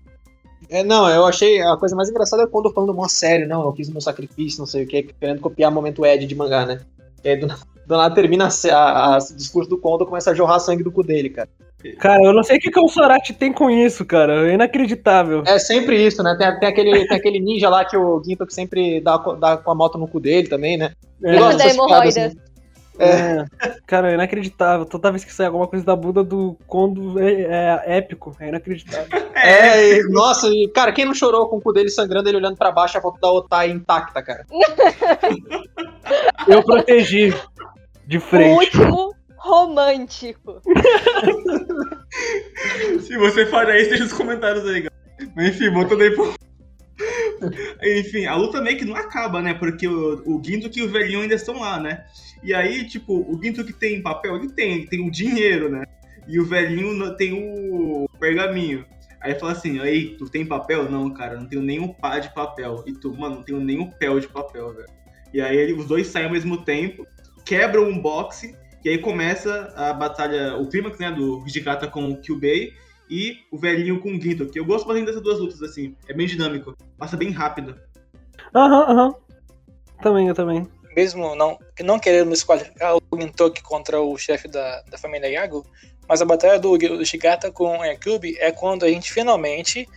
É, 0.69 0.83
não, 0.83 1.09
eu 1.09 1.25
achei 1.25 1.61
a 1.61 1.75
coisa 1.75 1.95
mais 1.95 2.09
engraçada 2.09 2.43
é 2.43 2.47
quando 2.47 2.71
falando 2.71 2.93
mó 2.93 3.07
sério, 3.07 3.47
não, 3.47 3.63
eu 3.63 3.73
fiz 3.73 3.89
o 3.89 3.91
meu 3.91 3.99
sacrifício, 3.99 4.59
não 4.59 4.65
sei 4.65 4.83
o 4.83 4.87
que, 4.87 5.03
querendo 5.03 5.41
copiar 5.41 5.71
o 5.71 5.73
momento 5.73 6.05
Ed 6.05 6.25
de 6.25 6.35
mangá, 6.35 6.65
né? 6.65 6.79
E 7.23 7.29
aí 7.29 7.35
do, 7.35 7.47
na- 7.47 7.57
do 7.91 7.97
nada 7.97 8.15
termina 8.15 8.47
a, 8.47 8.75
a- 8.75 9.15
a- 9.15 9.17
o 9.17 9.35
discurso 9.35 9.69
do 9.69 9.77
Kondo 9.77 10.05
começa 10.05 10.31
a 10.31 10.33
jorrar 10.33 10.59
sangue 10.59 10.83
do 10.83 10.91
cu 10.91 11.03
dele, 11.03 11.29
cara. 11.29 11.49
Cara, 11.99 12.23
eu 12.23 12.31
não 12.33 12.43
sei 12.43 12.57
o 12.57 12.59
que, 12.59 12.69
que 12.69 12.79
o 12.79 12.87
Sorati 12.87 13.33
tem 13.33 13.51
com 13.51 13.69
isso, 13.69 14.05
cara. 14.05 14.47
É 14.49 14.53
inacreditável. 14.53 15.43
É 15.47 15.57
sempre 15.57 15.97
isso, 16.05 16.21
né? 16.21 16.35
Tem, 16.37 16.59
tem 16.59 16.69
aquele, 16.69 17.07
tem 17.07 17.17
aquele 17.17 17.39
ninja 17.39 17.69
lá 17.69 17.83
que 17.83 17.97
o 17.97 18.21
Ginto 18.23 18.45
que 18.45 18.53
sempre 18.53 19.01
dá, 19.01 19.17
dá 19.17 19.57
com 19.57 19.71
a 19.71 19.75
moto 19.75 19.97
no 19.97 20.07
cu 20.07 20.19
dele 20.19 20.47
também, 20.47 20.77
né? 20.77 20.91
É, 21.23 21.35
Eu 21.35 21.39
gosto 21.39 21.57
Da 21.57 21.63
piadas, 21.63 21.73
hemorroidas. 21.75 22.15
né? 22.15 22.31
é. 22.99 23.45
Cara, 23.87 24.11
é 24.11 24.13
inacreditável. 24.13 24.85
Toda 24.85 25.09
vez 25.09 25.25
que 25.25 25.33
sai 25.33 25.47
alguma 25.47 25.65
coisa 25.67 25.83
da 25.83 25.95
bunda 25.95 26.23
do 26.23 26.55
Kondo 26.67 27.19
é, 27.19 27.81
é 27.85 27.97
épico. 27.97 28.35
É 28.39 28.49
inacreditável. 28.49 29.07
É, 29.43 29.97
e- 29.97 30.03
nossa, 30.09 30.47
e, 30.49 30.67
cara, 30.67 30.91
quem 30.91 31.03
não 31.03 31.15
chorou 31.15 31.47
com 31.49 31.57
o 31.57 31.61
cu 31.61 31.73
dele 31.73 31.89
sangrando, 31.89 32.29
ele 32.29 32.37
olhando 32.37 32.55
pra 32.55 32.71
baixo, 32.71 32.95
a 32.95 33.01
foto 33.01 33.19
da 33.19 33.31
Otai 33.31 33.71
intacta, 33.71 34.21
cara. 34.21 34.45
Eu 36.47 36.63
protegi 36.63 37.33
de 38.11 38.17
O 38.17 38.21
frente. 38.21 38.77
último 38.77 39.15
romântico. 39.37 40.61
Se 43.01 43.17
você 43.17 43.45
faria 43.45 43.79
isso, 43.79 43.89
deixa 43.89 44.03
os 44.03 44.13
comentários 44.13 44.65
aí, 44.65 44.81
galera. 44.81 44.91
Mas 45.33 45.47
enfim, 45.47 45.71
voltando 45.71 46.03
aí 46.03 46.11
pro, 46.11 46.33
Enfim, 47.81 48.25
a 48.25 48.35
luta 48.35 48.61
meio 48.61 48.77
que 48.77 48.83
não 48.83 48.97
acaba, 48.97 49.41
né? 49.41 49.53
Porque 49.53 49.87
o, 49.87 50.21
o 50.25 50.43
Ginto 50.43 50.69
e 50.77 50.83
o 50.83 50.89
velhinho 50.89 51.21
ainda 51.21 51.35
estão 51.35 51.61
lá, 51.61 51.79
né? 51.79 52.03
E 52.43 52.53
aí, 52.53 52.85
tipo, 52.85 53.13
o 53.13 53.41
Ginto 53.41 53.63
que 53.63 53.71
tem 53.71 54.01
papel, 54.01 54.35
ele 54.35 54.49
tem, 54.49 54.73
ele 54.73 54.87
tem 54.87 55.07
o 55.07 55.09
dinheiro, 55.09 55.69
né? 55.69 55.85
E 56.27 56.37
o 56.37 56.45
velhinho 56.45 57.15
tem 57.15 57.31
o 57.33 58.09
pergaminho. 58.19 58.85
Aí 59.21 59.39
fala 59.39 59.53
assim, 59.53 59.79
aí, 59.79 60.17
tu 60.17 60.29
tem 60.29 60.45
papel? 60.45 60.91
Não, 60.91 61.09
cara, 61.13 61.39
não 61.39 61.45
tenho 61.45 61.61
nenhum 61.61 61.87
pá 61.87 62.19
de 62.19 62.33
papel. 62.33 62.83
E 62.85 62.91
tu, 62.91 63.15
mano, 63.15 63.35
não 63.35 63.43
tenho 63.43 63.61
nenhum 63.61 63.89
pé 63.89 64.13
de 64.19 64.27
papel, 64.27 64.73
velho. 64.73 64.89
E 65.33 65.39
aí 65.39 65.55
ele, 65.55 65.71
os 65.73 65.85
dois 65.85 66.07
saem 66.07 66.25
ao 66.25 66.31
mesmo 66.31 66.65
tempo, 66.65 67.07
quebram 67.45 67.83
um 67.83 67.99
boxe, 67.99 68.55
e 68.83 68.89
aí 68.89 68.97
começa 68.97 69.71
a 69.75 69.93
batalha, 69.93 70.57
o 70.57 70.67
clímax, 70.67 70.97
né, 70.97 71.11
do 71.11 71.43
Hijikata 71.45 71.87
com 71.87 72.09
o 72.09 72.17
Kyubei 72.17 72.73
e 73.09 73.37
o 73.51 73.57
velhinho 73.57 73.99
com 73.99 74.15
o 74.15 74.21
Ginto, 74.21 74.47
que 74.47 74.59
eu 74.59 74.65
gosto 74.65 74.87
bastante 74.87 75.05
dessas 75.05 75.21
duas 75.21 75.39
lutas, 75.39 75.61
assim. 75.61 75.95
É 76.07 76.13
bem 76.13 76.25
dinâmico, 76.25 76.75
passa 76.97 77.15
bem 77.15 77.29
rápido. 77.29 77.75
Aham, 78.55 78.83
aham. 78.89 79.15
Também, 80.01 80.27
eu 80.27 80.33
também. 80.33 80.67
Mesmo 80.95 81.35
não, 81.35 81.57
não 81.83 81.99
querendo 81.99 82.33
escolher 82.33 82.71
o 83.11 83.21
Gintoki 83.21 83.61
contra 83.61 84.01
o 84.01 84.17
chefe 84.17 84.47
da, 84.47 84.81
da 84.89 84.97
família 84.97 85.27
Yago, 85.27 85.65
mas 86.07 86.21
a 86.21 86.25
batalha 86.25 86.59
do, 86.59 86.77
do 86.77 87.05
Shigata 87.05 87.51
com 87.51 87.81
a 87.81 87.95
Kyubi 87.95 88.35
é 88.39 88.51
quando 88.51 88.83
a 88.83 88.89
gente 88.89 89.13
finalmente 89.13 89.87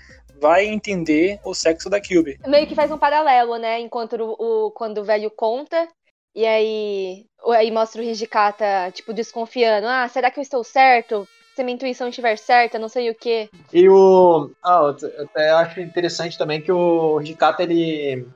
vai 0.41 0.67
entender 0.67 1.41
o 1.45 1.55
sexo 1.55 1.89
da 1.89 2.01
Kyubi. 2.01 2.39
Meio 2.47 2.67
que 2.67 2.75
faz 2.75 2.91
um 2.91 2.99
paralelo, 2.99 3.57
né? 3.57 3.81
Enquanto 3.81 4.15
o, 4.17 4.67
o 4.67 4.71
quando 4.73 4.99
o 4.99 5.05
velho 5.05 5.31
conta, 5.31 5.89
e 6.35 6.45
aí, 6.45 7.27
aí 7.53 7.71
mostra 7.71 8.01
o 8.01 8.05
Hijikata, 8.05 8.91
tipo, 8.93 9.13
desconfiando. 9.13 9.87
Ah, 9.87 10.09
será 10.09 10.31
que 10.31 10.39
eu 10.39 10.43
estou 10.43 10.65
certo? 10.65 11.29
Se 11.55 11.63
minha 11.63 11.75
intuição 11.75 12.09
estiver 12.09 12.37
certa, 12.37 12.79
não 12.79 12.89
sei 12.89 13.11
o 13.11 13.15
quê. 13.15 13.49
E 13.73 13.89
o. 13.89 14.51
Ah, 14.63 14.95
eu 15.01 15.25
até 15.25 15.51
acho 15.51 15.81
interessante 15.81 16.37
também 16.37 16.61
que 16.61 16.73
o 16.73 17.21
Hijikata, 17.21 17.63
ele. 17.63 18.27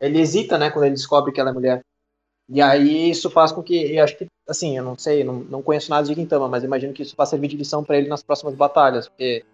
Ele 0.00 0.20
hesita, 0.20 0.58
né, 0.58 0.70
quando 0.70 0.84
ele 0.84 0.94
descobre 0.94 1.32
que 1.32 1.40
ela 1.40 1.50
é 1.50 1.52
mulher. 1.52 1.82
E 2.48 2.60
aí 2.60 3.10
isso 3.10 3.30
faz 3.30 3.52
com 3.52 3.62
que, 3.62 3.94
eu 3.94 4.04
acho 4.04 4.18
que, 4.18 4.26
assim, 4.46 4.76
eu 4.76 4.84
não 4.84 4.98
sei, 4.98 5.24
não, 5.24 5.36
não 5.36 5.62
conheço 5.62 5.88
nada 5.88 6.06
de 6.06 6.14
Gintama, 6.14 6.46
mas 6.46 6.62
imagino 6.62 6.92
que 6.92 7.02
isso 7.02 7.16
vai 7.16 7.26
servir 7.26 7.48
de 7.48 7.56
lição 7.56 7.82
para 7.82 7.96
ele 7.96 8.08
nas 8.08 8.22
próximas 8.22 8.54
batalhas, 8.54 9.08
porque 9.08 9.44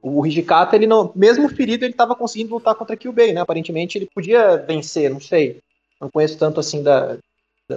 o 0.00 0.24
Hijikata, 0.26 0.76
ele 0.76 0.86
não, 0.86 1.12
mesmo 1.14 1.48
ferido, 1.48 1.84
ele 1.84 1.92
estava 1.92 2.14
conseguindo 2.14 2.54
lutar 2.54 2.74
contra 2.74 2.96
Kyubei, 2.96 3.32
né? 3.32 3.40
Aparentemente 3.40 3.98
ele 3.98 4.08
podia 4.14 4.56
vencer, 4.56 5.10
não 5.10 5.20
sei. 5.20 5.60
Não 6.00 6.10
conheço 6.10 6.38
tanto 6.38 6.60
assim 6.60 6.82
da 6.82 7.18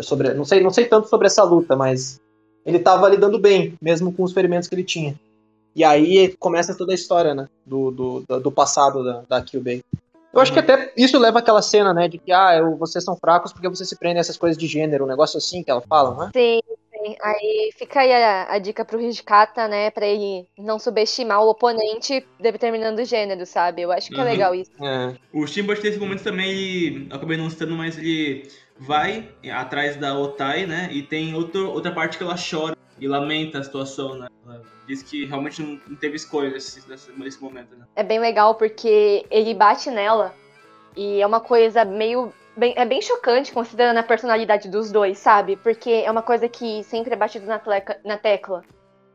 sobre, 0.02 0.34
não 0.34 0.45
sei, 0.45 0.62
não 0.62 0.69
sei 0.71 0.86
tanto 0.86 1.08
sobre 1.08 1.28
essa 1.28 1.43
luta, 1.43 1.75
mas 1.75 2.19
ele 2.65 2.78
estava 2.78 3.10
lidando 3.10 3.39
bem, 3.39 3.73
mesmo 3.82 4.13
com 4.13 4.23
os 4.23 4.34
ferimentos 4.34 4.67
que 4.67 4.75
ele 4.75 4.84
tinha. 4.84 5.15
E 5.75 5.84
aí 5.84 6.36
começa 6.39 6.75
toda 6.75 6.91
a 6.91 6.95
história, 6.95 7.34
né, 7.34 7.47
do, 7.65 7.91
do, 7.91 8.39
do 8.39 8.52
passado 8.52 9.04
da, 9.04 9.23
da 9.28 9.41
Kyubei. 9.41 9.82
Eu 10.32 10.39
acho 10.39 10.54
que 10.54 10.60
até 10.60 10.93
isso 10.95 11.17
leva 11.17 11.39
àquela 11.39 11.62
cena, 11.62 11.91
né, 11.93 12.08
de 12.08 12.19
que, 12.19 12.32
ah, 12.32 12.58
eu, 12.58 12.75
vocês 12.75 13.04
são 13.04 13.15
fracos 13.15 13.52
porque 13.52 13.67
vocês 13.69 13.89
se 13.89 13.97
prendem 13.97 14.17
a 14.17 14.21
essas 14.21 14.38
coisas 14.38 14.58
de 14.58 14.67
gênero, 14.67 15.06
um 15.06 15.08
negócio 15.08 15.38
assim 15.38 15.63
que 15.63 15.71
ela 15.71 15.82
fala, 15.82 16.13
não 16.13 16.23
é? 16.25 16.30
Sim, 16.36 16.60
sim. 16.91 17.15
Aí 17.23 17.71
fica 17.75 18.02
aí 18.02 18.13
a, 18.13 18.52
a 18.54 18.60
dica 18.60 18.86
pro 18.86 19.02
Hijikata, 19.02 19.67
né, 19.67 19.89
pra 19.89 20.06
ele 20.06 20.45
não 20.58 20.78
subestimar 20.78 21.43
o 21.43 21.49
oponente 21.49 22.23
determinando 22.39 23.02
o 23.02 23.06
gênero, 23.06 23.43
sabe? 23.45 23.82
Eu 23.82 23.91
acho 23.91 24.10
que 24.10 24.15
é 24.15 24.19
Uhum. 24.19 24.25
legal 24.30 24.54
isso. 24.54 24.69
É. 24.80 25.15
O 25.34 25.47
Steamboat 25.47 25.82
nesse 25.84 25.97
momento 25.97 26.23
também, 26.23 26.49
ele, 26.52 27.08
eu 27.10 27.15
acabei 27.15 27.38
não 27.38 27.49
citando, 27.49 27.75
mas 27.75 27.97
ele 27.97 28.47
vai 28.79 29.29
atrás 29.51 29.97
da 29.97 30.17
Otai, 30.17 30.65
né? 30.65 30.89
E 30.91 31.03
tem 31.03 31.35
outro, 31.35 31.69
outra 31.69 31.91
parte 31.91 32.17
que 32.17 32.23
ela 32.23 32.35
chora 32.35 32.77
e 32.99 33.07
lamenta 33.07 33.59
a 33.59 33.63
situação, 33.63 34.15
né? 34.15 34.27
Ela 34.45 34.61
diz 34.87 35.03
que 35.03 35.25
realmente 35.25 35.61
não, 35.61 35.95
teve 35.95 36.15
escolha 36.15 36.49
nesse, 36.49 36.87
nesse, 36.89 37.11
nesse 37.11 37.41
momento, 37.41 37.75
né? 37.75 37.85
É 37.95 38.03
bem 38.03 38.19
legal 38.19 38.55
porque 38.55 39.25
ele 39.29 39.53
bate 39.53 39.91
nela 39.91 40.33
e 40.95 41.21
é 41.21 41.27
uma 41.27 41.39
coisa 41.39 41.83
meio. 41.83 42.33
Bem, 42.57 42.73
é 42.75 42.85
bem 42.85 43.01
chocante 43.01 43.53
considerando 43.53 43.97
a 43.97 44.03
personalidade 44.03 44.69
dos 44.69 44.91
dois, 44.91 45.17
sabe? 45.17 45.55
Porque 45.55 45.89
é 46.05 46.11
uma 46.11 46.21
coisa 46.21 46.49
que 46.49 46.83
sempre 46.83 47.13
é 47.13 47.15
batido 47.15 47.45
na, 47.45 47.59
tleca- 47.59 47.99
na 48.03 48.17
tecla. 48.17 48.63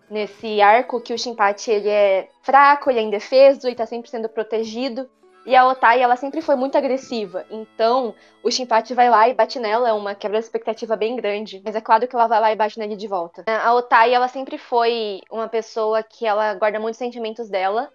Nesse 0.08 0.60
arco 0.62 1.00
que 1.00 1.12
o 1.12 1.18
Shinpachi 1.18 1.70
ele 1.70 1.88
é 1.88 2.28
fraco, 2.42 2.90
ele 2.90 3.00
é 3.00 3.02
indefeso 3.02 3.68
e 3.68 3.74
tá 3.74 3.84
sempre 3.84 4.08
sendo 4.08 4.28
protegido. 4.28 5.08
E 5.46 5.54
a 5.54 5.66
Otai, 5.68 6.00
ela 6.00 6.16
sempre 6.16 6.40
foi 6.40 6.56
muito 6.56 6.78
agressiva. 6.78 7.44
Então, 7.50 8.14
o 8.42 8.50
Shinpachi 8.50 8.94
vai 8.94 9.10
lá 9.10 9.28
e 9.28 9.34
bate 9.34 9.58
nela, 9.58 9.88
é 9.88 9.92
uma 9.92 10.14
quebra 10.14 10.38
de 10.38 10.44
expectativa 10.44 10.96
bem 10.96 11.16
grande. 11.16 11.60
Mas 11.64 11.76
é 11.76 11.80
claro 11.80 12.08
que 12.08 12.16
ela 12.16 12.26
vai 12.26 12.40
lá 12.40 12.52
e 12.52 12.56
bate 12.56 12.78
nele 12.78 12.96
de 12.96 13.06
volta. 13.06 13.44
A 13.46 13.74
Otai, 13.74 14.14
ela 14.14 14.28
sempre 14.28 14.56
foi 14.56 15.20
uma 15.30 15.48
pessoa 15.48 16.02
que 16.02 16.26
ela 16.26 16.54
guarda 16.54 16.80
muitos 16.80 16.98
sentimentos 16.98 17.48
dela 17.48 17.90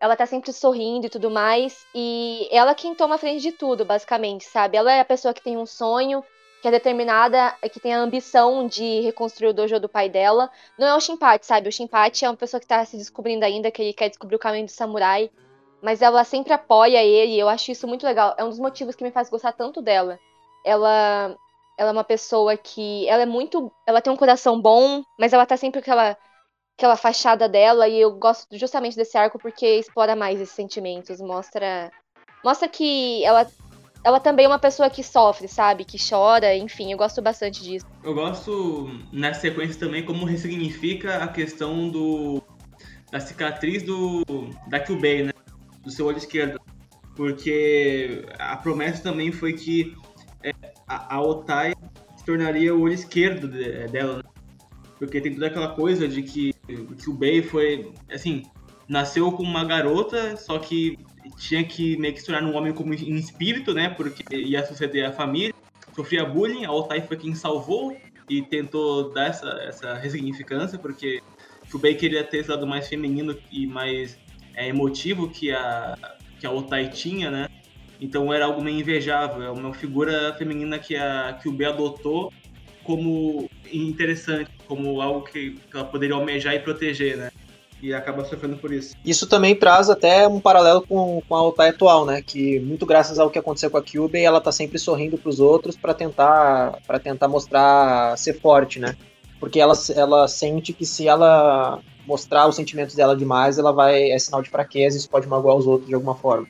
ela 0.00 0.16
tá 0.16 0.26
sempre 0.26 0.52
sorrindo 0.52 1.06
e 1.06 1.10
tudo 1.10 1.30
mais. 1.30 1.84
E 1.94 2.48
ela 2.50 2.74
quem 2.74 2.94
toma 2.94 3.16
a 3.16 3.18
frente 3.18 3.42
de 3.42 3.52
tudo, 3.52 3.84
basicamente, 3.84 4.44
sabe? 4.44 4.76
Ela 4.76 4.92
é 4.92 5.00
a 5.00 5.04
pessoa 5.04 5.34
que 5.34 5.42
tem 5.42 5.56
um 5.56 5.66
sonho, 5.66 6.24
que 6.62 6.68
é 6.68 6.70
determinada, 6.70 7.54
que 7.72 7.80
tem 7.80 7.94
a 7.94 7.98
ambição 7.98 8.66
de 8.66 9.00
reconstruir 9.00 9.48
o 9.48 9.52
dojo 9.52 9.78
do 9.80 9.88
pai 9.88 10.08
dela. 10.08 10.50
Não 10.78 10.86
é 10.86 10.94
o 10.94 11.00
Shinpachi, 11.00 11.46
sabe? 11.46 11.68
O 11.68 11.72
Shinpachi 11.72 12.24
é 12.24 12.30
uma 12.30 12.36
pessoa 12.36 12.60
que 12.60 12.66
tá 12.66 12.84
se 12.84 12.96
descobrindo 12.96 13.44
ainda, 13.44 13.70
que 13.70 13.82
ele 13.82 13.92
quer 13.92 14.08
descobrir 14.08 14.36
o 14.36 14.40
caminho 14.40 14.66
do 14.66 14.70
samurai. 14.70 15.30
Mas 15.82 16.02
ela 16.02 16.24
sempre 16.24 16.52
apoia 16.52 17.02
ele, 17.04 17.34
e 17.34 17.38
eu 17.38 17.48
acho 17.48 17.70
isso 17.70 17.86
muito 17.86 18.04
legal. 18.04 18.34
É 18.36 18.44
um 18.44 18.48
dos 18.48 18.58
motivos 18.58 18.96
que 18.96 19.04
me 19.04 19.10
faz 19.10 19.30
gostar 19.30 19.52
tanto 19.52 19.80
dela. 19.80 20.18
Ela, 20.64 21.36
ela 21.78 21.90
é 21.90 21.92
uma 21.92 22.04
pessoa 22.04 22.56
que. 22.56 23.08
Ela 23.08 23.22
é 23.22 23.26
muito. 23.26 23.72
Ela 23.86 24.00
tem 24.00 24.12
um 24.12 24.16
coração 24.16 24.60
bom, 24.60 25.02
mas 25.18 25.32
ela 25.32 25.46
tá 25.46 25.56
sempre 25.56 25.80
com 25.80 25.90
aquela 25.90 26.16
aquela 26.78 26.96
fachada 26.96 27.48
dela 27.48 27.88
e 27.88 28.00
eu 28.00 28.12
gosto 28.12 28.56
justamente 28.56 28.96
desse 28.96 29.18
arco 29.18 29.36
porque 29.36 29.66
explora 29.66 30.14
mais 30.14 30.40
esses 30.40 30.54
sentimentos, 30.54 31.20
mostra 31.20 31.90
mostra 32.44 32.68
que 32.68 33.24
ela 33.24 33.50
ela 34.04 34.20
também 34.20 34.44
é 34.44 34.48
uma 34.48 34.60
pessoa 34.60 34.88
que 34.88 35.02
sofre, 35.02 35.48
sabe? 35.48 35.84
Que 35.84 35.98
chora, 35.98 36.54
enfim, 36.54 36.92
eu 36.92 36.96
gosto 36.96 37.20
bastante 37.20 37.62
disso. 37.64 37.84
Eu 38.04 38.14
gosto 38.14 38.88
nessa 39.12 39.40
sequência 39.40 39.78
também 39.78 40.04
como 40.04 40.24
ressignifica 40.24 41.16
a 41.16 41.26
questão 41.26 41.88
do 41.90 42.40
da 43.10 43.18
cicatriz 43.18 43.82
do 43.82 44.22
da 44.68 44.78
Kyubei, 44.78 45.24
né? 45.24 45.32
Do 45.88 45.92
seu 45.92 46.04
olho 46.04 46.18
esquerdo. 46.18 46.60
Porque 47.16 48.26
a 48.38 48.58
promessa 48.58 49.02
também 49.02 49.32
foi 49.32 49.54
que 49.54 49.96
é, 50.42 50.52
a, 50.86 51.16
a 51.16 51.22
Otai 51.22 51.72
se 52.14 52.24
tornaria 52.26 52.74
o 52.74 52.82
olho 52.82 52.92
esquerdo 52.92 53.48
de- 53.48 53.88
dela, 53.88 54.18
né? 54.18 54.22
Porque 54.98 55.18
tem 55.18 55.32
toda 55.32 55.46
aquela 55.46 55.68
coisa 55.68 56.06
de 56.06 56.22
que 56.22 56.54
o 56.68 56.94
Kyubei 56.94 57.40
foi, 57.40 57.90
assim, 58.12 58.42
nasceu 58.86 59.32
como 59.32 59.48
uma 59.48 59.64
garota, 59.64 60.36
só 60.36 60.58
que 60.58 60.98
tinha 61.38 61.64
que 61.64 61.96
meio 61.96 62.12
que 62.12 62.20
se 62.20 62.26
tornar 62.26 62.46
um 62.46 62.54
homem 62.54 62.74
como 62.74 62.92
em 62.92 63.16
espírito, 63.16 63.72
né? 63.72 63.88
Porque 63.88 64.22
ia 64.36 64.66
suceder 64.66 65.06
a 65.06 65.12
família, 65.12 65.54
sofria 65.96 66.26
bullying, 66.26 66.66
a 66.66 66.70
Otai 66.72 67.00
foi 67.00 67.16
quem 67.16 67.34
salvou 67.34 67.96
e 68.28 68.42
tentou 68.42 69.10
dar 69.10 69.28
essa, 69.28 69.48
essa 69.62 69.94
ressignificância, 69.94 70.78
porque 70.78 71.22
Kyubei 71.70 71.94
queria 71.94 72.22
ter 72.24 72.40
esse 72.40 72.50
lado 72.50 72.66
mais 72.66 72.86
feminino 72.86 73.34
e 73.50 73.66
mais 73.66 74.18
é, 74.58 74.68
emotivo 74.68 75.28
que 75.28 75.52
a, 75.52 75.96
que 76.40 76.46
a 76.46 76.50
Otai 76.50 76.88
tinha, 76.88 77.30
né? 77.30 77.48
Então 78.00 78.34
era 78.34 78.44
algo 78.44 78.60
meio 78.60 78.80
invejável, 78.80 79.42
é 79.42 79.50
uma 79.50 79.72
figura 79.72 80.34
feminina 80.36 80.78
que 80.78 80.96
a 80.96 81.38
Kyubei 81.40 81.68
adotou 81.68 82.32
como 82.82 83.48
interessante, 83.72 84.50
como 84.66 85.00
algo 85.00 85.22
que, 85.22 85.52
que 85.52 85.76
ela 85.76 85.84
poderia 85.84 86.16
almejar 86.16 86.54
e 86.54 86.58
proteger, 86.58 87.16
né? 87.16 87.30
E 87.80 87.94
acaba 87.94 88.24
sofrendo 88.24 88.56
por 88.56 88.72
isso. 88.72 88.96
Isso 89.04 89.28
também 89.28 89.54
traz 89.54 89.88
até 89.88 90.26
um 90.26 90.40
paralelo 90.40 90.82
com, 90.82 91.22
com 91.28 91.34
a 91.36 91.42
Otai 91.42 91.68
atual, 91.68 92.04
né? 92.04 92.20
Que 92.20 92.58
muito 92.58 92.84
graças 92.84 93.20
ao 93.20 93.30
que 93.30 93.38
aconteceu 93.38 93.70
com 93.70 93.76
a 93.76 93.82
Kyubey, 93.82 94.24
ela 94.24 94.40
tá 94.40 94.50
sempre 94.50 94.78
sorrindo 94.78 95.16
pros 95.16 95.38
outros 95.38 95.76
para 95.76 95.94
tentar 95.94 96.78
para 96.84 96.98
tentar 96.98 97.28
mostrar 97.28 98.16
ser 98.18 98.40
forte, 98.40 98.80
né? 98.80 98.96
Porque 99.38 99.60
ela, 99.60 99.74
ela 99.94 100.26
sente 100.26 100.72
que 100.72 100.84
se 100.84 101.06
ela 101.06 101.80
mostrar 102.08 102.48
os 102.48 102.56
sentimentos 102.56 102.94
dela 102.94 103.14
demais, 103.14 103.58
ela 103.58 103.70
vai 103.70 104.10
é 104.10 104.18
sinal 104.18 104.40
de 104.40 104.48
fraqueza 104.48 104.96
isso 104.96 105.10
pode 105.10 105.28
magoar 105.28 105.54
os 105.54 105.66
outros 105.66 105.86
de 105.86 105.94
alguma 105.94 106.14
forma. 106.14 106.48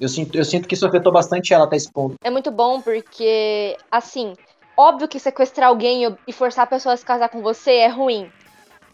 Eu 0.00 0.08
sinto, 0.08 0.36
eu 0.36 0.44
sinto 0.44 0.66
que 0.66 0.74
isso 0.74 0.86
afetou 0.86 1.12
bastante 1.12 1.54
ela 1.54 1.64
até 1.64 1.76
esse 1.76 1.90
ponto. 1.90 2.16
É 2.22 2.28
muito 2.28 2.50
bom 2.50 2.80
porque, 2.80 3.76
assim, 3.88 4.34
óbvio 4.76 5.06
que 5.06 5.20
sequestrar 5.20 5.68
alguém 5.68 6.12
e 6.26 6.32
forçar 6.32 6.64
a 6.64 6.66
pessoa 6.66 6.94
a 6.94 6.96
se 6.96 7.04
casar 7.04 7.28
com 7.28 7.40
você 7.40 7.70
é 7.70 7.88
ruim. 7.88 8.28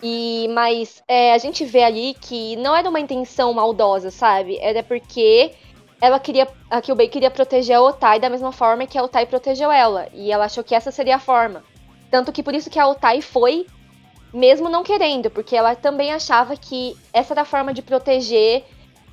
E, 0.03 0.49
mas 0.55 1.03
é, 1.09 1.33
a 1.33 1.39
gente 1.39 1.65
vê 1.65 1.83
ali 1.83 2.15
que 2.21 2.55
não 2.57 2.77
era 2.77 2.89
uma 2.89 3.01
intenção 3.01 3.53
maldosa, 3.55 4.11
sabe? 4.11 4.59
Era 4.61 4.83
porque 4.83 5.53
ela 6.01 6.19
queria. 6.19 6.47
A 6.71 6.81
Kyubei 6.81 7.09
queria 7.09 7.31
proteger 7.31 7.77
a 7.77 7.83
Otai 7.83 8.21
da 8.21 8.31
mesma 8.31 8.53
forma 8.53 8.87
que 8.87 8.99
a 8.99 9.03
Otai 9.03 9.27
protegeu 9.27 9.71
ela. 9.73 10.07
E 10.13 10.31
ela 10.31 10.45
achou 10.45 10.63
que 10.63 10.75
essa 10.75 10.91
seria 10.91 11.17
a 11.17 11.21
forma. 11.21 11.63
Tanto 12.11 12.33
que 12.33 12.43
por 12.43 12.55
isso 12.55 12.71
que 12.71 12.79
a 12.79 12.87
Otai 12.87 13.21
foi, 13.21 13.67
mesmo 14.33 14.69
não 14.69 14.83
querendo, 14.83 15.31
porque 15.31 15.57
ela 15.57 15.75
também 15.75 16.13
achava 16.13 16.57
que 16.57 16.97
essa 17.13 17.35
era 17.35 17.43
a 17.43 17.47
forma 17.47 17.75
de 17.75 17.83
proteger 17.83 18.65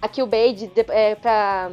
a 0.02 0.08
Kyubei 0.08 0.54
de, 0.54 0.68
de, 0.68 0.86
é, 0.90 1.16
pra, 1.16 1.72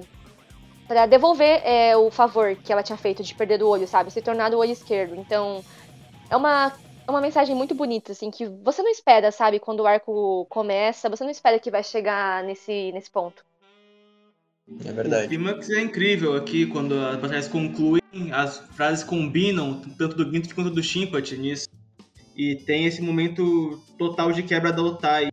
pra 0.86 1.06
devolver 1.06 1.60
é, 1.64 1.96
o 1.96 2.10
favor 2.10 2.56
que 2.56 2.72
ela 2.72 2.82
tinha 2.82 2.96
feito 2.96 3.22
de 3.22 3.34
perder 3.34 3.62
o 3.62 3.68
olho, 3.68 3.86
sabe? 3.86 4.10
Se 4.10 4.22
tornar 4.22 4.52
o 4.54 4.58
olho 4.58 4.72
esquerdo. 4.72 5.14
Então, 5.14 5.62
é 6.30 6.36
uma, 6.36 6.72
é 7.06 7.10
uma 7.10 7.20
mensagem 7.20 7.54
muito 7.54 7.74
bonita, 7.74 8.12
assim, 8.12 8.30
que 8.30 8.46
você 8.46 8.82
não 8.82 8.90
espera, 8.90 9.30
sabe? 9.30 9.58
Quando 9.58 9.80
o 9.80 9.86
arco 9.86 10.46
começa, 10.48 11.10
você 11.10 11.22
não 11.22 11.30
espera 11.30 11.58
que 11.58 11.70
vai 11.70 11.82
chegar 11.82 12.42
nesse, 12.44 12.92
nesse 12.92 13.10
ponto. 13.10 13.44
É 14.84 14.90
O 14.90 14.94
verdade. 14.94 15.28
clímax 15.28 15.68
é 15.68 15.80
incrível 15.80 16.34
aqui, 16.34 16.64
quando 16.66 16.94
as 16.94 17.16
batalhas 17.16 17.48
concluem, 17.48 18.00
as 18.32 18.58
frases 18.74 19.04
combinam, 19.04 19.82
tanto 19.98 20.16
do 20.16 20.24
Gintama 20.24 20.54
quanto 20.54 20.70
do 20.70 20.82
Shinpachi 20.82 21.36
nisso. 21.36 21.68
E 22.36 22.56
tem 22.56 22.86
esse 22.86 23.00
momento 23.00 23.82
total 23.96 24.32
de 24.32 24.42
quebra 24.42 24.72
da 24.72 24.82
Otai. 24.82 25.28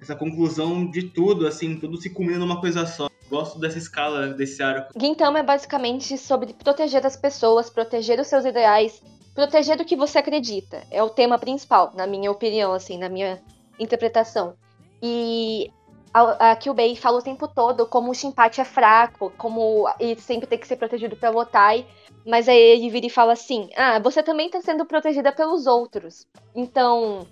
Essa 0.00 0.14
conclusão 0.14 0.88
de 0.90 1.02
tudo, 1.02 1.46
assim, 1.46 1.76
tudo 1.76 1.96
se 1.96 2.10
combina 2.10 2.38
numa 2.38 2.60
coisa 2.60 2.86
só. 2.86 3.08
Gosto 3.30 3.58
dessa 3.58 3.78
escala, 3.78 4.28
desse 4.28 4.62
arco. 4.62 4.92
Gintama 5.00 5.38
é 5.38 5.42
basicamente 5.42 6.16
sobre 6.18 6.52
proteger 6.52 7.04
as 7.06 7.16
pessoas, 7.16 7.70
proteger 7.70 8.20
os 8.20 8.26
seus 8.26 8.44
ideais, 8.44 9.02
proteger 9.34 9.76
do 9.76 9.84
que 9.84 9.96
você 9.96 10.18
acredita. 10.18 10.82
É 10.90 11.02
o 11.02 11.08
tema 11.08 11.38
principal, 11.38 11.92
na 11.96 12.06
minha 12.06 12.30
opinião, 12.30 12.72
assim, 12.72 12.98
na 12.98 13.08
minha 13.08 13.40
interpretação. 13.80 14.54
E 15.02 15.70
a, 16.14 16.52
a 16.52 16.56
Kyubei 16.56 16.94
fala 16.94 17.18
o 17.18 17.22
tempo 17.22 17.48
todo 17.48 17.86
como 17.86 18.12
o 18.12 18.14
Shinpachi 18.14 18.60
é 18.60 18.64
fraco, 18.64 19.32
como 19.36 19.92
ele 19.98 20.20
sempre 20.20 20.46
tem 20.46 20.56
que 20.56 20.68
ser 20.68 20.76
protegido 20.76 21.16
pelo 21.16 21.40
Otai. 21.40 21.84
Mas 22.24 22.48
aí 22.48 22.56
ele 22.56 22.88
vira 22.88 23.06
e 23.06 23.10
fala 23.10 23.32
assim: 23.32 23.68
Ah, 23.76 23.98
você 23.98 24.22
também 24.22 24.48
tá 24.48 24.60
sendo 24.62 24.86
protegida 24.86 25.32
pelos 25.32 25.66
outros. 25.66 26.24
Então. 26.54 27.26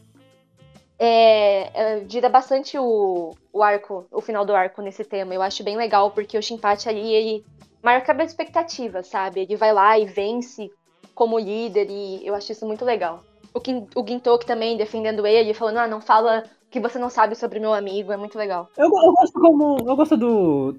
É, 0.98 1.70
é, 1.74 2.04
gira 2.08 2.28
bastante 2.28 2.78
o, 2.78 3.34
o 3.52 3.60
arco, 3.60 4.06
o 4.12 4.20
final 4.20 4.44
do 4.44 4.54
arco 4.54 4.82
nesse 4.82 5.02
tema. 5.02 5.34
Eu 5.34 5.42
acho 5.42 5.64
bem 5.64 5.76
legal, 5.76 6.12
porque 6.12 6.38
o 6.38 6.42
Shinpachi 6.42 6.88
ali, 6.88 7.12
ele 7.12 7.44
marca 7.82 8.12
a 8.12 8.24
expectativa, 8.24 9.02
sabe? 9.02 9.40
Ele 9.40 9.56
vai 9.56 9.72
lá 9.72 9.98
e 9.98 10.04
vence 10.04 10.70
como 11.12 11.40
líder, 11.40 11.88
e 11.90 12.24
eu 12.24 12.36
acho 12.36 12.52
isso 12.52 12.64
muito 12.64 12.84
legal. 12.84 13.20
O, 13.54 13.60
Gin, 13.64 13.86
o 14.24 14.38
também 14.38 14.76
defendendo 14.76 15.26
ele, 15.26 15.54
falando, 15.54 15.78
ah, 15.78 15.86
não 15.86 16.00
fala 16.00 16.44
que 16.70 16.80
você 16.80 16.98
não 16.98 17.10
sabe 17.10 17.34
sobre 17.34 17.60
meu 17.60 17.74
amigo, 17.74 18.12
é 18.12 18.16
muito 18.16 18.38
legal. 18.38 18.68
Eu, 18.76 18.86
eu 18.86 19.12
gosto 19.12 19.38
como. 19.38 19.76
Eu 19.86 19.94
gosto 19.94 20.16
do. 20.16 20.76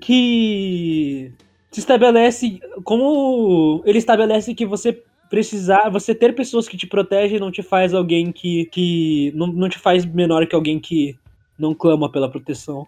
Que 0.00 1.32
se 1.70 1.80
estabelece. 1.80 2.60
Como 2.84 3.82
ele 3.84 3.98
estabelece 3.98 4.54
que 4.54 4.64
você 4.64 5.02
precisar. 5.28 5.90
Você 5.90 6.14
ter 6.14 6.34
pessoas 6.34 6.68
que 6.68 6.76
te 6.76 6.86
protegem 6.86 7.40
não 7.40 7.50
te 7.50 7.62
faz 7.62 7.92
alguém 7.92 8.30
que. 8.30 8.66
que 8.66 9.32
não, 9.34 9.48
não 9.48 9.68
te 9.68 9.78
faz 9.78 10.06
menor 10.06 10.46
que 10.46 10.54
alguém 10.54 10.78
que 10.78 11.18
não 11.58 11.74
clama 11.74 12.10
pela 12.10 12.30
proteção. 12.30 12.86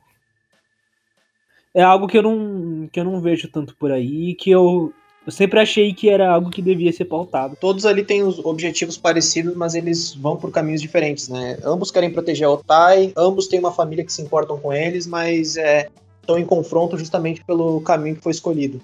É 1.75 1.83
algo 1.83 2.07
que 2.07 2.19
eu 2.19 2.23
não, 2.23 2.89
que 2.89 3.01
eu 3.01 3.05
não 3.05 3.21
vejo 3.21 3.51
tanto 3.51 3.75
por 3.77 3.91
aí, 3.91 4.35
que 4.35 4.51
eu, 4.51 4.93
eu 5.25 5.31
sempre 5.31 5.61
achei 5.61 5.95
que 5.95 6.09
era 6.09 6.29
algo 6.29 6.51
que 6.51 6.61
devia 6.61 6.93
ser 6.93 7.05
pautado. 7.05 7.57
Todos 7.61 7.87
ali 7.87 8.05
têm 8.05 8.23
os 8.25 8.39
objetivos 8.41 8.97
parecidos, 8.97 9.55
mas 9.55 9.75
eles 9.75 10.15
vão 10.15 10.37
por 10.37 10.51
caminhos 10.51 10.81
diferentes, 10.81 11.29
né? 11.29 11.59
Ambos 11.65 11.91
querem 11.93 12.11
proteger 12.11 12.47
a 12.47 12.51
Otai, 12.51 13.13
ambos 13.17 13.47
têm 13.47 13.61
uma 13.61 13.73
família 13.73 14.05
que 14.05 14.13
se 14.13 14.21
importam 14.21 14.59
com 14.59 14.73
eles, 14.73 15.07
mas 15.07 15.57
é, 15.57 15.89
estão 16.21 16.39
em 16.39 16.45
confronto 16.45 16.99
justamente 16.99 17.45
pelo 17.45 17.81
caminho 17.83 18.17
que 18.17 18.23
foi 18.23 18.33
escolhido. 18.33 18.81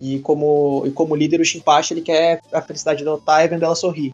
E 0.00 0.18
como, 0.20 0.82
e 0.86 0.90
como 0.90 1.14
líder, 1.14 1.40
o 1.40 1.44
Shinpachi 1.44 1.94
ele 1.94 2.00
quer 2.00 2.40
a 2.52 2.60
felicidade 2.60 3.04
da 3.04 3.14
Otai 3.14 3.46
vendo 3.46 3.64
ela 3.64 3.76
sorrir. 3.76 4.12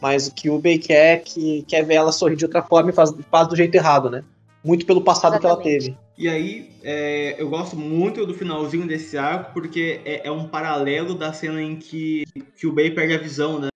Mas 0.00 0.26
o 0.26 0.34
Kyubei 0.34 0.78
quer, 0.78 1.22
que, 1.22 1.62
quer 1.68 1.84
ver 1.84 1.94
ela 1.94 2.10
sorrir 2.10 2.36
de 2.36 2.44
outra 2.44 2.62
forma 2.62 2.90
e 2.90 2.92
faz, 2.92 3.14
faz 3.30 3.48
do 3.48 3.54
jeito 3.54 3.74
errado, 3.74 4.10
né? 4.10 4.24
Muito 4.64 4.84
pelo 4.84 5.02
passado 5.02 5.38
que 5.38 5.46
ela 5.46 5.54
Exatamente. 5.54 5.84
teve. 5.86 6.05
E 6.18 6.28
aí, 6.28 6.70
é, 6.82 7.40
eu 7.40 7.48
gosto 7.48 7.76
muito 7.76 8.24
do 8.24 8.32
finalzinho 8.32 8.86
desse 8.86 9.18
arco, 9.18 9.52
porque 9.52 10.00
é, 10.04 10.26
é 10.26 10.30
um 10.30 10.48
paralelo 10.48 11.14
da 11.14 11.32
cena 11.32 11.62
em 11.62 11.76
que, 11.78 12.24
que 12.56 12.66
o 12.66 12.72
Bey 12.72 12.90
perde 12.94 13.14
a 13.14 13.18
visão, 13.18 13.60
né? 13.60 13.68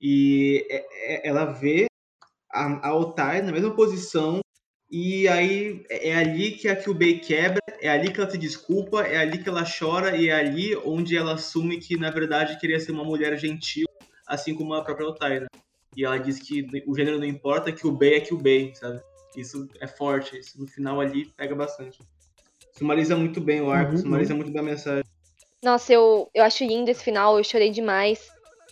E 0.00 0.66
é- 0.70 1.26
é- 1.26 1.28
ela 1.28 1.46
vê 1.46 1.86
a, 2.52 2.90
a 2.90 3.42
na 3.42 3.52
mesma 3.52 3.74
posição, 3.74 4.40
e 4.90 5.28
aí 5.28 5.84
é 5.90 6.10
é 6.10 6.16
ali 6.16 6.52
que 6.52 6.68
a 6.68 6.76
Kyubei 6.76 7.18
quebra, 7.20 7.60
é 7.80 7.88
ali 7.88 8.12
que 8.12 8.20
ela 8.20 8.30
se 8.30 8.38
desculpa, 8.38 9.02
é 9.02 9.18
ali 9.18 9.42
que 9.42 9.48
ela 9.48 9.64
chora, 9.64 10.16
e 10.16 10.28
é 10.28 10.32
ali 10.34 10.76
onde 10.78 11.16
ela 11.16 11.34
assume 11.34 11.78
que, 11.78 11.96
na 11.98 12.10
verdade, 12.10 12.58
queria 12.60 12.80
ser 12.80 12.92
uma 12.92 13.04
mulher 13.04 13.38
gentil, 13.38 13.86
assim 14.26 14.54
como 14.54 14.74
a 14.74 14.84
própria 14.84 15.08
Otai, 15.08 15.40
né? 15.40 15.46
E 15.96 16.04
ela 16.04 16.18
diz 16.18 16.38
que 16.40 16.66
o 16.86 16.94
gênero 16.96 17.18
não 17.18 17.26
importa, 17.26 17.72
que 17.72 17.86
o 17.86 17.92
Bey 17.92 18.14
é 18.14 18.20
que 18.20 18.34
o 18.34 18.38
Bey, 18.38 18.74
sabe? 18.74 19.00
Isso 19.36 19.68
é 19.80 19.86
forte, 19.86 20.38
isso 20.38 20.60
no 20.60 20.66
final 20.66 21.00
ali 21.00 21.26
pega 21.36 21.54
bastante. 21.54 21.98
Sumariza 22.72 23.16
muito 23.16 23.40
bem 23.40 23.60
o 23.60 23.70
arco, 23.70 23.92
Uhum, 23.92 23.98
sumariza 23.98 24.34
muito 24.34 24.50
bem 24.52 24.60
a 24.60 24.64
mensagem. 24.64 25.04
Nossa, 25.62 25.92
eu, 25.92 26.28
eu 26.34 26.42
acho 26.42 26.64
lindo 26.64 26.90
esse 26.90 27.04
final, 27.04 27.38
eu 27.38 27.44
chorei 27.44 27.70
demais. 27.70 28.28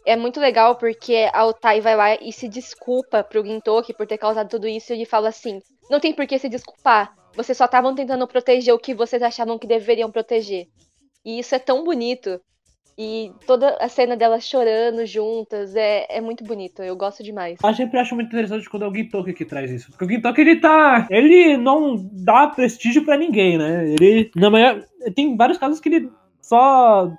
É 0.07 0.17
muito 0.17 0.41
legal 0.41 0.77
porque 0.77 1.29
a 1.33 1.45
Otai 1.45 1.81
vai 1.81 1.95
lá 1.95 2.15
e 2.15 2.33
se 2.33 2.49
desculpa 2.49 3.23
pro 3.23 3.45
Gintoki 3.45 3.95
por 3.95 4.07
ter 4.07 4.19
causado 4.19 4.49
tudo 4.49 4.67
isso 4.67 4.93
e 4.93 4.97
ele 4.97 5.05
fala 5.05 5.29
assim: 5.29 5.61
não 5.91 6.01
tem 6.01 6.15
por 6.15 6.27
que 6.27 6.39
se 6.39 6.49
desculpar. 6.49 7.15
Vocês 7.35 7.57
só 7.57 7.67
estavam 7.67 7.95
tentando 7.95 8.27
proteger 8.27 8.75
o 8.75 8.79
que 8.79 8.95
vocês 8.95 9.23
achavam 9.23 9.59
que 9.59 9.67
deveriam 9.67 10.11
proteger. 10.11 10.67
E 11.25 11.39
isso 11.39 11.55
é 11.55 11.59
tão 11.59 11.85
bonito. 11.85 12.41
E 13.03 13.33
toda 13.47 13.79
a 13.81 13.89
cena 13.89 14.15
delas 14.15 14.45
chorando 14.45 15.07
juntas 15.07 15.75
é, 15.75 16.07
é 16.11 16.21
muito 16.21 16.45
bonito. 16.45 16.83
Eu 16.83 16.95
gosto 16.95 17.23
demais. 17.23 17.59
Eu 17.65 17.75
sempre 17.75 17.99
acho 17.99 18.15
muito 18.15 18.29
interessante 18.29 18.69
quando 18.69 18.85
é 18.85 18.89
o 18.89 18.95
Gintoki 18.95 19.33
que 19.33 19.47
traz 19.47 19.71
isso. 19.71 19.91
Porque 19.91 20.05
o 20.05 20.09
Gintoki, 20.09 20.43
ele 20.43 20.57
tá. 20.57 21.07
Ele 21.09 21.57
não 21.57 21.97
dá 22.13 22.49
prestígio 22.49 23.03
pra 23.03 23.17
ninguém, 23.17 23.57
né? 23.57 23.89
Ele. 23.89 24.31
Na 24.37 24.51
maior, 24.51 24.85
tem 25.15 25.35
vários 25.35 25.57
casos 25.57 25.81
que 25.81 25.89
ele 25.89 26.11
só 26.43 27.11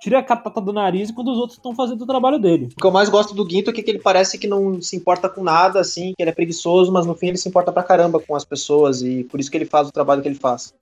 tira 0.00 0.20
a 0.20 0.22
catata 0.22 0.58
do 0.58 0.72
nariz 0.72 1.10
quando 1.10 1.30
os 1.30 1.36
outros 1.36 1.58
estão 1.58 1.74
fazendo 1.74 2.00
o 2.00 2.06
trabalho 2.06 2.38
dele. 2.38 2.70
O 2.72 2.80
que 2.80 2.86
eu 2.86 2.90
mais 2.90 3.10
gosto 3.10 3.34
do 3.34 3.46
Ginto 3.46 3.68
é 3.68 3.74
que 3.74 3.90
ele 3.90 3.98
parece 3.98 4.38
que 4.38 4.46
não 4.46 4.80
se 4.80 4.96
importa 4.96 5.28
com 5.28 5.44
nada, 5.44 5.80
assim, 5.80 6.14
que 6.16 6.22
ele 6.22 6.30
é 6.30 6.34
preguiçoso, 6.34 6.90
mas 6.90 7.04
no 7.04 7.14
fim 7.14 7.28
ele 7.28 7.36
se 7.36 7.46
importa 7.46 7.70
pra 7.70 7.82
caramba 7.82 8.18
com 8.20 8.34
as 8.34 8.44
pessoas 8.46 9.02
e 9.02 9.24
por 9.24 9.38
isso 9.38 9.50
que 9.50 9.58
ele 9.58 9.66
faz 9.66 9.86
o 9.86 9.92
trabalho 9.92 10.22
que 10.22 10.28
ele 10.28 10.34
faz. 10.34 10.72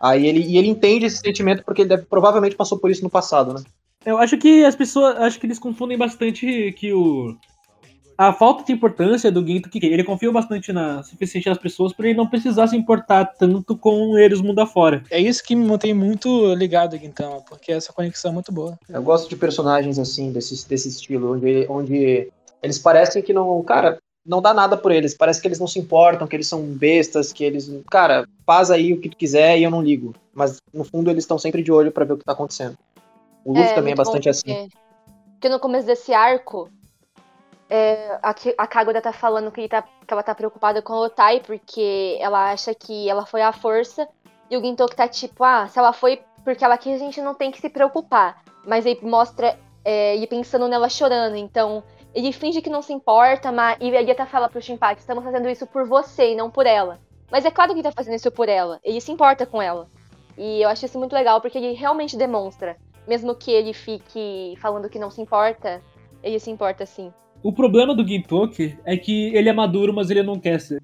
Aí 0.00 0.26
ele, 0.26 0.40
e 0.40 0.56
ele 0.56 0.68
entende 0.68 1.04
esse 1.04 1.18
sentimento 1.18 1.62
porque 1.62 1.82
ele 1.82 1.90
deve, 1.90 2.04
provavelmente 2.04 2.56
passou 2.56 2.78
por 2.78 2.90
isso 2.90 3.02
no 3.02 3.10
passado, 3.10 3.52
né? 3.52 3.62
Eu 4.04 4.18
acho 4.18 4.38
que 4.38 4.64
as 4.64 4.74
pessoas. 4.74 5.16
Acho 5.18 5.38
que 5.38 5.46
eles 5.46 5.58
confundem 5.58 5.98
bastante 5.98 6.72
que 6.72 6.92
o. 6.92 7.36
A 8.16 8.34
falta 8.34 8.62
de 8.64 8.72
importância 8.72 9.32
do 9.32 9.46
Ginto, 9.46 9.70
que 9.70 9.78
ele 9.86 10.04
confia 10.04 10.30
bastante 10.30 10.74
na 10.74 11.02
suficiente 11.02 11.48
nas 11.48 11.56
pessoas 11.56 11.94
para 11.94 12.06
ele 12.06 12.18
não 12.18 12.26
precisar 12.26 12.66
se 12.66 12.76
importar 12.76 13.24
tanto 13.24 13.74
com 13.74 14.18
eles 14.18 14.42
mundo 14.42 14.60
afora. 14.60 15.02
É 15.10 15.18
isso 15.18 15.42
que 15.42 15.56
me 15.56 15.66
mantém 15.66 15.94
muito 15.94 16.52
ligado 16.52 16.96
aqui, 16.96 17.06
então, 17.06 17.42
porque 17.48 17.72
essa 17.72 17.94
conexão 17.94 18.30
é 18.30 18.34
muito 18.34 18.52
boa. 18.52 18.78
Eu 18.90 19.02
gosto 19.02 19.26
de 19.26 19.36
personagens 19.36 19.98
assim, 19.98 20.30
desse, 20.32 20.68
desse 20.68 20.88
estilo, 20.88 21.32
onde, 21.32 21.66
onde 21.70 22.30
eles 22.62 22.78
parecem 22.78 23.22
que 23.22 23.32
não. 23.32 23.62
Cara, 23.62 23.98
não 24.26 24.42
dá 24.42 24.52
nada 24.52 24.76
por 24.76 24.92
eles. 24.92 25.14
Parece 25.14 25.40
que 25.40 25.48
eles 25.48 25.58
não 25.58 25.66
se 25.66 25.78
importam, 25.78 26.26
que 26.26 26.36
eles 26.36 26.46
são 26.46 26.62
bestas, 26.62 27.32
que 27.32 27.42
eles. 27.42 27.70
Cara, 27.90 28.26
faz 28.44 28.70
aí 28.70 28.92
o 28.92 29.00
que 29.00 29.08
tu 29.08 29.16
quiser 29.16 29.58
e 29.58 29.62
eu 29.62 29.70
não 29.70 29.82
ligo. 29.82 30.14
Mas 30.34 30.58
no 30.72 30.84
fundo 30.84 31.10
eles 31.10 31.24
estão 31.24 31.38
sempre 31.38 31.62
de 31.62 31.72
olho 31.72 31.90
pra 31.90 32.04
ver 32.04 32.12
o 32.12 32.18
que 32.18 32.24
tá 32.24 32.32
acontecendo. 32.32 32.76
O 33.44 33.52
Luffy 33.52 33.74
também 33.74 33.92
é 33.92 33.96
muito 33.96 33.96
bom 33.98 34.04
bastante 34.04 34.28
assim. 34.28 34.42
porque- 34.54 34.76
Porque 35.32 35.48
no 35.48 35.58
começo 35.60 35.86
desse 35.86 36.12
arco, 36.12 36.68
é, 37.68 38.18
a, 38.22 38.34
a 38.58 38.66
Kaguya 38.66 39.00
tá 39.00 39.12
falando 39.12 39.50
que, 39.50 39.60
ele 39.60 39.68
tá- 39.68 39.82
que 39.82 40.12
ela 40.12 40.22
tá 40.22 40.34
preocupada 40.34 40.82
com 40.82 40.92
a 40.92 41.00
Otai, 41.00 41.40
porque 41.40 42.18
ela 42.20 42.50
acha 42.50 42.74
que 42.74 43.08
ela 43.08 43.24
foi 43.24 43.42
à 43.42 43.52
força, 43.52 44.06
e 44.50 44.56
o 44.56 44.60
Gintoki 44.60 44.96
tá 44.96 45.06
tipo, 45.08 45.44
ah, 45.44 45.66
se 45.68 45.78
ela 45.78 45.92
foi 45.92 46.22
porque 46.44 46.64
ela 46.64 46.76
quis, 46.78 46.94
a 47.00 47.04
gente 47.04 47.20
não 47.20 47.34
tem 47.34 47.50
que 47.50 47.60
se 47.60 47.68
preocupar. 47.68 48.42
Mas 48.66 48.86
aí 48.86 48.98
mostra 49.02 49.58
é, 49.84 50.16
ele 50.16 50.26
pensando 50.26 50.66
nela 50.68 50.88
chorando, 50.88 51.36
então 51.36 51.82
ele 52.14 52.32
finge 52.32 52.60
que 52.60 52.68
não 52.70 52.82
se 52.82 52.92
importa, 52.92 53.52
mas 53.52 53.76
e 53.80 53.94
aí 53.96 54.10
até 54.10 54.26
fala 54.26 54.48
pro 54.48 54.60
Shinpachi, 54.60 55.00
estamos 55.00 55.22
fazendo 55.22 55.48
isso 55.48 55.66
por 55.66 55.86
você 55.86 56.32
e 56.32 56.36
não 56.36 56.50
por 56.50 56.66
ela. 56.66 56.98
Mas 57.30 57.44
é 57.44 57.50
claro 57.50 57.72
que 57.72 57.78
ele 57.78 57.88
tá 57.88 57.92
fazendo 57.92 58.14
isso 58.16 58.30
por 58.30 58.48
ela, 58.48 58.80
ele 58.82 59.00
se 59.00 59.12
importa 59.12 59.46
com 59.46 59.62
ela. 59.62 59.86
E 60.36 60.60
eu 60.62 60.68
acho 60.68 60.84
isso 60.86 60.98
muito 60.98 61.12
legal, 61.14 61.40
porque 61.40 61.56
ele 61.58 61.72
realmente 61.74 62.16
demonstra 62.16 62.76
mesmo 63.06 63.34
que 63.34 63.50
ele 63.50 63.72
fique 63.72 64.54
falando 64.60 64.88
que 64.88 64.98
não 64.98 65.10
se 65.10 65.20
importa, 65.20 65.82
ele 66.22 66.38
se 66.38 66.50
importa 66.50 66.84
sim. 66.86 67.12
O 67.42 67.52
problema 67.52 67.94
do 67.94 68.06
Gintoki 68.06 68.76
é 68.84 68.96
que 68.96 69.34
ele 69.34 69.48
é 69.48 69.52
maduro, 69.52 69.94
mas 69.94 70.10
ele 70.10 70.22
não 70.22 70.38
quer 70.38 70.60
ser. 70.60 70.82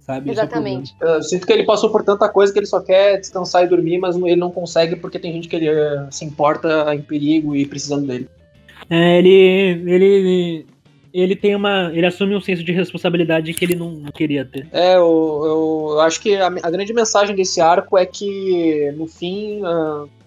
Sabe? 0.00 0.28
É 0.28 0.32
Exatamente. 0.32 0.94
Eu 1.00 1.22
sinto 1.22 1.46
que 1.46 1.52
ele 1.52 1.64
passou 1.64 1.90
por 1.90 2.04
tanta 2.04 2.28
coisa 2.28 2.52
que 2.52 2.58
ele 2.58 2.66
só 2.66 2.80
quer 2.80 3.18
descansar 3.18 3.64
e 3.64 3.68
dormir, 3.68 3.98
mas 3.98 4.16
ele 4.16 4.36
não 4.36 4.50
consegue 4.50 4.96
porque 4.96 5.18
tem 5.18 5.32
gente 5.32 5.48
que 5.48 5.56
ele 5.56 5.68
eh, 5.68 6.06
se 6.10 6.24
importa 6.24 6.94
em 6.94 7.00
perigo 7.00 7.56
e 7.56 7.66
precisando 7.66 8.06
dele. 8.06 8.28
É, 8.90 9.18
ele, 9.18 9.30
ele, 9.90 10.66
ele 11.14 11.36
tem 11.36 11.54
uma, 11.54 11.92
ele 11.94 12.04
assume 12.04 12.34
um 12.34 12.40
senso 12.40 12.64
de 12.64 12.72
responsabilidade 12.72 13.54
que 13.54 13.64
ele 13.64 13.76
não, 13.76 13.92
não 13.92 14.10
queria 14.10 14.44
ter. 14.44 14.66
É, 14.72 14.96
eu, 14.96 15.92
eu, 15.92 16.00
acho 16.00 16.20
que 16.20 16.34
a, 16.34 16.48
a 16.48 16.70
grande 16.70 16.92
mensagem 16.92 17.36
desse 17.36 17.60
arco 17.60 17.96
é 17.96 18.04
que, 18.04 18.92
no 18.96 19.06
fim, 19.06 19.60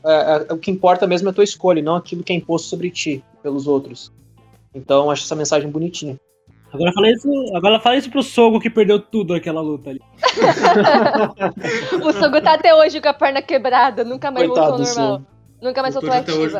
é- 0.05 0.47
é- 0.49 0.53
o 0.53 0.57
que 0.57 0.71
importa 0.71 1.05
mesmo 1.05 1.27
é 1.27 1.31
a 1.31 1.33
tua 1.33 1.43
escolha, 1.43 1.83
não 1.83 1.97
aquilo 1.97 2.23
que 2.23 2.31
é 2.31 2.35
imposto 2.37 2.69
sobre 2.69 2.89
ti 2.89 3.21
pelos 3.43 3.67
outros. 3.67 4.13
Então, 4.73 5.11
acho 5.11 5.25
essa 5.25 5.35
mensagem 5.35 5.69
bonitinha. 5.69 6.17
Agora 6.71 6.93
fala 6.93 7.09
isso, 7.09 7.29
agora 7.53 7.79
fala 7.81 7.97
isso 7.97 8.09
pro 8.09 8.23
Sogo 8.23 8.59
que 8.59 8.69
perdeu 8.69 8.97
tudo 8.99 9.33
aquela 9.33 9.59
luta 9.59 9.89
ali. 9.89 10.01
o 12.01 12.13
Sogo 12.13 12.39
tá 12.41 12.53
até 12.53 12.73
hoje 12.73 13.01
com 13.01 13.09
a 13.09 13.13
perna 13.13 13.41
quebrada, 13.41 14.05
nunca 14.05 14.31
mais 14.31 14.47
Coitado 14.47 14.77
voltou 14.77 14.85
ao 14.85 14.95
normal. 14.95 15.21
Nunca 15.61 15.81
mais 15.81 15.93
voltou 15.93 16.13
até 16.13 16.31
hoje 16.31 16.55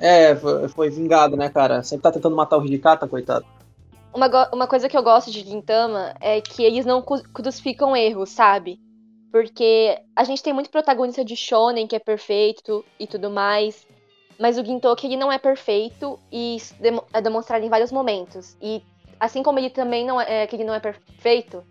É, 0.00 0.34
foi, 0.36 0.68
foi 0.68 0.90
vingado, 0.90 1.36
né, 1.36 1.48
cara? 1.48 1.82
Sempre 1.82 2.02
tá 2.02 2.12
tentando 2.12 2.36
matar 2.36 2.58
o 2.58 2.64
Hidikata, 2.64 3.08
coitado. 3.08 3.44
Uma, 4.14 4.48
uma 4.52 4.66
coisa 4.66 4.88
que 4.88 4.96
eu 4.96 5.02
gosto 5.02 5.30
de 5.30 5.40
Gintama 5.40 6.14
é 6.20 6.40
que 6.40 6.62
eles 6.62 6.86
não 6.86 7.02
crucificam 7.02 7.96
erros, 7.96 8.30
sabe? 8.30 8.80
Porque 9.30 9.98
a 10.16 10.24
gente 10.24 10.42
tem 10.42 10.52
muito 10.52 10.70
protagonista 10.70 11.24
de 11.24 11.36
shonen 11.36 11.86
que 11.86 11.96
é 11.96 11.98
perfeito 11.98 12.84
e 12.98 13.06
tudo 13.06 13.30
mais. 13.30 13.86
Mas 14.38 14.56
o 14.56 14.64
Gintoki, 14.64 15.06
ele 15.06 15.16
não 15.16 15.30
é 15.30 15.38
perfeito 15.38 16.18
e 16.30 16.56
isso 16.56 16.74
é 17.12 17.20
demonstrado 17.20 17.64
em 17.64 17.68
vários 17.68 17.92
momentos. 17.92 18.56
E 18.62 18.82
assim 19.18 19.42
como 19.42 19.58
ele 19.58 19.68
também 19.68 20.06
não 20.06 20.20
é, 20.20 20.46
que 20.46 20.56
ele 20.56 20.64
não 20.64 20.74
é 20.74 20.80
perfeito, 20.80 21.62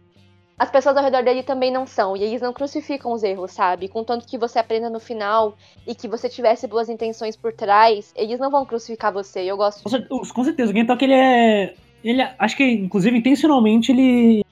as 0.58 0.72
pessoas 0.72 0.98
ao 0.98 1.04
redor 1.04 1.24
dele 1.24 1.44
também 1.44 1.72
não 1.72 1.86
são. 1.86 2.18
E 2.18 2.24
eles 2.24 2.42
não 2.42 2.52
crucificam 2.52 3.12
os 3.14 3.22
erros, 3.24 3.52
sabe? 3.52 3.88
Contanto 3.88 4.26
que 4.26 4.38
você 4.38 4.58
aprenda 4.58 4.90
no 4.90 5.00
final 5.00 5.56
e 5.86 5.94
que 5.94 6.08
você 6.08 6.28
tivesse 6.28 6.66
boas 6.68 6.90
intenções 6.90 7.36
por 7.36 7.54
trás, 7.54 8.12
eles 8.16 8.40
não 8.40 8.50
vão 8.50 8.66
crucificar 8.66 9.14
você. 9.14 9.42
Eu 9.42 9.56
gosto 9.58 9.84
Com 9.84 9.90
cer- 9.90 10.08
Com 10.08 10.44
certeza, 10.44 10.72
o 10.72 10.76
Gentok 10.76 11.04
ele 11.04 11.14
é. 11.14 11.74
Ele 12.04 12.22
é- 12.22 12.36
acho 12.40 12.56
que, 12.58 12.64
inclusive, 12.64 13.18
intencionalmente 13.18 13.92
ele 13.92 14.44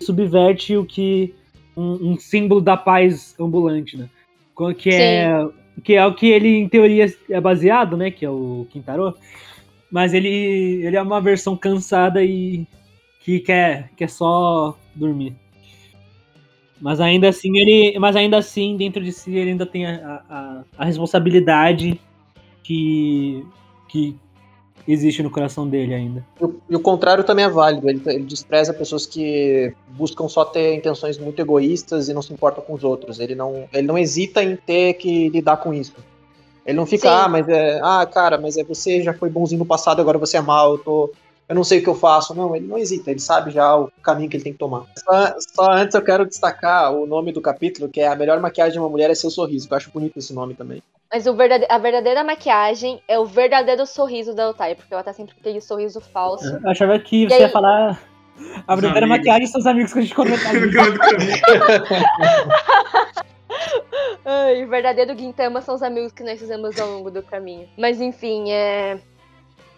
subverte 0.00 0.76
o 0.76 0.84
que. 0.84 1.34
Um, 1.76 2.12
um 2.12 2.16
símbolo 2.18 2.60
da 2.62 2.74
paz 2.74 3.34
ambulante, 3.38 3.98
né? 3.98 4.08
Que 4.78 4.88
é, 4.88 5.48
que 5.84 5.94
é 5.94 6.06
o 6.06 6.14
que 6.14 6.26
ele, 6.26 6.48
em 6.56 6.68
teoria, 6.70 7.04
é 7.28 7.38
baseado, 7.38 7.98
né? 7.98 8.10
Que 8.10 8.24
é 8.24 8.30
o 8.30 8.66
Quintaro. 8.70 9.14
Mas 9.90 10.14
ele, 10.14 10.28
ele 10.82 10.96
é 10.96 11.02
uma 11.02 11.20
versão 11.20 11.54
cansada 11.54 12.24
e 12.24 12.66
que 13.20 13.40
quer, 13.40 13.90
quer 13.94 14.08
só 14.08 14.74
dormir. 14.94 15.34
Mas 16.80 17.00
ainda 17.00 17.28
assim, 17.28 17.56
ele. 17.56 17.98
Mas 17.98 18.16
ainda 18.16 18.36
assim, 18.36 18.76
dentro 18.76 19.02
de 19.02 19.12
si, 19.12 19.34
ele 19.34 19.50
ainda 19.50 19.66
tem 19.66 19.86
a, 19.86 20.22
a, 20.28 20.62
a 20.78 20.84
responsabilidade 20.84 22.00
que, 22.62 23.46
que 23.88 24.16
existe 24.86 25.22
no 25.22 25.30
coração 25.30 25.68
dele 25.68 25.94
ainda. 25.94 26.24
E 26.40 26.44
o, 26.44 26.60
e 26.70 26.76
o 26.76 26.80
contrário 26.80 27.24
também 27.24 27.44
é 27.44 27.48
válido. 27.48 27.88
Ele, 27.88 28.02
ele 28.06 28.24
despreza 28.24 28.74
pessoas 28.74 29.06
que 29.06 29.72
buscam 29.88 30.28
só 30.28 30.44
ter 30.44 30.74
intenções 30.74 31.18
muito 31.18 31.40
egoístas 31.40 32.08
e 32.08 32.14
não 32.14 32.22
se 32.22 32.32
importam 32.32 32.62
com 32.62 32.74
os 32.74 32.84
outros. 32.84 33.20
Ele 33.20 33.34
não, 33.34 33.68
ele 33.72 33.86
não 33.86 33.96
hesita 33.98 34.42
em 34.42 34.56
ter 34.56 34.94
que 34.94 35.28
lidar 35.30 35.56
com 35.58 35.72
isso. 35.72 35.94
Ele 36.66 36.76
não 36.76 36.86
fica, 36.86 37.08
Sim. 37.08 37.14
ah, 37.14 37.28
mas 37.28 37.48
é. 37.48 37.80
Ah, 37.82 38.04
cara, 38.04 38.38
mas 38.38 38.56
é 38.56 38.64
você 38.64 39.00
já 39.00 39.14
foi 39.14 39.30
bonzinho 39.30 39.60
no 39.60 39.66
passado, 39.66 40.00
agora 40.00 40.18
você 40.18 40.36
é 40.36 40.40
mal, 40.40 40.72
eu 40.72 40.78
tô. 40.78 41.12
Eu 41.48 41.54
não 41.54 41.62
sei 41.64 41.78
o 41.78 41.82
que 41.82 41.88
eu 41.88 41.94
faço. 41.94 42.34
Não, 42.34 42.54
ele 42.56 42.66
não 42.66 42.76
hesita, 42.76 43.10
ele 43.10 43.20
sabe 43.20 43.52
já 43.52 43.76
o 43.76 43.90
caminho 44.02 44.28
que 44.28 44.36
ele 44.36 44.44
tem 44.44 44.52
que 44.52 44.58
tomar. 44.58 44.84
Só, 44.98 45.34
só 45.54 45.70
antes 45.72 45.94
eu 45.94 46.02
quero 46.02 46.26
destacar 46.26 46.92
o 46.92 47.06
nome 47.06 47.32
do 47.32 47.40
capítulo, 47.40 47.88
que 47.88 48.00
é 48.00 48.08
A 48.08 48.16
Melhor 48.16 48.40
Maquiagem 48.40 48.72
de 48.72 48.78
uma 48.80 48.88
Mulher 48.88 49.10
é 49.10 49.14
Seu 49.14 49.30
Sorriso, 49.30 49.68
que 49.68 49.72
eu 49.72 49.76
acho 49.76 49.90
bonito 49.90 50.18
esse 50.18 50.34
nome 50.34 50.54
também. 50.54 50.82
Mas 51.12 51.24
o 51.26 51.34
verdade- 51.34 51.66
a 51.68 51.78
verdadeira 51.78 52.24
maquiagem 52.24 53.00
é 53.06 53.16
o 53.16 53.24
verdadeiro 53.24 53.86
sorriso 53.86 54.34
da 54.34 54.50
Otai, 54.50 54.74
porque 54.74 54.92
ela 54.92 55.04
tá 55.04 55.12
sempre 55.12 55.34
com 55.34 55.40
aquele 55.40 55.60
sorriso 55.60 56.00
falso. 56.00 56.58
Eu 56.62 56.68
achava 56.68 56.98
que 56.98 57.24
E 57.24 57.28
você 57.28 57.34
aí- 57.34 57.40
ia 57.42 57.48
falar 57.48 58.00
a 58.66 58.74
verdadeira 58.74 59.06
maquiagem 59.06 59.46
são 59.46 59.60
os 59.60 59.66
amigos 59.68 59.92
que 59.92 60.00
a 60.00 60.02
gente 60.02 60.14
comentou. 60.14 60.36
Ai, 64.24 64.64
o 64.64 64.68
verdadeiro 64.68 65.16
Gintama 65.16 65.60
são 65.62 65.74
os 65.76 65.82
amigos 65.82 66.12
que 66.12 66.22
nós 66.22 66.38
fizemos 66.38 66.78
ao 66.80 66.88
longo 66.90 67.10
do 67.10 67.22
caminho. 67.22 67.68
Mas 67.78 68.00
enfim, 68.00 68.50
é. 68.50 68.98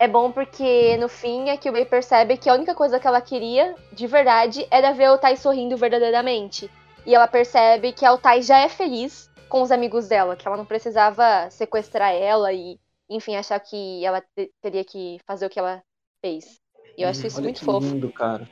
É 0.00 0.06
bom 0.06 0.30
porque 0.30 0.96
no 0.96 1.08
fim 1.08 1.50
a 1.50 1.56
Kyubei 1.56 1.84
percebe 1.84 2.36
que 2.36 2.48
a 2.48 2.54
única 2.54 2.74
coisa 2.74 3.00
que 3.00 3.06
ela 3.06 3.20
queria, 3.20 3.74
de 3.92 4.06
verdade, 4.06 4.66
era 4.70 4.92
ver 4.92 5.06
a 5.06 5.14
Otai 5.14 5.36
sorrindo 5.36 5.76
verdadeiramente. 5.76 6.70
E 7.04 7.14
ela 7.14 7.26
percebe 7.26 7.92
que 7.92 8.04
a 8.04 8.12
Otai 8.12 8.42
já 8.42 8.58
é 8.60 8.68
feliz 8.68 9.28
com 9.48 9.62
os 9.62 9.72
amigos 9.72 10.06
dela, 10.08 10.36
que 10.36 10.46
ela 10.46 10.56
não 10.56 10.64
precisava 10.64 11.50
sequestrar 11.50 12.12
ela 12.14 12.52
e, 12.52 12.78
enfim, 13.10 13.34
achar 13.34 13.58
que 13.58 14.04
ela 14.04 14.20
te- 14.20 14.52
teria 14.60 14.84
que 14.84 15.18
fazer 15.26 15.46
o 15.46 15.50
que 15.50 15.58
ela 15.58 15.82
fez. 16.20 16.60
E 16.96 17.02
eu 17.02 17.08
acho 17.08 17.26
isso 17.26 17.36
Olha 17.36 17.44
muito 17.44 17.60
que 17.60 17.64
fofo. 17.66 17.80
lindo, 17.80 18.12
cara. 18.12 18.48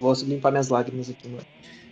Vou 0.00 0.12
limpar 0.14 0.50
minhas 0.50 0.68
lágrimas 0.68 1.10
aqui, 1.10 1.28
mano. 1.28 1.44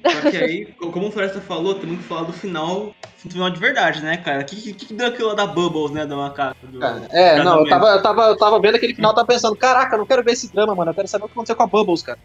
Só 0.05 0.31
que 0.31 0.37
aí, 0.37 0.73
co- 0.75 0.91
como 0.93 1.09
o 1.09 1.11
Floresta 1.11 1.41
falou, 1.41 1.75
temos 1.75 1.99
que 1.99 2.05
falar 2.05 2.25
do 2.25 2.33
final, 2.33 2.93
do 3.25 3.31
final 3.33 3.51
de 3.51 3.59
verdade, 3.61 4.03
né, 4.03 4.17
cara? 4.19 4.43
O 4.43 4.45
que, 4.45 4.57
que, 4.73 4.87
que 4.87 4.95
deu 4.95 5.09
aquilo 5.09 5.29
lá 5.29 5.35
da 5.35 5.47
Bubbles, 5.47 5.91
né, 5.91 6.07
da 6.07 6.17
macaca? 6.17 6.55
Do... 6.63 6.81
É, 7.11 7.43
não, 7.43 7.61
eu 7.61 7.69
tava, 7.69 7.87
eu, 7.89 8.03
tava, 8.03 8.23
eu 8.29 8.37
tava 8.37 8.61
vendo 8.61 8.77
aquele 8.77 8.95
final, 8.95 9.15
tava 9.15 9.27
pensando, 9.27 9.57
caraca, 9.57 9.95
eu 9.95 9.99
não 10.01 10.07
quero 10.07 10.23
ver 10.23 10.33
esse 10.33 10.53
drama, 10.53 10.75
mano. 10.75 10.91
Eu 10.91 10.95
quero 10.95 11.09
saber 11.09 11.25
o 11.25 11.29
que 11.29 11.33
aconteceu 11.33 11.57
com 11.57 11.63
a 11.63 11.67
Bubbles, 11.67 12.03
cara. 12.03 12.19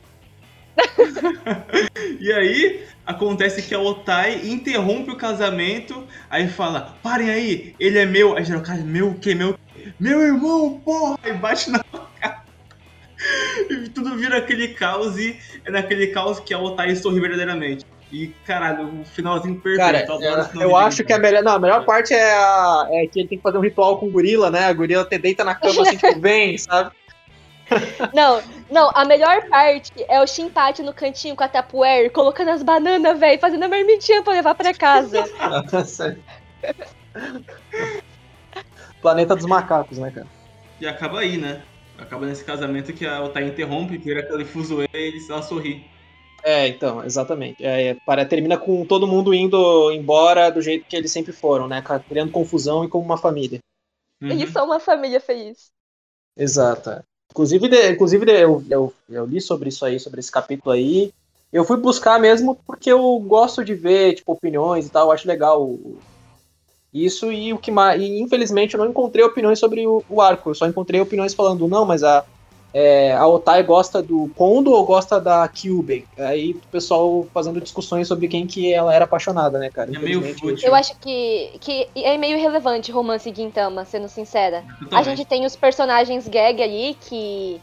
E 2.20 2.32
aí, 2.32 2.84
acontece 3.06 3.62
que 3.62 3.74
a 3.74 3.80
Otai 3.80 4.46
interrompe 4.48 5.12
o 5.12 5.18
casamento, 5.18 6.08
aí 6.30 6.48
fala, 6.48 6.98
parem 7.02 7.30
aí, 7.30 7.76
ele 7.80 7.98
é 7.98 8.06
meu. 8.06 8.38
Aí 8.38 8.44
geral, 8.44 8.62
cara, 8.62 8.82
meu 8.84 9.10
o 9.10 9.20
quê? 9.20 9.34
Meu? 9.34 9.56
Meu 10.00 10.22
irmão, 10.22 10.80
porra! 10.86 11.16
E 11.26 11.34
bate 11.34 11.70
na 11.72 11.80
cara. 12.20 12.44
E 13.70 13.90
tudo 13.90 14.16
vira 14.18 14.38
aquele 14.38 14.70
caos 14.70 15.18
e 15.18 15.38
é 15.66 15.72
naquele 15.72 16.08
caos 16.08 16.40
que 16.40 16.54
a 16.54 16.60
Otai 16.60 16.96
sorri 16.96 17.20
verdadeiramente. 17.20 17.86
E, 18.12 18.28
caralho, 18.46 19.02
o 19.02 19.06
finalzinho 19.06 19.56
perfeito. 19.62 20.08
Cara, 20.08 20.16
o 20.18 20.24
eu, 20.60 20.62
eu 20.70 20.76
acho 20.76 21.04
que 21.04 21.14
a 21.14 21.18
melhor, 21.20 21.42
não, 21.44 21.54
a 21.54 21.60
melhor 21.60 21.86
parte 21.86 22.14
é, 22.14 22.34
a- 22.34 22.88
é 22.92 23.08
que 23.08 23.22
ele 23.22 23.30
tem 23.30 23.38
que 23.38 23.42
fazer 23.42 23.58
um 23.58 23.62
ritual 23.62 23.98
com 24.00 24.08
o 24.08 24.12
gorila, 24.12 24.52
né? 24.52 24.66
A 24.66 24.74
gorila 24.74 25.06
te 25.06 25.18
deita 25.18 25.44
na 25.46 25.56
cama 25.56 25.84
assim, 25.84 25.96
tipo, 25.98 26.20
vem, 26.20 26.58
sabe? 26.58 26.92
Não, 28.14 28.42
não, 28.70 28.92
a 28.94 29.06
melhor 29.06 29.48
parte 29.48 29.94
é 30.10 30.22
o 30.22 30.28
Shinpachi 30.28 30.84
no 30.84 30.94
cantinho 30.94 31.38
com 31.38 31.44
a 31.46 31.48
Tupperware, 31.48 32.12
colocando 32.12 32.50
as 32.50 32.62
bananas, 32.62 33.18
velho, 33.18 33.40
fazendo 33.40 33.64
a 33.64 33.70
marmitinha 33.70 34.22
pra 34.22 34.34
levar 34.34 34.56
pra 34.56 34.74
casa. 34.74 35.24
Planeta 39.02 39.36
dos 39.38 39.46
macacos, 39.46 39.98
né, 39.98 40.12
cara? 40.12 40.28
E 40.82 40.86
acaba 40.88 41.20
aí, 41.22 41.38
né? 41.38 41.62
Acaba 42.02 42.26
nesse 42.26 42.44
casamento 42.44 42.92
que 42.94 43.06
a 43.06 43.24
Otai 43.24 43.46
interrompe, 43.48 43.98
vira 43.98 44.22
aquele 44.22 44.44
fuzuê 44.44 44.88
e 44.94 44.98
eles- 44.98 45.30
ela 45.30 45.42
sorri. 45.42 45.82
É, 46.44 46.68
então, 46.68 47.04
exatamente. 47.06 47.64
É, 47.64 47.90
é, 47.90 47.98
para, 48.06 48.26
termina 48.26 48.58
com 48.58 48.84
todo 48.84 49.08
mundo 49.08 49.34
indo 49.34 49.92
embora 49.92 50.50
do 50.50 50.62
jeito 50.62 50.86
que 50.90 50.96
eles 50.96 51.12
sempre 51.12 51.32
foram, 51.32 51.68
né? 51.68 51.84
Criando 52.10 52.32
confusão 52.32 52.84
e 52.84 52.90
como 52.90 53.06
uma 53.06 53.18
família. 53.18 53.60
Uhum. 54.22 54.30
Eles 54.32 54.52
são 54.52 54.66
uma 54.66 54.80
família 54.80 55.20
feliz. 55.20 55.72
Exato. 56.36 57.04
Inclusive, 57.32 57.70
de- 57.70 57.92
inclusive 57.92 58.26
de- 58.26 58.32
eu, 58.42 58.64
eu, 58.70 58.94
eu 59.10 59.26
li 59.26 59.40
sobre 59.40 59.70
isso 59.70 59.86
aí, 59.86 60.00
sobre 60.00 60.20
esse 60.20 60.32
capítulo 60.32 60.72
aí. 60.72 61.12
Eu 61.54 61.64
fui 61.64 61.78
buscar 61.78 62.20
mesmo 62.20 62.56
porque 62.66 62.92
eu 62.92 63.20
gosto 63.20 63.64
de 63.64 63.76
ver, 63.76 64.16
tipo, 64.16 64.32
opiniões 64.32 64.88
e 64.88 64.90
tal, 64.90 65.08
eu 65.08 65.12
acho 65.12 65.28
legal 65.28 65.62
o- 65.62 65.98
isso 66.94 67.32
e 67.32 67.54
o 67.54 67.58
que 67.58 67.72
mais. 67.72 68.02
E 68.02 68.20
infelizmente 68.20 68.74
eu 68.74 68.80
não 68.80 68.90
encontrei 68.90 69.24
opiniões 69.24 69.60
sobre 69.60 69.86
o, 69.88 70.04
o 70.10 70.22
arco. 70.22 70.50
Eu 70.50 70.56
só 70.56 70.66
encontrei 70.68 71.00
opiniões 71.00 71.34
falando, 71.34 71.68
não, 71.68 71.86
mas 71.86 72.04
a, 72.04 72.24
é, 72.74 73.14
a 73.14 73.26
Otai 73.28 73.64
gosta 73.64 74.02
do 74.02 74.30
Kondo 74.36 74.72
ou 74.72 74.86
gosta 74.86 75.20
da 75.20 75.48
Kyubei? 75.48 76.06
Aí 76.18 76.52
o 76.52 76.62
pessoal 76.72 77.26
fazendo 77.34 77.60
discussões 77.62 78.08
sobre 78.08 78.28
quem 78.28 78.46
que 78.48 78.74
ela 78.74 78.94
era 78.94 79.06
apaixonada, 79.06 79.58
né, 79.60 79.70
cara? 79.70 79.90
É 79.96 80.00
meio 80.00 80.22
fútil. 80.38 80.68
Eu 80.68 80.76
acho 80.76 80.98
que, 81.00 81.52
que 81.62 81.88
é 81.96 82.18
meio 82.18 82.38
irrelevante 82.38 82.92
romance 82.92 83.34
Gintama, 83.34 83.86
sendo 83.86 84.08
sincera. 84.10 84.64
A 84.92 85.02
gente 85.04 85.24
tem 85.26 85.46
os 85.46 85.56
personagens 85.56 86.28
gag 86.28 86.62
ali 86.62 86.98
que. 87.02 87.62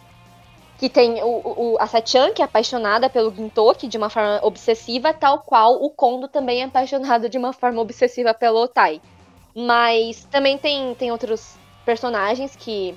Que 0.79 0.89
tem 0.89 1.21
o, 1.25 1.27
o- 1.27 1.77
a 1.81 1.89
Sachan, 1.89 2.31
que 2.31 2.41
é 2.41 2.45
apaixonada 2.45 3.11
pelo 3.11 3.35
Gintoki 3.35 3.89
de 3.89 3.99
uma 3.99 4.09
forma 4.09 4.39
obsessiva, 4.45 5.13
tal 5.13 5.41
qual 5.41 5.83
o 5.83 5.91
Kondo 5.91 6.29
também 6.29 6.61
é 6.61 6.65
apaixonado 6.67 7.29
de 7.29 7.37
uma 7.37 7.53
forma 7.53 7.83
obsessiva 7.83 8.33
pelo 8.33 8.63
Otai. 8.63 9.01
Mas 9.59 10.25
também 10.31 10.57
tem, 10.57 10.95
tem 10.95 11.11
outros 11.11 11.57
personagens 11.85 12.55
que, 12.55 12.95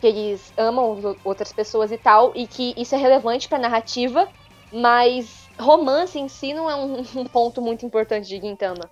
que 0.00 0.06
eles 0.06 0.50
amam 0.56 0.98
outras 1.22 1.52
pessoas 1.52 1.92
e 1.92 1.98
tal, 1.98 2.32
e 2.34 2.46
que 2.46 2.72
isso 2.74 2.94
é 2.94 2.98
relevante 2.98 3.46
pra 3.46 3.58
narrativa, 3.58 4.26
mas 4.72 5.46
romance 5.58 6.18
em 6.18 6.26
si 6.26 6.54
não 6.54 6.70
é 6.70 6.74
um, 6.74 7.00
um 7.20 7.26
ponto 7.26 7.60
muito 7.60 7.84
importante 7.84 8.26
de 8.26 8.40
Gintama. 8.40 8.90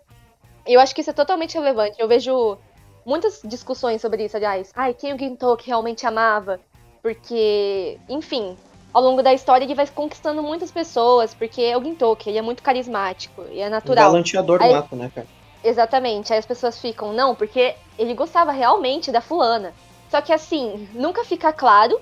Eu 0.66 0.80
acho 0.80 0.94
que 0.94 1.00
isso 1.00 1.08
é 1.08 1.14
totalmente 1.14 1.54
relevante. 1.54 1.96
Eu 1.98 2.06
vejo 2.06 2.58
muitas 3.06 3.40
discussões 3.42 4.02
sobre 4.02 4.26
isso, 4.26 4.36
aliás. 4.36 4.70
Ai, 4.76 4.92
quem 4.92 5.14
o 5.14 5.18
Gintoki 5.18 5.68
realmente 5.68 6.06
amava? 6.06 6.60
Porque, 7.02 7.98
enfim, 8.06 8.54
ao 8.92 9.02
longo 9.02 9.22
da 9.22 9.32
história 9.32 9.64
ele 9.64 9.74
vai 9.74 9.86
conquistando 9.86 10.42
muitas 10.42 10.70
pessoas, 10.70 11.32
porque 11.32 11.62
é 11.62 11.76
o 11.76 11.82
Gintoki, 11.82 12.28
ele 12.28 12.38
é 12.38 12.42
muito 12.42 12.62
carismático 12.62 13.46
e 13.50 13.60
é 13.60 13.68
Um 13.68 13.70
natural. 13.70 14.04
galanteador 14.12 14.62
Aí- 14.62 14.72
nato, 14.74 14.94
né, 14.94 15.10
cara? 15.14 15.26
Exatamente. 15.64 16.32
Aí 16.32 16.38
as 16.38 16.46
pessoas 16.46 16.78
ficam, 16.78 17.12
não, 17.12 17.34
porque 17.34 17.74
ele 17.98 18.14
gostava 18.14 18.52
realmente 18.52 19.12
da 19.12 19.20
fulana. 19.20 19.72
Só 20.10 20.20
que 20.20 20.32
assim, 20.32 20.88
nunca 20.92 21.24
fica 21.24 21.52
claro. 21.52 22.00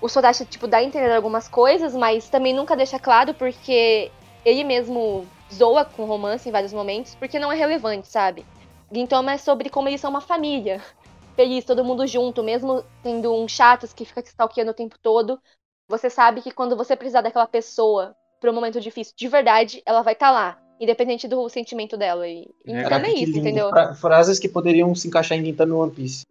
O 0.00 0.08
Sodashi, 0.08 0.44
tipo, 0.44 0.66
dá 0.66 0.78
a 0.78 0.84
entender 0.84 1.14
algumas 1.14 1.48
coisas, 1.48 1.94
mas 1.94 2.28
também 2.28 2.54
nunca 2.54 2.76
deixa 2.76 2.98
claro 2.98 3.34
porque 3.34 4.10
ele 4.44 4.64
mesmo 4.64 5.26
zoa 5.52 5.84
com 5.84 6.04
romance 6.04 6.48
em 6.48 6.52
vários 6.52 6.72
momentos, 6.72 7.14
porque 7.14 7.38
não 7.38 7.50
é 7.50 7.56
relevante, 7.56 8.08
sabe? 8.08 8.44
Gintama 8.92 9.32
é 9.32 9.38
sobre 9.38 9.70
como 9.70 9.88
eles 9.88 10.00
são 10.00 10.10
uma 10.10 10.20
família. 10.20 10.82
Feliz, 11.34 11.64
todo 11.64 11.84
mundo 11.84 12.06
junto, 12.06 12.42
mesmo 12.42 12.84
tendo 13.02 13.34
um 13.34 13.48
chatos 13.48 13.92
que 13.92 14.04
fica 14.04 14.20
stalkeando 14.20 14.70
o 14.70 14.74
tempo 14.74 14.96
todo. 15.02 15.40
Você 15.88 16.08
sabe 16.08 16.40
que 16.42 16.52
quando 16.52 16.76
você 16.76 16.94
precisar 16.94 17.22
daquela 17.22 17.46
pessoa 17.46 18.14
pra 18.40 18.50
um 18.50 18.54
momento 18.54 18.80
difícil 18.80 19.14
de 19.16 19.28
verdade, 19.28 19.82
ela 19.84 20.02
vai 20.02 20.12
estar 20.12 20.30
lá. 20.30 20.63
Independente 20.80 21.28
do 21.28 21.48
sentimento 21.48 21.96
dela. 21.96 22.26
E 22.26 22.42
É, 22.66 22.72
então 22.72 22.82
Caraca, 22.82 23.06
é 23.06 23.12
que 23.12 23.24
isso, 23.24 23.32
lindo. 23.32 23.38
entendeu? 23.40 23.68
Fra- 23.68 23.94
frases 23.94 24.38
que 24.38 24.48
poderiam 24.48 24.94
se 24.94 25.08
encaixar 25.08 25.38
em 25.38 25.44
Gintama 25.44 25.72
e 25.72 25.76
One 25.76 25.92
Piece. 25.92 26.22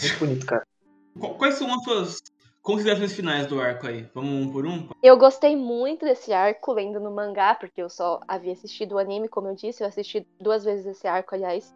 Muito 0.00 0.18
bonito, 0.18 0.46
cara. 0.46 0.66
Qu- 1.18 1.34
Quais 1.34 1.54
são 1.56 1.72
as 1.74 1.82
suas, 1.82 2.18
Considerações 2.62 3.14
finais 3.14 3.46
do 3.46 3.58
arco 3.60 3.86
aí. 3.86 4.02
Vamos 4.14 4.46
um 4.46 4.52
por 4.52 4.66
um? 4.66 4.88
Eu 5.02 5.16
gostei 5.16 5.56
muito 5.56 6.04
desse 6.04 6.30
arco, 6.30 6.72
lendo 6.72 7.00
no 7.00 7.10
mangá, 7.10 7.54
porque 7.54 7.80
eu 7.80 7.88
só 7.88 8.20
havia 8.28 8.52
assistido 8.52 8.92
o 8.92 8.98
anime, 8.98 9.28
como 9.28 9.48
eu 9.48 9.54
disse. 9.54 9.82
Eu 9.82 9.88
assisti 9.88 10.26
duas 10.38 10.62
vezes 10.62 10.84
esse 10.84 11.06
arco, 11.06 11.34
aliás. 11.34 11.74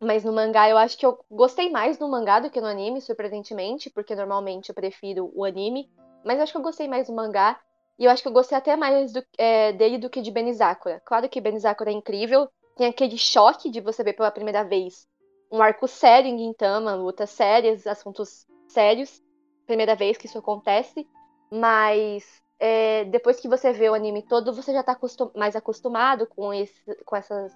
Mas 0.00 0.24
no 0.24 0.32
mangá 0.32 0.68
eu 0.68 0.76
acho 0.76 0.98
que 0.98 1.06
eu 1.06 1.18
gostei 1.30 1.70
mais 1.70 1.96
do 1.96 2.08
mangá 2.08 2.40
do 2.40 2.50
que 2.50 2.60
no 2.60 2.66
anime, 2.66 3.00
surpreendentemente, 3.00 3.88
porque 3.90 4.14
normalmente 4.16 4.68
eu 4.68 4.74
prefiro 4.74 5.30
o 5.34 5.44
anime. 5.44 5.88
Mas 6.24 6.36
eu 6.38 6.42
acho 6.42 6.52
que 6.52 6.58
eu 6.58 6.62
gostei 6.62 6.88
mais 6.88 7.06
do 7.06 7.14
mangá. 7.14 7.60
E 7.98 8.04
eu 8.04 8.10
acho 8.10 8.22
que 8.22 8.28
eu 8.28 8.32
gostei 8.32 8.56
até 8.56 8.76
mais 8.76 9.12
do, 9.12 9.22
é, 9.36 9.72
dele 9.72 9.98
do 9.98 10.08
que 10.08 10.22
de 10.22 10.30
Benizakura. 10.30 11.02
Claro 11.04 11.28
que 11.28 11.40
Benizakura 11.40 11.90
é 11.90 11.94
incrível. 11.94 12.48
Tem 12.76 12.86
aquele 12.86 13.18
choque 13.18 13.70
de 13.70 13.80
você 13.80 14.04
ver 14.04 14.12
pela 14.12 14.30
primeira 14.30 14.62
vez 14.62 15.06
um 15.50 15.60
arco 15.60 15.88
sério 15.88 16.28
em 16.28 16.38
Gintama, 16.38 16.94
lutas 16.94 17.30
sérias, 17.30 17.86
assuntos 17.86 18.46
sérios 18.68 19.20
primeira 19.68 19.94
vez 19.94 20.16
que 20.16 20.26
isso 20.26 20.38
acontece, 20.38 21.06
mas 21.52 22.24
é, 22.58 23.04
depois 23.04 23.38
que 23.38 23.46
você 23.46 23.70
vê 23.70 23.88
o 23.90 23.94
anime 23.94 24.22
todo, 24.22 24.52
você 24.52 24.72
já 24.72 24.82
tá 24.82 24.92
acostum 24.92 25.30
mais 25.36 25.54
acostumado 25.54 26.26
com, 26.26 26.52
esse, 26.52 26.82
com 27.04 27.14
essas 27.14 27.52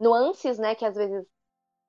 nuances, 0.00 0.58
né? 0.58 0.74
Que 0.74 0.86
às 0.86 0.96
vezes 0.96 1.24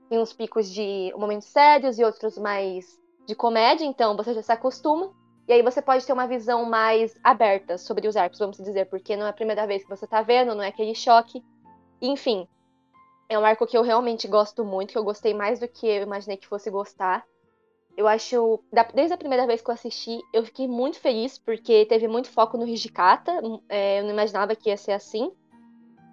tem 0.09 0.19
uns 0.19 0.33
picos 0.33 0.69
de 0.69 1.11
momentos 1.17 1.47
sérios 1.47 1.97
e 1.97 2.03
outros 2.03 2.37
mais 2.37 2.85
de 3.25 3.33
comédia, 3.33 3.85
então 3.85 4.15
você 4.15 4.33
já 4.33 4.43
se 4.43 4.51
acostuma. 4.51 5.11
E 5.47 5.53
aí 5.53 5.61
você 5.61 5.81
pode 5.81 6.05
ter 6.05 6.13
uma 6.13 6.27
visão 6.27 6.65
mais 6.65 7.15
aberta 7.23 7.77
sobre 7.77 8.07
os 8.07 8.15
arcos, 8.15 8.39
vamos 8.39 8.57
dizer, 8.57 8.85
porque 8.85 9.15
não 9.15 9.27
é 9.27 9.29
a 9.29 9.33
primeira 9.33 9.67
vez 9.67 9.83
que 9.83 9.89
você 9.89 10.07
tá 10.07 10.21
vendo, 10.21 10.55
não 10.55 10.63
é 10.63 10.67
aquele 10.67 10.95
choque. 10.95 11.43
Enfim, 12.01 12.47
é 13.29 13.37
um 13.37 13.45
arco 13.45 13.67
que 13.67 13.77
eu 13.77 13.83
realmente 13.83 14.27
gosto 14.27 14.65
muito, 14.65 14.91
que 14.91 14.97
eu 14.97 15.03
gostei 15.03 15.33
mais 15.33 15.59
do 15.59 15.67
que 15.67 15.87
eu 15.87 16.03
imaginei 16.03 16.37
que 16.37 16.47
fosse 16.47 16.69
gostar. 16.71 17.23
Eu 17.97 18.07
acho, 18.07 18.59
desde 18.93 19.13
a 19.13 19.17
primeira 19.17 19.47
vez 19.47 19.61
que 19.61 19.69
eu 19.69 19.73
assisti, 19.73 20.19
eu 20.33 20.43
fiquei 20.43 20.67
muito 20.67 20.99
feliz 20.99 21.37
porque 21.37 21.85
teve 21.85 22.07
muito 22.07 22.29
foco 22.29 22.57
no 22.57 22.67
Hijikata. 22.67 23.31
É, 23.69 23.99
eu 23.99 24.03
não 24.03 24.11
imaginava 24.11 24.55
que 24.55 24.69
ia 24.69 24.77
ser 24.77 24.91
assim. 24.91 25.31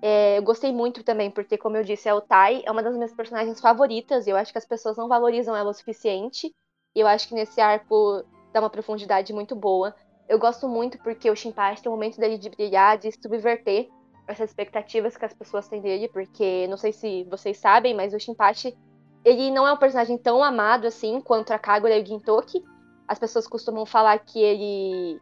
É, 0.00 0.38
eu 0.38 0.42
gostei 0.42 0.72
muito 0.72 1.02
também 1.02 1.30
porque, 1.30 1.58
como 1.58 1.76
eu 1.76 1.82
disse, 1.82 2.08
a 2.08 2.20
Tai 2.20 2.62
é 2.64 2.70
uma 2.70 2.82
das 2.82 2.94
minhas 2.94 3.12
personagens 3.12 3.60
favoritas. 3.60 4.26
E 4.26 4.30
eu 4.30 4.36
acho 4.36 4.52
que 4.52 4.58
as 4.58 4.66
pessoas 4.66 4.96
não 4.96 5.08
valorizam 5.08 5.56
ela 5.56 5.70
o 5.70 5.74
suficiente. 5.74 6.54
E 6.94 7.00
eu 7.00 7.06
acho 7.06 7.26
que 7.26 7.34
nesse 7.34 7.60
arco 7.60 8.24
dá 8.52 8.60
uma 8.60 8.70
profundidade 8.70 9.32
muito 9.32 9.54
boa. 9.54 9.94
Eu 10.28 10.38
gosto 10.38 10.68
muito 10.68 10.98
porque 10.98 11.30
o 11.30 11.36
Shinpachi 11.36 11.82
tem 11.82 11.90
um 11.90 11.94
momento 11.94 12.18
dele 12.18 12.38
de 12.38 12.50
brilhar, 12.50 12.98
de 12.98 13.10
subverter 13.12 13.88
essas 14.26 14.50
expectativas 14.50 15.16
que 15.16 15.24
as 15.24 15.34
pessoas 15.34 15.68
têm 15.68 15.80
dele, 15.80 16.08
porque 16.08 16.66
não 16.68 16.76
sei 16.76 16.92
se 16.92 17.24
vocês 17.24 17.58
sabem, 17.58 17.94
mas 17.94 18.14
o 18.14 18.20
Shinpachi 18.20 18.76
ele 19.24 19.50
não 19.50 19.66
é 19.66 19.72
um 19.72 19.76
personagem 19.76 20.18
tão 20.18 20.42
amado 20.42 20.86
assim 20.86 21.20
quanto 21.20 21.52
a 21.52 21.58
Kagura 21.58 21.96
e 21.96 22.02
o 22.02 22.06
Gintoki. 22.06 22.64
As 23.06 23.18
pessoas 23.18 23.46
costumam 23.46 23.86
falar 23.86 24.18
que 24.18 24.40
ele. 24.40 25.20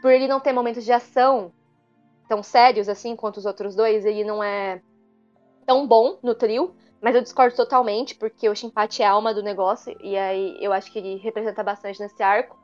Por 0.00 0.12
ele 0.12 0.28
não 0.28 0.40
ter 0.40 0.52
momentos 0.52 0.84
de 0.84 0.92
ação 0.92 1.52
tão 2.28 2.42
sérios 2.42 2.88
assim 2.88 3.14
quanto 3.14 3.38
os 3.38 3.46
outros 3.46 3.74
dois, 3.74 4.04
ele 4.04 4.24
não 4.24 4.42
é 4.42 4.80
tão 5.66 5.86
bom 5.86 6.18
no 6.22 6.34
trio. 6.34 6.74
Mas 7.00 7.16
eu 7.16 7.22
discordo 7.22 7.56
totalmente, 7.56 8.14
porque 8.14 8.48
o 8.48 8.54
Shinpachi 8.54 9.02
é 9.02 9.06
a 9.06 9.10
alma 9.10 9.34
do 9.34 9.42
negócio, 9.42 9.96
e 10.00 10.16
aí 10.16 10.56
eu 10.60 10.72
acho 10.72 10.92
que 10.92 11.00
ele 11.00 11.16
representa 11.16 11.60
bastante 11.62 11.98
nesse 11.98 12.22
arco. 12.22 12.56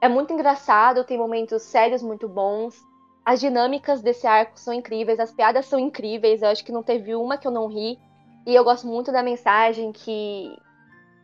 É 0.00 0.08
muito 0.08 0.32
engraçado, 0.32 1.04
tem 1.04 1.18
momentos 1.18 1.62
sérios 1.62 2.02
muito 2.02 2.28
bons. 2.28 2.76
As 3.24 3.40
dinâmicas 3.40 4.02
desse 4.02 4.26
arco 4.26 4.58
são 4.58 4.72
incríveis, 4.72 5.18
as 5.18 5.32
piadas 5.32 5.66
são 5.66 5.78
incríveis, 5.78 6.42
eu 6.42 6.48
acho 6.48 6.64
que 6.64 6.72
não 6.72 6.82
teve 6.82 7.14
uma 7.14 7.36
que 7.36 7.46
eu 7.46 7.50
não 7.50 7.66
ri. 7.66 7.98
E 8.46 8.54
eu 8.54 8.62
gosto 8.62 8.86
muito 8.86 9.10
da 9.10 9.22
mensagem 9.22 9.90
que, 9.90 10.56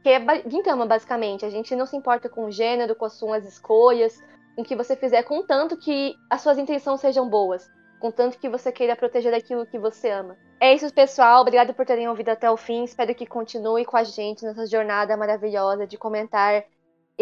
que 0.03 0.09
é 0.09 0.21
Gintama, 0.49 0.85
basicamente. 0.85 1.45
A 1.45 1.51
gente 1.51 1.77
não 1.77 1.87
se 1.87 1.97
importa 1.97 2.29
com 2.29 2.47
o 2.47 2.51
gênero, 2.51 2.97
com 2.97 3.05
as 3.05 3.13
suas 3.13 3.47
escolhas, 3.47 4.21
com 4.57 4.63
o 4.63 4.65
que 4.65 4.75
você 4.75 4.97
fizer, 4.97 5.23
contanto 5.23 5.77
que 5.77 6.15
as 6.29 6.41
suas 6.41 6.59
intenções 6.59 7.01
sejam 7.01 7.29
boas. 7.29 7.71
Contanto 8.01 8.37
que 8.37 8.49
você 8.49 8.73
queira 8.73 8.97
proteger 8.97 9.31
daquilo 9.31 9.65
que 9.65 9.79
você 9.79 10.11
ama. 10.11 10.37
É 10.59 10.75
isso, 10.75 10.93
pessoal. 10.93 11.43
Obrigada 11.43 11.73
por 11.73 11.87
terem 11.87 12.09
ouvido 12.09 12.31
até 12.31 12.51
o 12.51 12.57
fim. 12.57 12.83
Espero 12.83 13.15
que 13.15 13.25
continue 13.25 13.85
com 13.85 13.97
a 13.97 14.03
gente 14.03 14.45
nessa 14.45 14.67
jornada 14.67 15.17
maravilhosa 15.17 15.87
de 15.87 15.97
comentar 15.97 16.65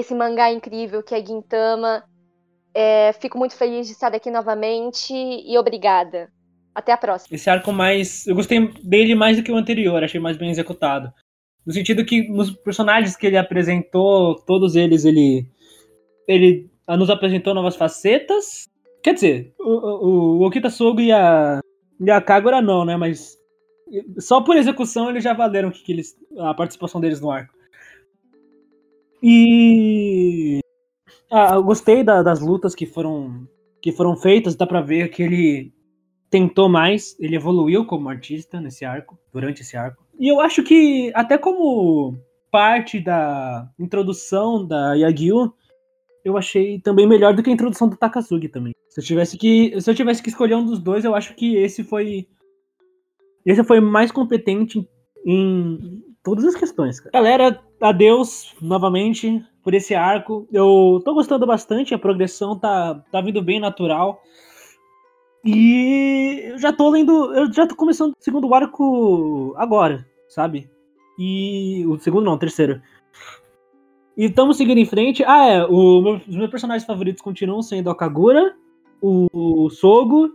esse 0.00 0.14
mangá 0.14 0.50
incrível 0.52 1.02
que 1.02 1.14
é 1.14 1.24
Gintama. 1.24 2.02
É, 2.74 3.12
fico 3.14 3.38
muito 3.38 3.56
feliz 3.56 3.86
de 3.86 3.92
estar 3.92 4.14
aqui 4.14 4.30
novamente 4.30 5.12
e 5.12 5.58
obrigada. 5.58 6.30
Até 6.74 6.92
a 6.92 6.96
próxima. 6.96 7.34
Esse 7.34 7.50
arco 7.50 7.72
mais. 7.72 8.26
Eu 8.26 8.34
gostei 8.34 8.72
dele 8.82 9.14
mais 9.14 9.36
do 9.36 9.42
que 9.42 9.50
o 9.50 9.56
anterior, 9.56 10.02
achei 10.02 10.20
mais 10.20 10.36
bem 10.36 10.50
executado. 10.50 11.12
No 11.66 11.72
sentido 11.72 12.04
que 12.04 12.28
nos 12.28 12.50
personagens 12.50 13.16
que 13.16 13.26
ele 13.26 13.36
apresentou, 13.36 14.36
todos 14.46 14.76
eles, 14.76 15.04
ele. 15.04 15.46
Ele 16.28 16.70
nos 16.88 17.10
apresentou 17.10 17.54
novas 17.54 17.76
facetas. 17.76 18.68
Quer 19.02 19.14
dizer, 19.14 19.54
o, 19.58 19.68
o, 19.68 20.38
o 20.38 20.46
Okita 20.46 20.70
Sogo 20.70 21.00
e 21.00 21.10
a. 21.10 21.60
E 22.00 22.10
a 22.10 22.20
Kagura 22.20 22.62
não, 22.62 22.84
né? 22.84 22.96
Mas. 22.96 23.36
Só 24.18 24.40
por 24.40 24.56
execução 24.56 25.10
eles 25.10 25.24
já 25.24 25.32
valeram 25.32 25.72
que, 25.72 25.82
que 25.82 25.90
eles, 25.90 26.14
a 26.38 26.54
participação 26.54 27.00
deles 27.00 27.20
no 27.20 27.30
arco. 27.30 27.52
E. 29.22 30.60
Ah, 31.30 31.54
eu 31.54 31.62
gostei 31.62 32.02
da, 32.02 32.22
das 32.22 32.40
lutas 32.40 32.74
que 32.74 32.86
foram, 32.86 33.46
que 33.80 33.92
foram 33.92 34.16
feitas, 34.16 34.56
dá 34.56 34.66
pra 34.66 34.80
ver 34.80 35.08
que 35.10 35.22
ele 35.22 35.72
tentou 36.30 36.68
mais, 36.68 37.16
ele 37.18 37.36
evoluiu 37.36 37.84
como 37.84 38.08
artista 38.08 38.60
nesse 38.60 38.84
arco, 38.84 39.18
durante 39.32 39.62
esse 39.62 39.76
arco. 39.76 40.04
E 40.18 40.28
eu 40.28 40.40
acho 40.40 40.62
que, 40.62 41.12
até 41.14 41.36
como 41.36 42.16
parte 42.50 43.00
da 43.00 43.68
introdução 43.78 44.66
da 44.66 44.94
Yagyu, 44.94 45.52
eu 46.24 46.36
achei 46.36 46.80
também 46.80 47.06
melhor 47.06 47.34
do 47.34 47.42
que 47.42 47.50
a 47.50 47.52
introdução 47.52 47.88
do 47.88 47.96
Takasugi 47.96 48.48
também. 48.48 48.74
Se 48.88 49.00
eu 49.00 49.04
tivesse 49.04 49.38
que, 49.38 49.80
se 49.80 49.90
eu 49.90 49.94
tivesse 49.94 50.22
que 50.22 50.28
escolher 50.28 50.54
um 50.54 50.64
dos 50.64 50.78
dois, 50.78 51.04
eu 51.04 51.14
acho 51.14 51.34
que 51.34 51.56
esse 51.56 51.82
foi 51.82 52.26
esse 53.44 53.64
foi 53.64 53.80
mais 53.80 54.12
competente 54.12 54.86
em 55.24 56.02
todas 56.22 56.44
as 56.44 56.54
questões. 56.54 57.00
Cara. 57.00 57.10
Galera, 57.12 57.60
adeus 57.80 58.54
novamente 58.60 59.44
por 59.62 59.74
esse 59.74 59.94
arco. 59.94 60.46
Eu 60.52 61.00
tô 61.04 61.14
gostando 61.14 61.46
bastante, 61.46 61.94
a 61.94 61.98
progressão 61.98 62.58
tá, 62.58 63.02
tá 63.10 63.20
vindo 63.20 63.42
bem 63.42 63.60
natural. 63.60 64.22
E 65.44 66.42
eu 66.50 66.58
já 66.58 66.72
tô 66.72 66.90
lendo. 66.90 67.34
Eu 67.34 67.52
já 67.52 67.66
tô 67.66 67.74
começando 67.74 68.12
o 68.12 68.16
segundo 68.22 68.52
arco 68.54 69.54
agora, 69.56 70.06
sabe? 70.28 70.70
E. 71.18 71.84
O 71.86 71.98
segundo 71.98 72.24
não, 72.24 72.34
o 72.34 72.38
terceiro. 72.38 72.80
E 74.16 74.26
estamos 74.26 74.58
seguindo 74.58 74.78
em 74.78 74.84
frente. 74.84 75.24
Ah, 75.24 75.46
é. 75.46 75.64
O, 75.64 76.16
os 76.16 76.36
meus 76.36 76.50
personagens 76.50 76.86
favoritos 76.86 77.22
continuam 77.22 77.62
sendo 77.62 77.88
a 77.88 77.96
Kagura, 77.96 78.54
o, 79.00 79.64
o 79.64 79.70
Sogo. 79.70 80.30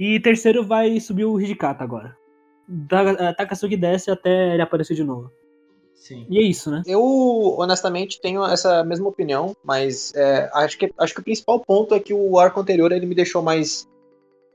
E 0.00 0.20
terceiro 0.20 0.64
vai 0.64 0.98
subir 1.00 1.24
o 1.24 1.40
Hijikata 1.40 1.82
agora. 1.82 2.16
Takasugi 3.36 3.76
desce 3.76 4.10
até 4.10 4.54
ele 4.54 4.62
aparecer 4.62 4.94
de 4.94 5.04
novo. 5.04 5.30
Sim. 5.94 6.26
E 6.30 6.38
é 6.38 6.42
isso, 6.42 6.70
né? 6.70 6.82
Eu, 6.86 7.02
honestamente, 7.58 8.20
tenho 8.20 8.44
essa 8.44 8.84
mesma 8.84 9.08
opinião, 9.08 9.54
mas 9.64 10.12
é, 10.14 10.48
acho, 10.54 10.78
que, 10.78 10.92
acho 10.96 11.12
que 11.12 11.20
o 11.20 11.24
principal 11.24 11.60
ponto 11.60 11.94
é 11.94 12.00
que 12.00 12.14
o 12.14 12.38
arco 12.38 12.60
anterior 12.60 12.92
ele 12.92 13.04
me 13.04 13.14
deixou 13.14 13.42
mais 13.42 13.86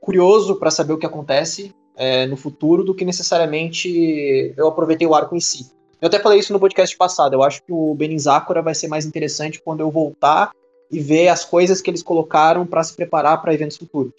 curioso 0.00 0.56
para 0.56 0.70
saber 0.70 0.92
o 0.92 0.98
que 0.98 1.06
acontece 1.06 1.74
é, 1.96 2.26
no 2.26 2.36
futuro 2.36 2.82
do 2.82 2.94
que 2.94 3.04
necessariamente 3.04 4.52
eu 4.56 4.66
aproveitei 4.66 5.06
o 5.06 5.14
arco 5.14 5.36
em 5.36 5.40
si. 5.40 5.70
Eu 6.00 6.08
até 6.08 6.18
falei 6.18 6.38
isso 6.38 6.52
no 6.52 6.60
podcast 6.60 6.96
passado. 6.96 7.34
Eu 7.34 7.42
acho 7.42 7.62
que 7.62 7.72
o 7.72 7.94
Benizakura 7.94 8.60
vai 8.60 8.74
ser 8.74 8.88
mais 8.88 9.06
interessante 9.06 9.62
quando 9.62 9.80
eu 9.80 9.90
voltar 9.90 10.50
e 10.90 11.00
ver 11.00 11.28
as 11.28 11.44
coisas 11.44 11.80
que 11.80 11.90
eles 11.90 12.02
colocaram 12.02 12.66
para 12.66 12.82
se 12.82 12.94
preparar 12.94 13.40
para 13.40 13.54
eventos 13.54 13.76
futuros. 13.76 14.12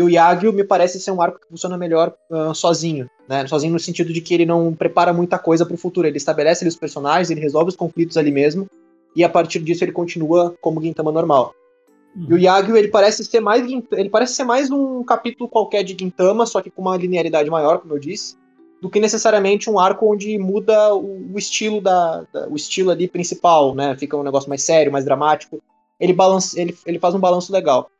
E 0.00 0.02
o 0.02 0.08
Yagyu 0.08 0.50
me 0.50 0.64
parece 0.64 0.98
ser 0.98 1.10
um 1.10 1.20
arco 1.20 1.38
que 1.38 1.46
funciona 1.46 1.76
melhor 1.76 2.14
uh, 2.30 2.54
sozinho, 2.54 3.06
né? 3.28 3.46
Sozinho 3.46 3.74
no 3.74 3.78
sentido 3.78 4.14
de 4.14 4.22
que 4.22 4.32
ele 4.32 4.46
não 4.46 4.72
prepara 4.72 5.12
muita 5.12 5.38
coisa 5.38 5.66
para 5.66 5.74
o 5.74 5.76
futuro. 5.76 6.06
Ele 6.06 6.16
estabelece 6.16 6.64
ali 6.64 6.70
os 6.70 6.76
personagens, 6.76 7.30
ele 7.30 7.42
resolve 7.42 7.68
os 7.68 7.76
conflitos 7.76 8.16
ali 8.16 8.30
mesmo, 8.30 8.66
e 9.14 9.22
a 9.22 9.28
partir 9.28 9.58
disso 9.58 9.84
ele 9.84 9.92
continua 9.92 10.54
como 10.62 10.80
Gintama 10.80 11.12
normal. 11.12 11.54
E 12.16 12.32
o 12.32 12.38
Yagyu, 12.38 12.78
ele 12.78 12.88
parece 12.88 13.22
ser 13.24 13.40
mais 13.40 13.62
ele 13.92 14.08
parece 14.08 14.32
ser 14.32 14.44
mais 14.44 14.70
um 14.70 15.04
capítulo 15.04 15.50
qualquer 15.50 15.84
de 15.84 15.94
Gintama, 15.94 16.46
só 16.46 16.62
que 16.62 16.70
com 16.70 16.80
uma 16.80 16.96
linearidade 16.96 17.50
maior, 17.50 17.80
como 17.80 17.92
eu 17.92 17.98
disse, 17.98 18.36
do 18.80 18.88
que 18.88 19.00
necessariamente 19.00 19.68
um 19.68 19.78
arco 19.78 20.10
onde 20.10 20.38
muda 20.38 20.94
o, 20.94 21.34
o 21.34 21.38
estilo 21.38 21.78
da, 21.78 22.24
da, 22.32 22.48
o 22.48 22.56
estilo 22.56 22.90
ali 22.90 23.06
principal, 23.06 23.74
né? 23.74 23.94
Fica 23.98 24.16
um 24.16 24.22
negócio 24.22 24.48
mais 24.48 24.62
sério, 24.62 24.90
mais 24.90 25.04
dramático. 25.04 25.62
Ele 26.00 26.14
balance, 26.14 26.58
ele, 26.58 26.74
ele 26.86 26.98
faz 26.98 27.14
um 27.14 27.20
balanço 27.20 27.52
legal. 27.52 27.90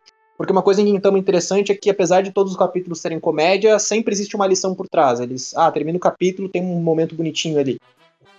Porque 0.41 0.53
uma 0.53 0.63
coisa 0.63 0.81
em 0.81 0.87
Gintama 0.87 1.19
interessante 1.19 1.71
é 1.71 1.75
que 1.75 1.91
apesar 1.91 2.23
de 2.23 2.33
todos 2.33 2.53
os 2.53 2.59
capítulos 2.59 2.99
serem 2.99 3.21
comédia, 3.21 3.79
sempre 3.79 4.15
existe 4.15 4.35
uma 4.35 4.47
lição 4.47 4.75
por 4.75 4.89
trás. 4.89 5.21
Eles, 5.21 5.55
ah, 5.55 5.71
termina 5.71 5.99
o 5.99 6.01
capítulo, 6.01 6.49
tem 6.49 6.63
um 6.63 6.81
momento 6.81 7.15
bonitinho 7.15 7.59
ali. 7.59 7.79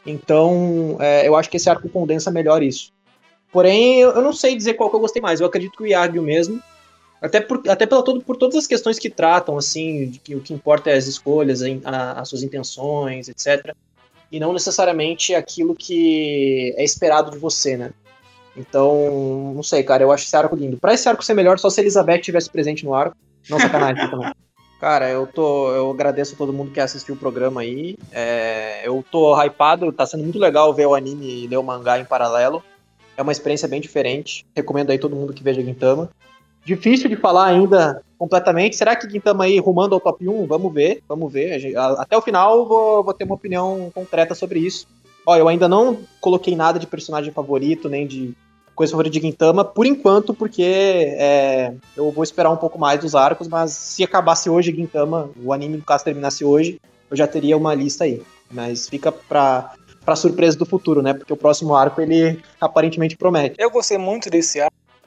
Então, 0.03 0.97
é, 0.99 1.27
eu 1.27 1.35
acho 1.35 1.47
que 1.47 1.57
esse 1.57 1.69
arco 1.69 1.87
condensa 1.87 2.31
melhor 2.31 2.63
isso. 2.63 2.91
Porém, 3.51 3.99
eu 3.99 4.19
não 4.19 4.33
sei 4.33 4.55
dizer 4.55 4.73
qual 4.73 4.89
que 4.89 4.95
eu 4.95 4.99
gostei 4.99 5.21
mais. 5.21 5.39
Eu 5.39 5.45
acredito 5.45 5.77
que 5.77 5.83
o 5.83 5.85
Yagyu 5.85 6.23
mesmo. 6.23 6.59
Até, 7.21 7.39
por, 7.39 7.61
até 7.69 7.85
pela, 7.85 8.03
todo, 8.03 8.19
por 8.19 8.35
todas 8.35 8.55
as 8.55 8.65
questões 8.65 8.97
que 8.97 9.07
tratam, 9.07 9.55
assim, 9.55 10.09
de 10.09 10.17
que 10.17 10.33
o 10.33 10.41
que 10.41 10.55
importa 10.55 10.89
é 10.89 10.95
as 10.95 11.05
escolhas, 11.05 11.61
a, 11.85 12.19
as 12.19 12.27
suas 12.27 12.41
intenções, 12.41 13.29
etc. 13.29 13.75
E 14.31 14.39
não 14.39 14.53
necessariamente 14.53 15.35
aquilo 15.35 15.75
que 15.75 16.73
é 16.77 16.83
esperado 16.83 17.29
de 17.29 17.37
você, 17.37 17.77
né? 17.77 17.93
Então, 18.55 19.53
não 19.55 19.63
sei, 19.63 19.83
cara, 19.83 20.03
eu 20.03 20.11
acho 20.11 20.25
esse 20.25 20.35
arco 20.35 20.55
lindo. 20.55 20.77
Pra 20.77 20.93
esse 20.93 21.07
arco 21.07 21.23
ser 21.23 21.33
melhor, 21.33 21.57
só 21.57 21.69
se 21.69 21.79
Elizabeth 21.81 22.19
tivesse 22.19 22.49
presente 22.49 22.83
no 22.83 22.93
arco. 22.93 23.15
Não 23.49 23.59
sacanagem 23.59 24.09
também. 24.09 24.31
Cara, 24.79 25.07
eu 25.11 25.27
tô. 25.27 25.71
Eu 25.71 25.91
agradeço 25.91 26.33
a 26.33 26.37
todo 26.37 26.51
mundo 26.51 26.71
que 26.71 26.79
assistiu 26.79 27.13
o 27.13 27.17
programa 27.17 27.61
aí. 27.61 27.95
É, 28.11 28.81
eu 28.83 29.05
tô 29.11 29.39
hypado, 29.39 29.91
tá 29.91 30.07
sendo 30.07 30.23
muito 30.23 30.39
legal 30.39 30.73
ver 30.73 30.87
o 30.87 30.95
anime 30.95 31.43
e 31.43 31.47
ler 31.47 31.57
o 31.57 31.63
mangá 31.63 31.99
em 31.99 32.05
paralelo. 32.05 32.63
É 33.15 33.21
uma 33.21 33.31
experiência 33.31 33.67
bem 33.67 33.79
diferente. 33.79 34.43
Recomendo 34.55 34.89
aí 34.89 34.97
todo 34.97 35.15
mundo 35.15 35.33
que 35.33 35.43
veja 35.43 35.61
Gintama. 35.61 36.09
Difícil 36.65 37.09
de 37.09 37.15
falar 37.15 37.45
ainda 37.45 38.01
completamente. 38.17 38.75
Será 38.75 38.95
que 38.95 39.07
Gintama 39.07 39.43
aí 39.43 39.59
rumando 39.59 39.93
ao 39.93 40.01
top 40.01 40.27
1? 40.27 40.47
Vamos 40.47 40.73
ver, 40.73 41.03
vamos 41.07 41.31
ver. 41.31 41.75
Até 41.99 42.17
o 42.17 42.21
final 42.21 42.67
vou, 42.67 43.03
vou 43.03 43.13
ter 43.13 43.23
uma 43.23 43.35
opinião 43.35 43.91
concreta 43.93 44.33
sobre 44.33 44.59
isso. 44.59 44.87
Ó, 45.25 45.35
eu 45.35 45.47
ainda 45.47 45.67
não 45.67 45.99
coloquei 46.19 46.55
nada 46.55 46.79
de 46.79 46.87
personagem 46.87 47.31
favorito, 47.31 47.87
nem 47.87 48.07
de 48.07 48.35
coisa 48.75 48.91
favorita 48.91 49.13
de 49.13 49.21
Gintama, 49.21 49.63
por 49.63 49.85
enquanto, 49.85 50.33
porque 50.33 50.63
é, 50.63 51.73
eu 51.95 52.09
vou 52.11 52.23
esperar 52.23 52.49
um 52.49 52.57
pouco 52.57 52.79
mais 52.79 52.99
dos 52.99 53.13
arcos, 53.13 53.47
mas 53.47 53.71
se 53.71 54.03
acabasse 54.03 54.49
hoje 54.49 54.73
Gintama, 54.73 55.29
o 55.43 55.53
anime 55.53 55.77
no 55.77 55.83
caso 55.83 56.03
terminasse 56.03 56.43
hoje, 56.43 56.79
eu 57.09 57.15
já 57.17 57.27
teria 57.27 57.57
uma 57.57 57.75
lista 57.75 58.05
aí. 58.05 58.21
Mas 58.49 58.89
fica 58.89 59.11
pra, 59.11 59.73
pra 60.03 60.15
surpresa 60.15 60.57
do 60.57 60.65
futuro, 60.65 61.01
né? 61.01 61.13
Porque 61.13 61.31
o 61.31 61.37
próximo 61.37 61.75
arco 61.75 62.01
ele 62.01 62.41
aparentemente 62.59 63.15
promete. 63.15 63.55
Eu 63.57 63.69
gostei 63.69 63.97
muito 63.97 64.29
desse 64.29 64.59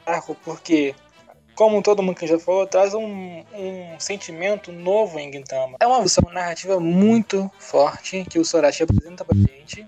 arco 0.07 0.37
porque 0.45 0.95
como 1.55 1.83
todo 1.83 2.03
mundo 2.03 2.17
que 2.17 2.27
já 2.27 2.39
falou, 2.39 2.67
traz 2.67 2.95
um, 2.95 3.45
um 3.55 3.99
sentimento 3.99 4.73
novo 4.73 5.19
em 5.19 5.33
Gintama. 5.33 5.77
É 5.81 5.87
uma 5.87 6.03
visão 6.03 6.25
narrativa 6.33 6.81
muito 6.81 7.51
forte 7.59 8.25
que 8.29 8.39
o 8.39 8.45
Sorachi 8.45 8.83
apresenta 8.83 9.25
pra 9.25 9.37
gente. 9.37 9.87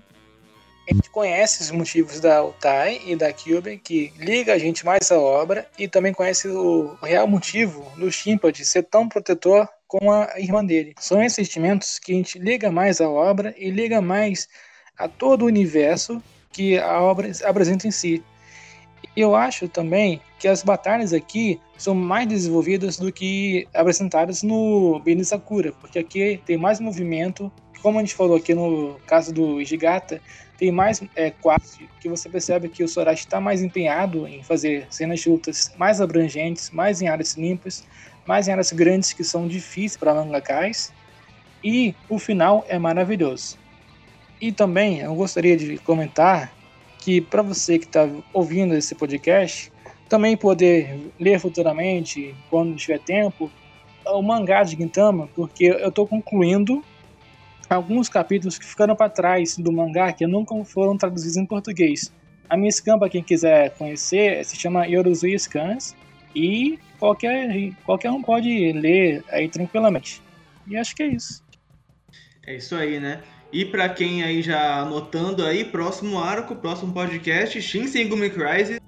A 0.89 0.93
gente 0.93 1.09
conhece 1.09 1.61
os 1.61 1.69
motivos 1.69 2.21
da 2.21 2.41
Utai 2.45 3.01
e 3.05 3.13
da 3.13 3.33
Kyuben, 3.33 3.77
que 3.77 4.13
liga 4.17 4.53
a 4.53 4.57
gente 4.57 4.85
mais 4.85 5.11
à 5.11 5.19
obra, 5.19 5.67
e 5.77 5.85
também 5.85 6.13
conhece 6.13 6.47
o 6.47 6.95
real 7.03 7.27
motivo 7.27 7.85
do 7.97 8.09
de 8.53 8.63
ser 8.63 8.83
tão 8.83 9.09
protetor 9.09 9.67
com 9.85 10.09
a 10.09 10.39
irmã 10.39 10.63
dele. 10.63 10.93
São 10.97 11.21
esses 11.21 11.35
sentimentos 11.35 11.99
que 11.99 12.13
a 12.13 12.15
gente 12.15 12.39
liga 12.39 12.71
mais 12.71 13.01
à 13.01 13.09
obra 13.09 13.53
e 13.57 13.69
liga 13.69 14.01
mais 14.01 14.47
a 14.97 15.09
todo 15.09 15.41
o 15.41 15.47
universo 15.47 16.23
que 16.53 16.77
a 16.77 17.01
obra 17.01 17.29
apresenta 17.43 17.85
em 17.85 17.91
si. 17.91 18.23
Eu 19.13 19.35
acho 19.35 19.67
também 19.67 20.21
que 20.39 20.47
as 20.47 20.63
batalhas 20.63 21.11
aqui 21.11 21.59
são 21.77 21.93
mais 21.93 22.29
desenvolvidas 22.29 22.97
do 22.97 23.11
que 23.11 23.67
apresentadas 23.73 24.41
no 24.41 25.01
Beni 25.03 25.25
Sakura, 25.25 25.73
porque 25.73 25.99
aqui 25.99 26.41
tem 26.45 26.55
mais 26.55 26.79
movimento, 26.79 27.51
como 27.81 27.97
a 27.97 28.01
gente 28.01 28.15
falou 28.15 28.37
aqui 28.37 28.53
no 28.53 28.97
caso 29.05 29.33
do 29.33 29.61
Gigata, 29.63 30.21
tem 30.57 30.71
mais 30.71 31.01
é, 31.15 31.29
quase 31.29 31.87
que 31.99 32.09
você 32.09 32.27
percebe 32.27 32.67
que 32.67 32.83
o 32.83 32.87
Sorachi 32.87 33.25
está 33.25 33.39
mais 33.39 33.61
empenhado 33.61 34.27
em 34.27 34.41
fazer 34.43 34.87
cenas 34.89 35.19
de 35.19 35.29
lutas 35.29 35.73
mais 35.77 36.01
abrangentes, 36.01 36.71
mais 36.71 37.01
em 37.01 37.07
áreas 37.07 37.35
limpas, 37.35 37.85
mais 38.25 38.47
em 38.47 38.51
áreas 38.51 38.71
grandes 38.71 39.13
que 39.13 39.23
são 39.23 39.47
difíceis 39.47 39.95
para 39.95 40.13
mangakais, 40.13 40.91
e 41.63 41.93
o 42.09 42.17
final 42.17 42.65
é 42.67 42.77
maravilhoso. 42.79 43.57
E 44.39 44.51
também 44.51 44.99
eu 44.99 45.13
gostaria 45.15 45.55
de 45.55 45.77
comentar 45.79 46.51
que 46.99 47.21
para 47.21 47.41
você 47.41 47.79
que 47.79 47.85
está 47.85 48.09
ouvindo 48.33 48.75
esse 48.75 48.93
podcast, 48.95 49.71
também 50.09 50.35
poder 50.35 51.11
ler 51.19 51.39
futuramente, 51.39 52.35
quando 52.49 52.75
tiver 52.75 52.99
tempo, 52.99 53.51
o 54.05 54.21
mangá 54.21 54.63
de 54.63 54.75
Gintama, 54.75 55.27
porque 55.35 55.65
eu 55.65 55.89
estou 55.89 56.07
concluindo 56.07 56.83
alguns 57.69 58.09
capítulos 58.09 58.57
que 58.57 58.65
ficaram 58.65 58.95
para 58.95 59.09
trás 59.09 59.57
do 59.57 59.71
mangá 59.71 60.11
que 60.13 60.25
nunca 60.25 60.55
foram 60.63 60.97
traduzidos 60.97 61.37
em 61.37 61.45
português. 61.45 62.11
A 62.49 62.55
minha 62.55 62.71
scan, 62.71 62.97
para 62.97 63.09
quem 63.09 63.21
quiser 63.21 63.71
conhecer, 63.71 64.43
se 64.45 64.55
chama 64.55 64.85
Yoruzui 64.85 65.37
Scans 65.37 65.95
e 66.33 66.79
qualquer, 66.97 67.73
qualquer 67.85 68.11
um 68.11 68.21
pode 68.21 68.71
ler 68.71 69.23
aí 69.29 69.49
tranquilamente. 69.49 70.21
E 70.65 70.77
acho 70.77 70.95
que 70.95 71.03
é 71.03 71.07
isso. 71.07 71.43
É 72.45 72.55
isso 72.55 72.75
aí, 72.75 72.99
né? 72.99 73.21
E 73.51 73.65
para 73.65 73.89
quem 73.89 74.23
aí 74.23 74.41
já 74.41 74.81
anotando 74.81 75.45
aí, 75.45 75.65
próximo 75.65 76.19
arco, 76.19 76.55
próximo 76.55 76.93
podcast, 76.93 77.61
Shinsengumi 77.61 78.29
Crisis, 78.29 78.79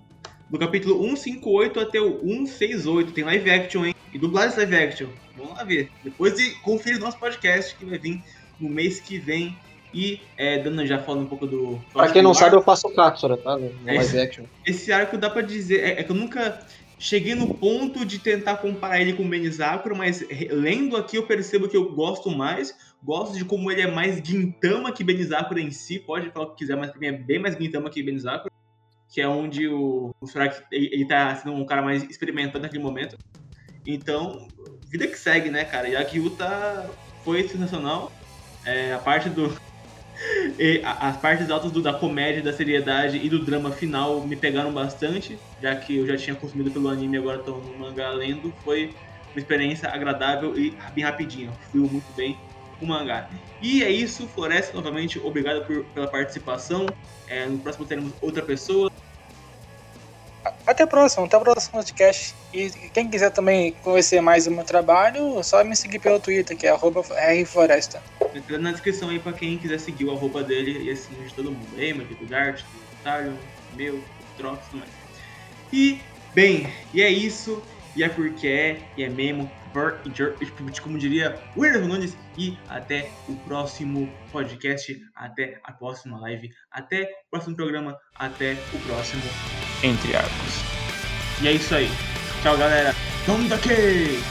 do 0.50 0.58
capítulo 0.58 1.02
158 1.02 1.80
até 1.80 2.02
o 2.02 2.20
168. 2.20 3.12
Tem 3.12 3.24
live 3.24 3.50
action, 3.50 3.86
hein? 3.86 3.96
E 4.14 4.18
dublagem 4.18 4.58
live 4.58 4.76
action. 4.76 5.10
Vamos 5.38 5.54
lá 5.54 5.64
ver. 5.64 5.90
Depois 6.04 6.36
de 6.36 6.52
conferir 6.62 7.00
nosso 7.00 7.18
podcast 7.18 7.76
que 7.76 7.86
vai 7.86 7.98
vir 7.98 8.22
no 8.60 8.70
mês 8.70 9.00
que 9.00 9.18
vem. 9.18 9.58
E, 9.94 10.22
é, 10.38 10.60
dando 10.60 10.86
já 10.86 11.00
falando 11.00 11.24
um 11.24 11.28
pouco 11.28 11.48
do. 11.48 11.82
Pra 11.92 12.12
quem 12.12 12.22
não 12.22 12.30
arco, 12.30 12.40
sabe, 12.40 12.56
eu 12.56 12.62
faço 12.62 12.94
cápsula, 12.94 13.38
tá? 13.38 13.58
No 13.58 13.72
é, 13.88 13.96
live 13.96 14.20
action. 14.20 14.46
Esse 14.66 14.92
arco 14.92 15.18
dá 15.18 15.30
pra 15.30 15.42
dizer. 15.42 15.80
É, 15.80 16.00
é, 16.00 16.04
que 16.04 16.12
eu 16.12 16.16
nunca 16.16 16.60
cheguei 17.00 17.34
no 17.34 17.56
ponto 17.56 18.06
de 18.06 18.20
tentar 18.20 18.58
comparar 18.58 19.02
ele 19.02 19.14
com 19.14 19.24
o 19.24 19.28
Benizakura, 19.28 19.96
mas 19.96 20.24
lendo 20.52 20.96
aqui 20.96 21.16
eu 21.16 21.26
percebo 21.26 21.68
que 21.68 21.76
eu 21.76 21.92
gosto 21.94 22.30
mais. 22.30 22.76
Gosto 23.02 23.36
de 23.36 23.46
como 23.46 23.72
ele 23.72 23.82
é 23.82 23.90
mais 23.90 24.18
Gintama 24.18 24.92
que 24.92 25.04
Benizakura 25.04 25.60
em 25.60 25.72
si. 25.72 25.98
Pode 25.98 26.30
falar 26.30 26.46
o 26.46 26.50
que 26.52 26.58
quiser, 26.58 26.78
mas 26.78 26.92
pra 26.92 27.00
mim 27.00 27.08
é 27.08 27.12
bem 27.14 27.40
mais 27.40 27.56
Gintama 27.56 27.90
que 27.90 28.04
Benizakura. 28.04 28.54
Que 29.10 29.22
é 29.22 29.28
onde 29.28 29.68
o, 29.68 30.14
o 30.22 30.28
Soraki, 30.28 30.62
ele, 30.72 30.90
ele 30.94 31.06
tá 31.08 31.36
sendo 31.36 31.56
um 31.56 31.66
cara 31.66 31.82
mais 31.82 32.04
experimentado 32.04 32.62
naquele 32.62 32.84
momento. 32.84 33.18
Então, 33.88 34.48
vida 34.88 35.08
que 35.08 35.18
segue, 35.18 35.50
né, 35.50 35.66
cara? 35.66 35.90
E 35.90 35.96
a 35.96 36.06
Kyuta 36.06 36.88
foi 37.24 37.48
sensacional. 37.48 38.12
É, 38.70 38.94
a 38.94 39.00
parte 39.00 39.30
do. 39.30 39.48
as 40.84 41.18
partes 41.18 41.50
altas 41.50 41.72
do, 41.72 41.82
da 41.82 41.94
comédia, 41.94 42.42
da 42.42 42.54
seriedade 42.54 43.18
e 43.18 43.30
do 43.30 43.44
drama 43.44 43.72
final 43.72 44.26
me 44.28 44.36
pegaram 44.36 44.72
bastante, 44.72 45.40
já 45.62 45.76
que 45.76 45.98
eu 45.98 46.06
já 46.06 46.18
tinha 46.18 46.36
consumido 46.36 46.70
pelo 46.70 46.90
anime 46.90 47.18
agora 47.18 47.40
estou 47.40 47.64
no 47.64 47.80
mangá 47.80 48.12
lendo. 48.12 48.54
Foi 48.64 48.94
uma 49.34 49.40
experiência 49.40 49.90
agradável 49.90 50.58
e 50.58 50.78
bem 50.94 51.04
rapidinho. 51.04 51.52
Fui 51.72 51.80
muito 51.80 52.14
bem 52.16 52.38
o 52.82 52.86
mangá. 52.86 53.30
E 53.62 53.84
é 53.84 53.90
isso, 53.90 54.28
Floresta, 54.28 54.76
novamente, 54.76 55.20
obrigado 55.20 55.66
por, 55.66 55.84
pela 55.86 56.08
participação. 56.08 56.86
É, 57.28 57.46
no 57.46 57.58
próximo 57.60 57.86
teremos 57.86 58.14
outra 58.22 58.44
pessoa. 58.44 58.90
Até 60.66 60.84
o 60.84 60.88
próximo, 60.88 61.26
até 61.26 61.38
o 61.38 61.42
próximo 61.42 61.74
podcast. 61.74 62.36
E 62.54 62.70
quem 62.94 63.10
quiser 63.10 63.32
também 63.32 63.74
conhecer 63.84 64.22
mais 64.22 64.46
do 64.46 64.52
meu 64.52 64.64
trabalho, 64.64 65.44
só 65.44 65.64
me 65.64 65.76
seguir 65.76 66.00
pelo 66.00 66.20
Twitter, 66.20 66.56
que 66.56 66.68
é 66.68 66.74
rfloresta. 66.74 68.02
Entrando 68.34 68.62
na 68.62 68.72
descrição 68.72 69.10
aí 69.10 69.20
pra 69.20 69.34
quem 69.34 69.58
quiser 69.58 69.80
seguir 69.80 70.06
o 70.06 70.12
arroba 70.12 70.44
dele 70.44 70.84
e 70.84 70.92
assim 70.92 71.14
de 71.16 71.34
todo 71.34 71.52
mundo. 71.52 71.68
Meu 71.76 72.06
do 72.06 72.26
Dart, 72.26 72.62
do 72.62 73.00
Otário, 73.00 73.38
meu, 73.76 74.02
Trox, 74.38 74.66
tudo 74.68 74.80
mais. 74.80 74.92
E, 75.72 76.00
bem, 76.34 76.72
e 76.94 77.02
é 77.02 77.10
isso. 77.10 77.62
E 77.96 78.04
é 78.04 78.10
porque 78.10 78.48
é, 78.48 78.82
e 78.96 79.04
é 79.04 79.10
mesmo. 79.10 79.50
Como 80.82 80.98
diria 80.98 81.40
William 81.56 81.82
Nunes. 81.82 82.18
E 82.38 82.58
até 82.68 83.10
o 83.28 83.36
próximo 83.36 84.12
podcast. 84.32 85.00
Até 85.16 85.60
a 85.64 85.72
próxima 85.72 86.20
live. 86.22 86.50
Até 86.72 87.04
o 87.04 87.30
próximo 87.32 87.56
programa. 87.56 87.98
Até 88.16 88.54
o 88.74 88.80
próximo 88.88 89.22
Entre 89.84 90.16
Arcos. 90.16 90.64
E 91.42 91.48
é 91.48 91.54
isso 91.54 91.74
aí. 91.76 91.92
Tchau, 92.42 92.58
galera. 92.58 92.96
Toma 93.26 93.48
daqui! 93.48 94.22